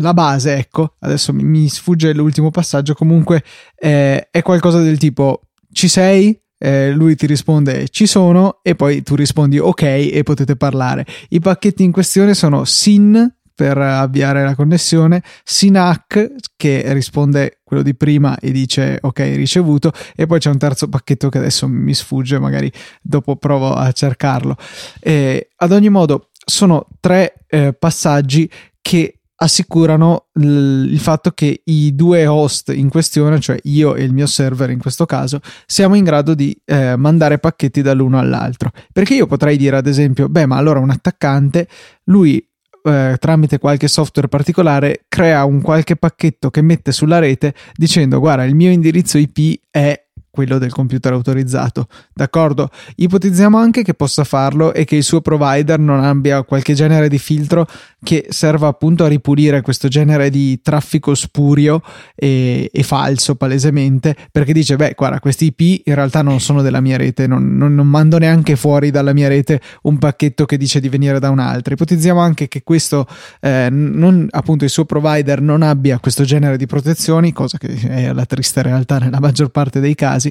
la 0.00 0.14
base, 0.14 0.56
ecco, 0.56 0.96
adesso 0.98 1.32
mi, 1.32 1.44
mi, 1.44 1.68
sfugge 1.68 2.12
l'ultimo 2.12 2.50
passaggio, 2.50 2.94
comunque 2.94 3.44
eh, 3.76 4.26
è 4.32 4.42
qualcosa 4.42 4.80
del 4.80 4.98
tipo 4.98 5.42
ci 5.70 5.86
sei? 5.86 6.36
Eh, 6.62 6.92
lui 6.92 7.16
ti 7.16 7.26
risponde 7.26 7.88
ci 7.88 8.06
sono 8.06 8.60
e 8.62 8.76
poi 8.76 9.02
tu 9.02 9.16
rispondi 9.16 9.58
ok 9.58 9.82
e 9.82 10.20
potete 10.22 10.54
parlare. 10.54 11.04
I 11.30 11.40
pacchetti 11.40 11.82
in 11.82 11.90
questione 11.90 12.34
sono 12.34 12.64
SYN 12.64 13.34
per 13.52 13.76
avviare 13.76 14.44
la 14.44 14.54
connessione, 14.54 15.22
SYNAC 15.44 16.34
che 16.56 16.84
risponde 16.92 17.58
quello 17.64 17.82
di 17.82 17.94
prima 17.96 18.38
e 18.38 18.52
dice 18.52 18.98
ok 19.00 19.18
ricevuto 19.34 19.92
e 20.14 20.26
poi 20.26 20.38
c'è 20.38 20.50
un 20.50 20.58
terzo 20.58 20.88
pacchetto 20.88 21.28
che 21.28 21.38
adesso 21.38 21.66
mi 21.66 21.94
sfugge, 21.94 22.38
magari 22.38 22.70
dopo 23.02 23.34
provo 23.36 23.74
a 23.74 23.90
cercarlo. 23.90 24.56
E 25.00 25.48
ad 25.56 25.72
ogni 25.72 25.88
modo 25.88 26.28
sono 26.44 26.86
tre 27.00 27.34
eh, 27.48 27.72
passaggi 27.72 28.48
che 28.80 29.21
assicurano 29.42 30.26
il 30.34 30.98
fatto 30.98 31.32
che 31.32 31.62
i 31.64 31.94
due 31.94 32.26
host 32.26 32.72
in 32.72 32.88
questione, 32.88 33.40
cioè 33.40 33.58
io 33.64 33.96
e 33.96 34.04
il 34.04 34.12
mio 34.12 34.26
server 34.26 34.70
in 34.70 34.78
questo 34.78 35.04
caso, 35.04 35.40
siamo 35.66 35.96
in 35.96 36.04
grado 36.04 36.34
di 36.34 36.56
eh, 36.64 36.96
mandare 36.96 37.38
pacchetti 37.38 37.82
dall'uno 37.82 38.18
all'altro. 38.18 38.70
Perché 38.92 39.14
io 39.14 39.26
potrei 39.26 39.56
dire 39.56 39.76
ad 39.76 39.86
esempio, 39.86 40.28
beh, 40.28 40.46
ma 40.46 40.56
allora 40.56 40.78
un 40.78 40.90
attaccante, 40.90 41.66
lui 42.04 42.44
eh, 42.84 43.16
tramite 43.18 43.58
qualche 43.58 43.88
software 43.88 44.28
particolare 44.28 45.04
crea 45.08 45.44
un 45.44 45.60
qualche 45.60 45.96
pacchetto 45.96 46.50
che 46.50 46.62
mette 46.62 46.90
sulla 46.90 47.20
rete 47.20 47.54
dicendo 47.74 48.18
guarda 48.18 48.42
il 48.42 48.56
mio 48.56 48.72
indirizzo 48.72 49.18
IP 49.18 49.60
è 49.70 50.01
quello 50.32 50.56
del 50.56 50.72
computer 50.72 51.12
autorizzato. 51.12 51.86
D'accordo? 52.14 52.70
Ipotizziamo 52.96 53.58
anche 53.58 53.82
che 53.82 53.92
possa 53.92 54.24
farlo 54.24 54.72
e 54.72 54.84
che 54.84 54.96
il 54.96 55.02
suo 55.02 55.20
provider 55.20 55.78
non 55.78 56.02
abbia 56.02 56.42
qualche 56.42 56.72
genere 56.72 57.10
di 57.10 57.18
filtro 57.18 57.68
che 58.02 58.26
serva 58.30 58.66
appunto 58.66 59.04
a 59.04 59.08
ripulire 59.08 59.60
questo 59.60 59.88
genere 59.88 60.30
di 60.30 60.60
traffico 60.62 61.14
spurio 61.14 61.82
e, 62.14 62.68
e 62.72 62.82
falso 62.82 63.36
palesemente 63.36 64.16
perché 64.32 64.52
dice 64.52 64.74
beh 64.76 64.94
guarda 64.96 65.20
questi 65.20 65.54
IP 65.56 65.86
in 65.86 65.94
realtà 65.94 66.22
non 66.22 66.40
sono 66.40 66.62
della 66.62 66.80
mia 66.80 66.96
rete 66.96 67.26
non, 67.26 67.56
non, 67.56 67.74
non 67.74 67.86
mando 67.86 68.18
neanche 68.18 68.56
fuori 68.56 68.90
dalla 68.90 69.12
mia 69.12 69.28
rete 69.28 69.60
un 69.82 69.98
pacchetto 69.98 70.46
che 70.46 70.56
dice 70.56 70.80
di 70.80 70.88
venire 70.88 71.20
da 71.20 71.30
un'altra 71.30 71.74
ipotizziamo 71.74 72.18
anche 72.18 72.48
che 72.48 72.62
questo 72.64 73.06
eh, 73.40 73.68
non, 73.70 74.26
appunto 74.30 74.64
il 74.64 74.70
suo 74.70 74.84
provider 74.84 75.40
non 75.40 75.62
abbia 75.62 75.98
questo 76.00 76.24
genere 76.24 76.56
di 76.56 76.66
protezioni 76.66 77.32
cosa 77.32 77.58
che 77.58 77.68
è 77.68 78.12
la 78.12 78.26
triste 78.26 78.62
realtà 78.62 78.98
nella 78.98 79.20
maggior 79.20 79.50
parte 79.50 79.78
dei 79.78 79.94
casi 79.94 80.21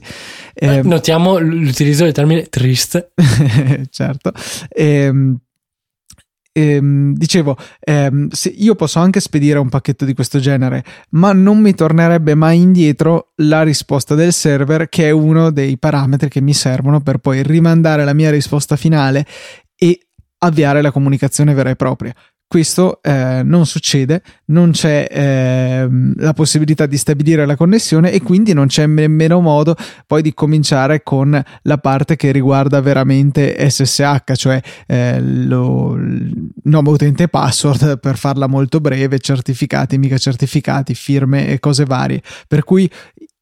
eh, 0.53 0.81
notiamo 0.83 1.39
l'utilizzo 1.39 2.03
del 2.03 2.13
termine 2.13 2.43
triste. 2.43 3.11
Certo. 3.89 4.31
Ehm 4.69 5.39
ehm, 6.51 7.13
dicevo, 7.13 7.57
ehm, 7.79 8.29
io 8.57 8.75
posso 8.75 8.99
anche 8.99 9.19
spedire 9.19 9.59
un 9.59 9.69
pacchetto 9.69 10.05
di 10.05 10.13
questo 10.13 10.39
genere, 10.39 10.83
ma 11.11 11.33
non 11.33 11.59
mi 11.59 11.73
tornerebbe 11.73 12.35
mai 12.35 12.59
indietro 12.59 13.31
la 13.37 13.63
risposta 13.63 14.15
del 14.15 14.33
server, 14.33 14.89
che 14.89 15.07
è 15.07 15.11
uno 15.11 15.51
dei 15.51 15.77
parametri 15.77 16.29
che 16.29 16.41
mi 16.41 16.53
servono 16.53 17.01
per 17.01 17.17
poi 17.17 17.43
rimandare 17.43 18.03
la 18.03 18.13
mia 18.13 18.29
risposta 18.29 18.75
finale 18.75 19.25
e 19.75 20.07
avviare 20.39 20.81
la 20.81 20.91
comunicazione 20.91 21.53
vera 21.53 21.69
e 21.69 21.75
propria. 21.75 22.13
Questo 22.51 23.01
eh, 23.01 23.43
non 23.45 23.65
succede, 23.65 24.21
non 24.47 24.71
c'è 24.71 25.07
eh, 25.09 25.87
la 26.17 26.33
possibilità 26.33 26.85
di 26.85 26.97
stabilire 26.97 27.45
la 27.45 27.55
connessione 27.55 28.11
e 28.11 28.21
quindi 28.21 28.51
non 28.51 28.67
c'è 28.67 28.85
nemmeno 28.87 29.39
modo 29.39 29.73
poi 30.05 30.21
di 30.21 30.33
cominciare 30.33 31.01
con 31.01 31.41
la 31.61 31.77
parte 31.77 32.17
che 32.17 32.33
riguarda 32.33 32.81
veramente 32.81 33.55
SSH, 33.69 34.33
cioè 34.33 34.59
eh, 34.85 35.21
lo, 35.21 35.95
il 35.95 36.49
nome 36.63 36.89
utente 36.89 37.29
password 37.29 37.99
per 38.01 38.17
farla 38.17 38.47
molto 38.47 38.81
breve, 38.81 39.19
certificati, 39.19 39.97
mica 39.97 40.17
certificati, 40.17 40.93
firme 40.93 41.47
e 41.47 41.57
cose 41.57 41.85
varie. 41.85 42.21
Per 42.49 42.65
cui 42.65 42.91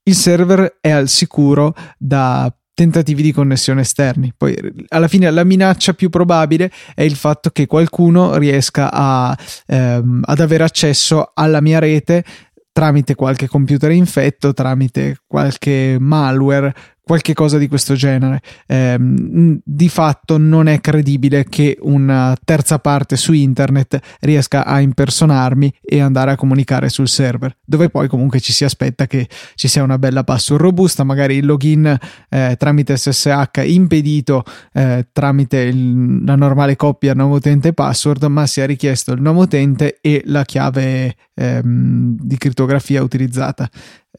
il 0.04 0.14
server 0.14 0.78
è 0.80 0.92
al 0.92 1.08
sicuro 1.08 1.74
da 1.98 2.54
tentativi 2.80 3.22
di 3.22 3.34
connessione 3.34 3.82
esterni. 3.82 4.32
Poi 4.38 4.56
alla 4.88 5.10
fine 5.10 5.30
la 5.32 5.44
minaccia 5.44 5.92
più 5.92 6.08
probabile 6.08 6.72
è 6.96 7.02
il 7.02 7.16
fatto 7.16 7.50
che 7.50 7.68
qualcuno 7.68 8.38
riesca 8.38 8.90
a, 8.90 9.38
ehm, 9.68 10.22
ad 10.24 10.40
avere 10.40 10.64
accesso 10.64 11.32
alla 11.34 11.60
mia 11.60 11.80
rete 11.80 12.24
tramite 12.72 13.16
qualche 13.16 13.50
computer 13.50 13.92
infetto, 13.92 14.54
tramite 14.54 15.18
qualche 15.28 15.98
malware, 16.00 16.74
qualche 17.10 17.34
cosa 17.34 17.58
di 17.58 17.68
questo 17.68 17.96
genere. 17.96 18.40
Eh, 18.68 18.96
di 19.00 19.90
fatto 19.90 20.38
non 20.38 20.68
è 20.68 20.80
credibile 20.80 21.44
che 21.46 21.76
una 21.82 22.38
terza 22.46 22.78
parte 22.78 23.16
su 23.16 23.34
internet 23.34 24.00
riesca 24.20 24.64
a 24.64 24.80
impersonarmi 24.80 25.74
e 25.82 26.02
andare 26.02 26.30
a 26.30 26.36
comunicare 26.36 26.88
sul 26.90 27.08
server, 27.08 27.58
dove 27.66 27.90
poi 27.90 28.08
comunque 28.08 28.40
ci 28.40 28.54
si 28.54 28.64
aspetta 28.64 29.08
che 29.08 29.28
ci 29.56 29.68
sia 29.68 29.82
una 29.82 29.98
bella 29.98 30.24
password 30.24 30.62
robusta, 30.62 31.04
magari 31.04 31.38
il 31.38 31.48
login 31.48 31.98
eh, 32.30 32.56
tramite 32.60 32.96
SSH 32.96 33.64
impedito 33.66 34.44
eh, 34.74 35.08
tramite 35.12 35.62
il, 35.62 36.24
la 36.24 36.36
normale 36.36 36.76
coppia 36.76 37.16
nome 37.16 37.38
utente 37.38 37.70
e 37.70 37.74
password, 37.74 38.26
ma 38.26 38.46
sia 38.46 38.68
richiesto 38.68 39.14
il 39.14 39.22
nome 39.22 39.40
utente 39.40 39.98
e 40.00 40.22
la 40.26 40.46
chiave 40.46 41.16
ehm, 41.34 42.18
di 42.20 42.38
crittografia 42.38 43.02
utilizzata. 43.02 43.68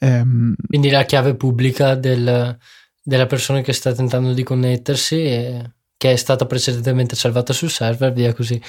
Ehm, 0.00 0.56
Quindi 0.66 0.90
la 0.90 1.04
chiave 1.04 1.36
pubblica 1.36 1.94
del 1.94 2.58
della 3.02 3.26
persona 3.26 3.60
che 3.60 3.72
sta 3.72 3.92
tentando 3.92 4.32
di 4.32 4.42
connettersi 4.42 5.16
e 5.16 5.70
che 5.96 6.12
è 6.12 6.16
stata 6.16 6.46
precedentemente 6.46 7.14
salvata 7.14 7.52
sul 7.52 7.70
server, 7.70 8.12
via 8.12 8.32
così. 8.32 8.60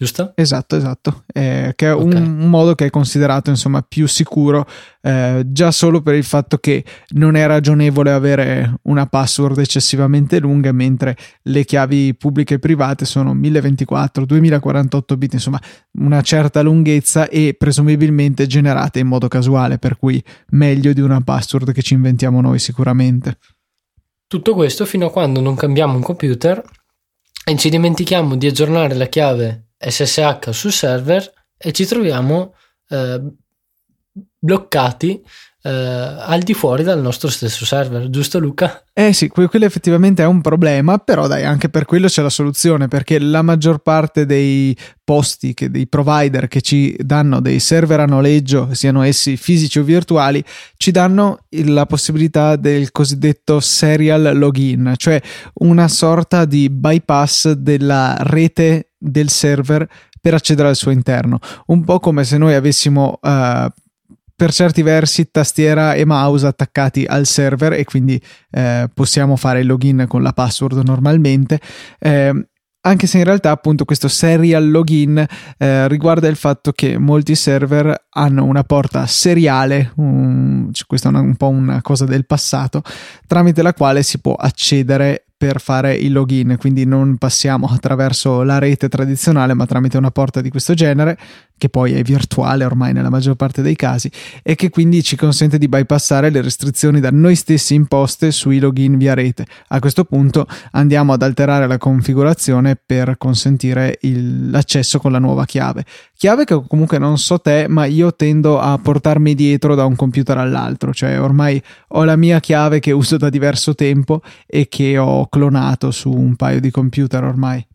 Giusto? 0.00 0.30
Esatto, 0.36 0.76
esatto. 0.76 1.24
Eh, 1.32 1.72
che 1.74 1.88
è 1.88 1.92
okay. 1.92 2.20
un, 2.20 2.38
un, 2.38 2.48
modo 2.48 2.76
che 2.76 2.86
è 2.86 2.90
considerato 2.90 3.50
insomma 3.50 3.82
più 3.82 4.06
sicuro 4.06 4.64
eh, 5.02 5.42
già 5.46 5.72
solo 5.72 6.02
per 6.02 6.14
il 6.14 6.22
fatto 6.22 6.58
che 6.58 6.84
non 7.14 7.34
è 7.34 7.44
ragionevole 7.48 8.12
avere 8.12 8.74
una 8.82 9.06
password 9.06 9.58
eccessivamente 9.58 10.38
lunga, 10.38 10.70
mentre 10.70 11.16
le 11.42 11.64
chiavi 11.64 12.14
pubbliche 12.14 12.54
e 12.54 12.58
private 12.60 13.06
sono 13.06 13.34
1024, 13.34 14.24
2048 14.24 15.16
bit, 15.16 15.32
insomma 15.32 15.60
una 15.98 16.20
certa 16.20 16.62
lunghezza 16.62 17.28
e 17.28 17.56
presumibilmente 17.58 18.46
generate 18.46 19.00
in 19.00 19.08
modo 19.08 19.26
casuale, 19.26 19.78
per 19.78 19.96
cui 19.96 20.22
meglio 20.50 20.92
di 20.92 21.00
una 21.00 21.20
password 21.22 21.72
che 21.72 21.82
ci 21.82 21.94
inventiamo 21.94 22.40
noi 22.40 22.60
sicuramente. 22.60 23.36
Tutto 24.28 24.52
questo 24.52 24.84
fino 24.84 25.06
a 25.06 25.10
quando 25.10 25.40
non 25.40 25.56
cambiamo 25.56 25.94
un 25.94 26.02
computer 26.02 26.62
e 27.46 27.56
ci 27.56 27.70
dimentichiamo 27.70 28.36
di 28.36 28.46
aggiornare 28.46 28.94
la 28.94 29.06
chiave 29.06 29.70
SSH 29.78 30.50
sul 30.50 30.70
server 30.70 31.32
e 31.56 31.72
ci 31.72 31.86
troviamo 31.86 32.54
eh, 32.90 33.22
bloccati 34.38 35.24
eh, 35.68 36.16
al 36.20 36.40
di 36.40 36.54
fuori 36.54 36.82
dal 36.82 37.00
nostro 37.00 37.28
stesso 37.28 37.66
server, 37.66 38.08
giusto 38.08 38.38
Luca? 38.38 38.84
Eh 38.94 39.12
sì, 39.12 39.28
quello 39.28 39.66
effettivamente 39.66 40.22
è 40.22 40.26
un 40.26 40.40
problema, 40.40 40.96
però 40.96 41.26
dai, 41.26 41.44
anche 41.44 41.68
per 41.68 41.84
quello 41.84 42.06
c'è 42.06 42.22
la 42.22 42.30
soluzione, 42.30 42.88
perché 42.88 43.18
la 43.18 43.42
maggior 43.42 43.78
parte 43.78 44.24
dei 44.24 44.74
posti, 45.04 45.52
che, 45.52 45.70
dei 45.70 45.86
provider 45.86 46.48
che 46.48 46.62
ci 46.62 46.96
danno 46.98 47.40
dei 47.40 47.60
server 47.60 48.00
a 48.00 48.06
noleggio, 48.06 48.70
siano 48.72 49.02
essi 49.02 49.36
fisici 49.36 49.78
o 49.78 49.82
virtuali, 49.82 50.42
ci 50.78 50.90
danno 50.90 51.40
la 51.50 51.84
possibilità 51.84 52.56
del 52.56 52.90
cosiddetto 52.90 53.60
serial 53.60 54.36
login, 54.38 54.94
cioè 54.96 55.20
una 55.60 55.86
sorta 55.88 56.46
di 56.46 56.70
bypass 56.70 57.52
della 57.52 58.16
rete 58.20 58.92
del 58.96 59.28
server 59.28 59.86
per 60.20 60.34
accedere 60.34 60.68
al 60.68 60.76
suo 60.76 60.90
interno, 60.90 61.38
un 61.66 61.84
po' 61.84 62.00
come 62.00 62.24
se 62.24 62.38
noi 62.38 62.54
avessimo 62.54 63.18
uh, 63.22 63.70
per 64.38 64.52
certi 64.52 64.82
versi 64.82 65.32
tastiera 65.32 65.94
e 65.94 66.04
mouse 66.04 66.46
attaccati 66.46 67.04
al 67.04 67.26
server 67.26 67.72
e 67.72 67.82
quindi 67.82 68.22
eh, 68.52 68.88
possiamo 68.94 69.34
fare 69.34 69.58
il 69.58 69.66
login 69.66 70.04
con 70.06 70.22
la 70.22 70.32
password 70.32 70.80
normalmente. 70.84 71.60
Eh, 71.98 72.46
anche 72.82 73.08
se 73.08 73.18
in 73.18 73.24
realtà 73.24 73.50
appunto 73.50 73.84
questo 73.84 74.06
serial 74.06 74.70
login 74.70 75.26
eh, 75.58 75.88
riguarda 75.88 76.28
il 76.28 76.36
fatto 76.36 76.70
che 76.70 76.98
molti 76.98 77.34
server 77.34 78.06
hanno 78.10 78.44
una 78.44 78.62
porta 78.62 79.04
seriale, 79.06 79.90
um, 79.96 80.70
questa 80.86 81.08
è 81.08 81.10
una, 81.10 81.20
un 81.20 81.34
po' 81.34 81.48
una 81.48 81.82
cosa 81.82 82.04
del 82.04 82.24
passato, 82.24 82.82
tramite 83.26 83.62
la 83.62 83.74
quale 83.74 84.04
si 84.04 84.20
può 84.20 84.34
accedere 84.34 85.24
per 85.36 85.60
fare 85.60 85.94
il 85.94 86.12
login, 86.12 86.56
quindi 86.58 86.84
non 86.84 87.16
passiamo 87.16 87.68
attraverso 87.68 88.42
la 88.42 88.58
rete 88.58 88.88
tradizionale, 88.88 89.54
ma 89.54 89.66
tramite 89.66 89.96
una 89.96 90.10
porta 90.10 90.40
di 90.40 90.50
questo 90.50 90.74
genere, 90.74 91.16
che 91.58 91.68
poi 91.68 91.92
è 91.92 92.02
virtuale 92.02 92.64
ormai 92.64 92.92
nella 92.92 93.10
maggior 93.10 93.34
parte 93.34 93.60
dei 93.60 93.76
casi, 93.76 94.10
e 94.42 94.54
che 94.54 94.70
quindi 94.70 95.02
ci 95.02 95.16
consente 95.16 95.58
di 95.58 95.68
bypassare 95.68 96.30
le 96.30 96.40
restrizioni 96.40 97.00
da 97.00 97.10
noi 97.10 97.34
stessi 97.34 97.74
imposte 97.74 98.30
sui 98.30 98.58
login 98.58 98.96
via 98.96 99.14
rete. 99.14 99.44
A 99.68 99.80
questo 99.80 100.04
punto 100.04 100.46
andiamo 100.70 101.12
ad 101.12 101.22
alterare 101.22 101.66
la 101.66 101.76
configurazione 101.76 102.76
per 102.76 103.18
consentire 103.18 103.98
il, 104.02 104.50
l'accesso 104.50 104.98
con 104.98 105.12
la 105.12 105.18
nuova 105.18 105.44
chiave. 105.44 105.84
Chiave 106.16 106.44
che 106.44 106.62
comunque 106.66 106.98
non 106.98 107.18
so 107.18 107.38
te, 107.38 107.66
ma 107.68 107.84
io 107.84 108.14
tendo 108.14 108.58
a 108.58 108.78
portarmi 108.78 109.34
dietro 109.34 109.74
da 109.74 109.84
un 109.84 109.96
computer 109.96 110.38
all'altro, 110.38 110.94
cioè 110.94 111.20
ormai 111.20 111.62
ho 111.88 112.04
la 112.04 112.16
mia 112.16 112.40
chiave 112.40 112.78
che 112.78 112.92
uso 112.92 113.16
da 113.16 113.28
diverso 113.28 113.74
tempo 113.74 114.22
e 114.46 114.68
che 114.68 114.96
ho 114.98 115.26
clonato 115.28 115.90
su 115.90 116.10
un 116.10 116.36
paio 116.36 116.60
di 116.60 116.70
computer 116.70 117.24
ormai. 117.24 117.66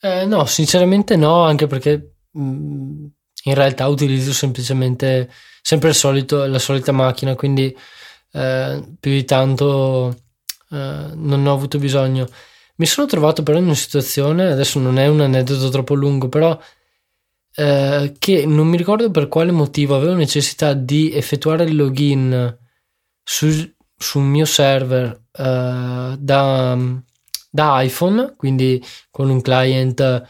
Eh, 0.00 0.26
no, 0.26 0.44
sinceramente 0.44 1.16
no, 1.16 1.44
anche 1.44 1.66
perché 1.66 2.13
in 2.34 3.54
realtà 3.54 3.86
utilizzo 3.88 4.32
semplicemente 4.32 5.30
sempre 5.62 5.92
solito, 5.92 6.44
la 6.46 6.58
solita 6.58 6.92
macchina, 6.92 7.34
quindi 7.34 7.74
eh, 8.32 8.96
più 9.00 9.10
di 9.10 9.24
tanto 9.24 10.16
eh, 10.70 11.10
non 11.14 11.46
ho 11.46 11.52
avuto 11.52 11.78
bisogno. 11.78 12.28
Mi 12.76 12.86
sono 12.86 13.06
trovato 13.06 13.42
però 13.42 13.58
in 13.58 13.64
una 13.64 13.74
situazione, 13.74 14.50
adesso 14.50 14.78
non 14.78 14.98
è 14.98 15.06
un 15.06 15.20
aneddoto 15.20 15.68
troppo 15.68 15.94
lungo, 15.94 16.28
però 16.28 16.58
eh, 17.56 18.14
che 18.18 18.46
non 18.46 18.66
mi 18.66 18.76
ricordo 18.76 19.10
per 19.10 19.28
quale 19.28 19.52
motivo 19.52 19.94
avevo 19.94 20.14
necessità 20.14 20.72
di 20.72 21.12
effettuare 21.12 21.64
il 21.64 21.76
login 21.76 22.58
su, 23.22 23.72
sul 23.96 24.22
mio 24.22 24.44
server 24.44 25.26
eh, 25.32 26.16
da, 26.18 26.78
da, 27.50 27.82
iPhone, 27.82 28.34
quindi 28.36 28.84
con 29.10 29.30
un 29.30 29.40
client 29.40 30.22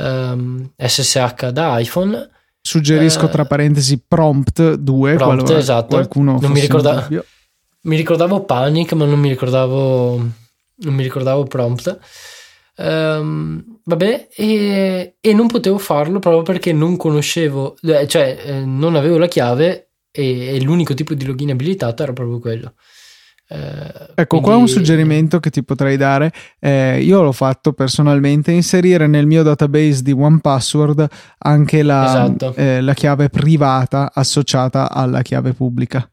ehm, 0.00 0.70
SSH 0.76 1.50
da 1.50 1.78
iPhone. 1.78 2.28
Suggerisco 2.62 3.28
tra 3.28 3.44
parentesi 3.44 4.02
prompt 4.06 4.74
2, 4.74 5.14
prompt, 5.14 5.50
esatto. 5.50 5.88
qualcuno 5.88 6.38
non 6.40 6.50
mi, 6.52 6.60
ricorda- 6.60 7.08
mi 7.82 7.96
ricordavo 7.96 8.44
Panic, 8.44 8.92
ma 8.92 9.06
non 9.06 9.18
mi 9.18 9.28
ricordavo, 9.28 10.16
non 10.16 10.94
mi 10.94 11.02
ricordavo 11.02 11.44
prompt. 11.44 11.98
Um, 12.76 13.78
vabbè, 13.84 14.28
e, 14.34 15.16
e, 15.20 15.34
non 15.34 15.48
potevo 15.48 15.76
farlo 15.78 16.18
proprio 16.18 16.42
perché 16.42 16.72
non 16.72 16.96
conoscevo, 16.96 17.76
eh, 17.82 18.06
cioè 18.06 18.38
eh, 18.42 18.60
non 18.64 18.94
avevo 18.94 19.18
la 19.18 19.26
chiave 19.26 19.90
e, 20.10 20.54
e, 20.54 20.62
l'unico 20.62 20.94
tipo 20.94 21.12
di 21.12 21.26
login 21.26 21.50
abilitato 21.50 22.02
era 22.02 22.12
proprio 22.12 22.38
quello. 22.38 22.74
Uh, 23.50 24.12
ecco, 24.14 24.38
quindi... 24.38 24.46
qua 24.46 24.56
un 24.56 24.68
suggerimento 24.68 25.40
che 25.40 25.50
ti 25.50 25.64
potrei 25.64 25.96
dare. 25.96 26.32
Eh, 26.60 27.00
io 27.02 27.20
l'ho 27.20 27.32
fatto 27.32 27.72
personalmente: 27.72 28.52
inserire 28.52 29.08
nel 29.08 29.26
mio 29.26 29.42
database 29.42 30.02
di 30.02 30.12
OnePassword 30.12 31.08
anche 31.38 31.82
la, 31.82 32.04
esatto. 32.04 32.54
eh, 32.54 32.80
la 32.80 32.94
chiave 32.94 33.28
privata 33.28 34.12
associata 34.14 34.90
alla 34.90 35.22
chiave 35.22 35.52
pubblica. 35.52 36.08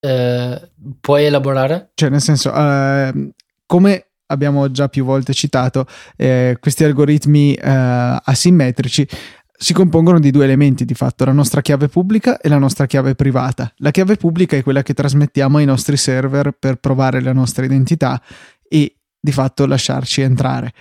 Eh, 0.00 0.70
puoi 0.98 1.24
elaborare? 1.24 1.90
Cioè, 1.92 2.08
nel 2.08 2.22
senso, 2.22 2.54
eh, 2.54 3.32
come 3.66 4.06
abbiamo 4.28 4.70
già 4.70 4.88
più 4.88 5.04
volte 5.04 5.34
citato, 5.34 5.86
eh, 6.16 6.56
questi 6.58 6.84
algoritmi 6.84 7.52
eh, 7.52 8.18
asimmetrici 8.24 9.06
si 9.62 9.74
compongono 9.74 10.18
di 10.18 10.30
due 10.30 10.44
elementi 10.44 10.86
di 10.86 10.94
fatto, 10.94 11.26
la 11.26 11.32
nostra 11.32 11.60
chiave 11.60 11.88
pubblica 11.88 12.40
e 12.40 12.48
la 12.48 12.56
nostra 12.56 12.86
chiave 12.86 13.14
privata. 13.14 13.70
La 13.76 13.90
chiave 13.90 14.16
pubblica 14.16 14.56
è 14.56 14.62
quella 14.62 14.82
che 14.82 14.94
trasmettiamo 14.94 15.58
ai 15.58 15.66
nostri 15.66 15.98
server 15.98 16.52
per 16.52 16.76
provare 16.76 17.20
la 17.20 17.34
nostra 17.34 17.66
identità 17.66 18.22
e 18.66 18.96
di 19.20 19.32
fatto 19.32 19.66
lasciarci 19.66 20.22
entrare. 20.22 20.72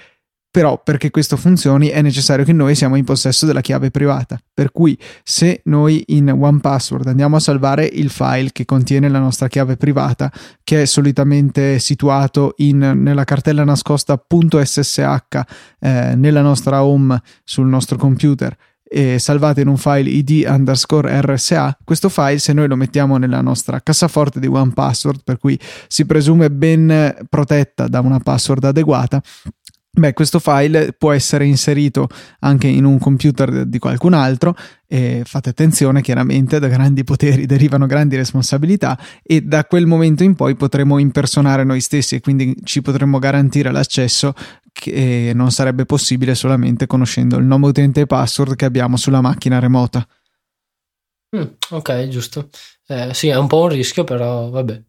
Però 0.50 0.82
perché 0.82 1.12
questo 1.12 1.36
funzioni 1.36 1.90
è 1.90 2.02
necessario 2.02 2.46
che 2.46 2.54
noi 2.54 2.74
siamo 2.74 2.96
in 2.96 3.04
possesso 3.04 3.46
della 3.46 3.60
chiave 3.60 3.92
privata. 3.92 4.40
Per 4.54 4.72
cui 4.72 4.98
se 5.24 5.60
noi 5.66 6.02
in 6.08 6.30
OnePassword 6.30 7.06
andiamo 7.06 7.36
a 7.36 7.42
salvare 7.42 7.86
il 7.86 8.10
file 8.10 8.52
che 8.54 8.64
contiene 8.64 9.10
la 9.10 9.20
nostra 9.20 9.50
chiave 9.50 9.76
privata, 9.76 10.32
che 10.64 10.84
è 10.84 10.86
solitamente 10.86 11.80
situato 11.80 12.54
in, 12.58 12.78
nella 12.96 13.26
cartella 13.26 13.66
nascosta 13.66 14.24
.ssh 14.26 14.98
eh, 15.80 16.16
nella 16.16 16.42
nostra 16.42 16.82
home 16.82 17.22
sul 17.44 17.68
nostro 17.68 17.98
computer, 17.98 18.56
e 18.90 19.20
salvate 19.20 19.62
in 19.62 19.68
un 19.68 19.78
file 19.78 20.10
id 20.10 20.46
underscore 20.48 21.22
rsa. 21.22 21.78
Questo 21.84 22.10
file 22.10 22.40
se 22.40 22.54
noi 22.54 22.68
lo 22.68 22.76
mettiamo 22.76 23.18
nella 23.18 23.42
nostra 23.42 23.80
cassaforte 23.82 24.40
di 24.40 24.48
OnePassword 24.48 25.22
per 25.24 25.38
cui 25.38 25.60
si 25.88 26.06
presume 26.06 26.50
ben 26.50 27.16
protetta 27.30 27.88
da 27.88 28.00
una 28.00 28.20
password 28.20 28.64
adeguata 28.64 29.22
Beh, 29.92 30.14
questo 30.14 30.38
file 30.40 30.94
può 30.98 31.12
essere 31.12 31.46
inserito 31.46 32.08
anche 32.40 32.68
in 32.68 32.86
un 32.86 33.00
computer 33.00 33.66
di 33.66 33.80
qualcun 33.80 34.14
altro 34.14 34.56
e 34.88 35.24
fate 35.26 35.50
attenzione, 35.50 36.02
chiaramente 36.02 36.60
da 36.60 36.68
grandi 36.68 37.04
poteri 37.04 37.46
derivano 37.48 37.88
grandi 37.88 38.16
responsabilità 38.16 38.98
e 39.24 39.42
da 39.42 39.66
quel 39.66 39.88
momento 39.88 40.24
in 40.24 40.36
poi 40.36 40.56
potremo 40.56 41.00
impersonare 41.00 41.64
noi 41.64 41.82
stessi 41.82 42.16
e 42.16 42.22
quindi 42.22 42.56
ci 42.64 42.82
potremo 42.84 43.18
garantire 43.18 43.72
l'accesso 43.72 44.34
che 44.80 45.32
non 45.36 45.52
sarebbe 45.52 45.86
possibile 45.86 46.36
solamente 46.36 46.88
conoscendo 46.88 47.38
il 47.38 47.46
nome 47.46 47.68
utente 47.68 48.02
e 48.02 48.06
password 48.06 48.56
che 48.56 48.66
abbiamo 48.66 48.98
sulla 48.98 49.22
macchina 49.22 49.60
remota. 49.60 50.08
Mm, 51.36 51.46
ok, 51.70 52.08
giusto. 52.08 52.50
Eh, 52.88 53.14
sì, 53.14 53.28
è 53.28 53.38
un 53.38 53.48
po' 53.48 53.62
un 53.64 53.70
rischio, 53.70 54.04
però 54.04 54.50
vabbè 54.50 54.84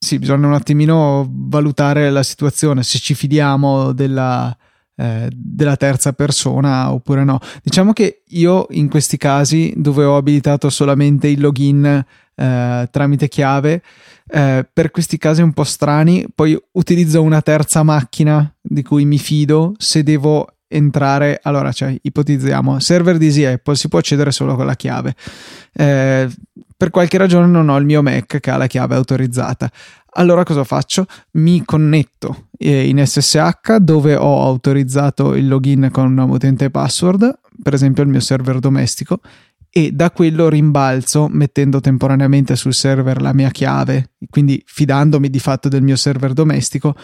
sì, 0.00 0.18
bisogna 0.20 0.46
un 0.46 0.54
attimino 0.54 1.28
valutare 1.28 2.08
la 2.10 2.22
situazione, 2.22 2.84
se 2.84 2.98
ci 2.98 3.14
fidiamo 3.14 3.92
della, 3.92 4.56
eh, 4.94 5.28
della 5.32 5.76
terza 5.76 6.12
persona 6.12 6.92
oppure 6.92 7.24
no. 7.24 7.40
Diciamo 7.62 7.92
che 7.92 8.22
io 8.28 8.68
in 8.70 8.88
questi 8.88 9.16
casi 9.16 9.74
dove 9.76 10.04
ho 10.04 10.16
abilitato 10.16 10.70
solamente 10.70 11.26
il 11.26 11.40
login 11.40 11.84
eh, 11.84 12.88
tramite 12.92 13.26
chiave, 13.26 13.82
eh, 14.28 14.64
per 14.72 14.92
questi 14.92 15.18
casi 15.18 15.42
un 15.42 15.52
po' 15.52 15.64
strani, 15.64 16.26
poi 16.32 16.56
utilizzo 16.72 17.20
una 17.20 17.42
terza 17.42 17.82
macchina 17.82 18.54
di 18.68 18.82
cui 18.82 19.04
mi 19.04 19.18
fido 19.18 19.74
se 19.78 20.02
devo 20.02 20.46
entrare, 20.68 21.40
allora 21.42 21.72
cioè, 21.72 21.96
ipotizziamo, 22.00 22.78
server 22.78 23.16
di 23.16 23.26
Easy 23.26 23.44
Apple 23.44 23.74
si 23.74 23.88
può 23.88 23.98
accedere 23.98 24.30
solo 24.30 24.54
con 24.54 24.66
la 24.66 24.76
chiave. 24.76 25.14
Eh, 25.72 26.28
per 26.76 26.90
qualche 26.90 27.18
ragione 27.18 27.46
non 27.46 27.70
ho 27.70 27.76
il 27.78 27.86
mio 27.86 28.02
Mac 28.02 28.38
che 28.38 28.50
ha 28.50 28.56
la 28.56 28.66
chiave 28.66 28.94
autorizzata. 28.94 29.70
Allora 30.12 30.44
cosa 30.44 30.64
faccio? 30.64 31.06
Mi 31.32 31.64
connetto 31.64 32.48
eh, 32.58 32.88
in 32.88 33.04
SSH 33.04 33.76
dove 33.78 34.14
ho 34.14 34.42
autorizzato 34.42 35.34
il 35.34 35.48
login 35.48 35.88
con 35.90 36.16
un 36.16 36.30
utente 36.30 36.66
e 36.66 36.70
password, 36.70 37.40
per 37.62 37.74
esempio 37.74 38.02
il 38.02 38.08
mio 38.08 38.20
server 38.20 38.58
domestico, 38.58 39.20
e 39.70 39.92
da 39.92 40.10
quello 40.10 40.48
rimbalzo 40.48 41.28
mettendo 41.30 41.80
temporaneamente 41.80 42.56
sul 42.56 42.74
server 42.74 43.20
la 43.20 43.32
mia 43.32 43.50
chiave, 43.50 44.12
quindi 44.30 44.62
fidandomi 44.64 45.28
di 45.30 45.38
fatto 45.38 45.68
del 45.68 45.82
mio 45.82 45.96
server 45.96 46.32
domestico 46.32 46.94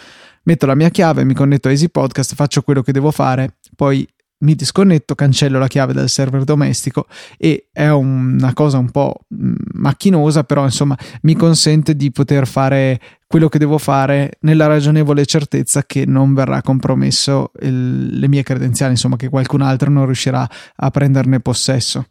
metto 0.45 0.67
la 0.67 0.75
mia 0.75 0.89
chiave, 0.89 1.25
mi 1.25 1.35
connetto 1.35 1.69
a 1.69 1.71
Easy 1.71 1.89
Podcast, 1.89 2.35
faccio 2.35 2.63
quello 2.63 2.83
che 2.83 2.93
devo 2.93 3.11
fare, 3.11 3.57
poi 3.77 4.07
mi 4.39 4.55
disconnetto, 4.55 5.15
cancello 5.15 5.59
la 5.59 5.69
chiave 5.69 5.93
dal 5.93 6.09
server 6.09 6.45
domestico 6.45 7.07
e 7.39 7.69
è 7.73 7.89
una 7.89 8.53
cosa 8.53 8.79
un 8.79 8.91
po' 8.91 9.21
mm, 9.35 9.55
macchinosa, 9.75 10.45
però 10.45 10.65
insomma 10.65 10.97
mi 11.23 11.35
consente 11.35 11.97
di 11.97 12.11
poter 12.11 12.47
fare 12.47 13.01
quello 13.27 13.49
che 13.49 13.59
devo 13.59 13.79
fare 13.79 14.33
nella 14.41 14.67
ragionevole 14.67 15.25
certezza 15.25 15.85
che 15.85 16.05
non 16.05 16.35
verrà 16.35 16.61
compromesso 16.63 17.53
il, 17.61 18.19
le 18.19 18.29
mie 18.29 18.43
credenziali, 18.43 18.93
insomma 18.93 19.17
che 19.17 19.29
qualcun 19.29 19.63
altro 19.63 19.91
non 19.91 20.05
riuscirà 20.05 20.49
a 20.77 20.91
prenderne 20.91 21.41
possesso. 21.41 22.07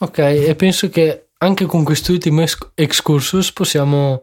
Ok, 0.00 0.18
e 0.18 0.54
penso 0.56 0.88
che 0.88 1.30
anche 1.38 1.66
con 1.66 1.84
quest'ultimo 1.84 2.42
excursus 2.74 3.52
possiamo 3.52 4.22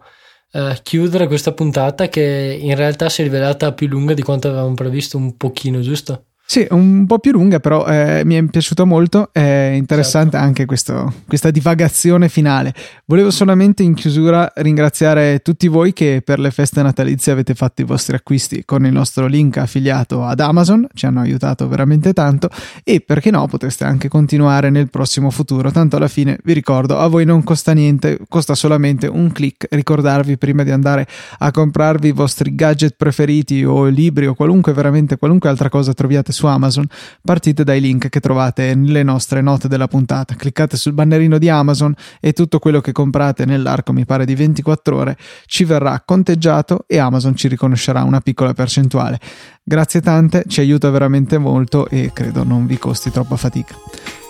eh, 0.52 0.80
chiudere 0.84 1.28
questa 1.28 1.54
puntata 1.54 2.08
che 2.10 2.58
in 2.60 2.76
realtà 2.76 3.10
si 3.10 3.22
è 3.22 3.24
rivelata 3.24 3.74
più 3.74 3.88
lunga 3.88 4.14
di 4.14 4.22
quanto 4.22 4.48
avevamo 4.48 4.74
previsto 4.74 5.18
un 5.18 5.36
pochino, 5.38 5.82
giusto? 5.82 6.26
Sì, 6.50 6.66
un 6.70 7.06
po' 7.08 7.20
più 7.20 7.34
lunga, 7.34 7.60
però 7.60 7.86
eh, 7.86 8.22
mi 8.24 8.36
è 8.36 8.44
piaciuta 8.44 8.86
molto. 8.86 9.32
È 9.34 9.74
interessante 9.76 10.32
certo. 10.32 10.46
anche 10.46 10.66
questo, 10.66 11.14
questa 11.28 11.52
divagazione 11.52 12.30
finale. 12.30 12.74
Volevo 13.04 13.32
solamente 13.32 13.84
in 13.84 13.94
chiusura 13.94 14.50
ringraziare 14.56 15.40
tutti 15.40 15.68
voi 15.68 15.92
che 15.92 16.22
per 16.24 16.40
le 16.40 16.50
feste 16.52 16.82
natalizie 16.82 17.34
avete 17.34 17.54
fatto 17.54 17.82
i 17.82 17.84
vostri 17.84 18.16
acquisti 18.16 18.64
con 18.64 18.86
il 18.86 18.94
nostro 18.94 19.28
link 19.28 19.58
affiliato 19.58 20.24
ad 20.24 20.40
Amazon. 20.40 20.88
Ci 20.94 21.06
hanno 21.06 21.20
aiutato 21.20 21.68
veramente 21.68 22.14
tanto. 22.14 22.50
E 22.86 23.02
perché 23.02 23.30
no, 23.30 23.46
potreste 23.48 23.84
anche 23.84 24.08
continuare 24.08 24.70
nel 24.70 24.90
prossimo 24.90 25.30
futuro. 25.32 25.70
Tanto 25.70 25.98
alla 25.98 26.08
fine 26.08 26.38
vi 26.46 26.54
ricordo, 26.54 26.98
a 26.98 27.08
voi 27.08 27.26
non 27.26 27.44
costa 27.44 27.74
niente, 27.74 28.20
costa 28.30 28.56
solamente 28.56 29.08
un 29.08 29.34
click. 29.34 29.68
Ricordarvi 29.70 30.38
prima 30.38 30.64
di 30.64 30.72
andare 30.72 31.08
a 31.40 31.52
comprarvi 31.52 32.08
i 32.08 32.14
vostri 32.14 32.56
gadget 32.56 32.96
preferiti 32.96 33.66
o 33.66 33.84
libri 33.88 34.28
o 34.28 34.34
qualunque, 34.34 34.72
veramente 34.72 35.18
qualunque 35.18 35.50
altra 35.50 35.68
cosa 35.68 35.94
troviate 35.94 36.36
su 36.38 36.46
Amazon, 36.46 36.86
partite 37.22 37.64
dai 37.64 37.82
link 37.82 38.10
che 38.10 38.20
trovate 38.20 38.76
nelle 38.76 39.02
nostre 39.02 39.42
note 39.42 39.68
della 39.68 39.88
puntata. 39.88 40.36
Cliccate 40.36 40.78
sul 40.78 40.94
bannerino 40.94 41.40
di 41.40 41.50
Amazon 41.50 41.94
e 42.22 42.34
tutto 42.34 42.60
quello 42.60 42.80
che 42.80 42.92
comprate 42.92 43.46
nell'arco, 43.46 43.92
mi 43.92 44.06
pare, 44.06 44.26
di 44.26 44.36
24 44.36 44.96
ore 44.96 45.18
ci 45.48 45.64
verrà 45.64 46.02
conteggiato 46.06 46.86
e 46.86 47.00
Amazon 47.00 47.36
ci 47.36 47.48
riconoscerà 47.48 48.04
una 48.04 48.22
piccola 48.22 48.54
percentuale. 48.54 49.20
Grazie 49.64 50.02
tante, 50.02 50.44
ci 50.48 50.60
aiuta 50.60 50.92
veramente 50.92 51.40
molto 51.40 51.90
e 51.90 52.12
credo 52.14 52.44
non 52.44 52.68
vi 52.68 52.78
costi 52.78 53.10
troppa 53.10 53.36
fatica. 53.36 53.76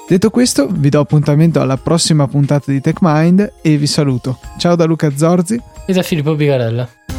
Detto 0.07 0.29
questo, 0.29 0.69
vi 0.71 0.87
do 0.87 1.01
appuntamento 1.01 1.59
alla 1.59 1.75
prossima 1.75 2.27
puntata 2.27 2.71
di 2.71 2.79
TechMind 2.79 3.55
e 3.61 3.75
vi 3.75 3.87
saluto. 3.87 4.39
Ciao 4.57 4.75
da 4.75 4.85
Luca 4.85 5.11
Zorzi 5.13 5.61
e 5.85 5.91
da 5.91 6.01
Filippo 6.01 6.33
Bigarella. 6.33 7.16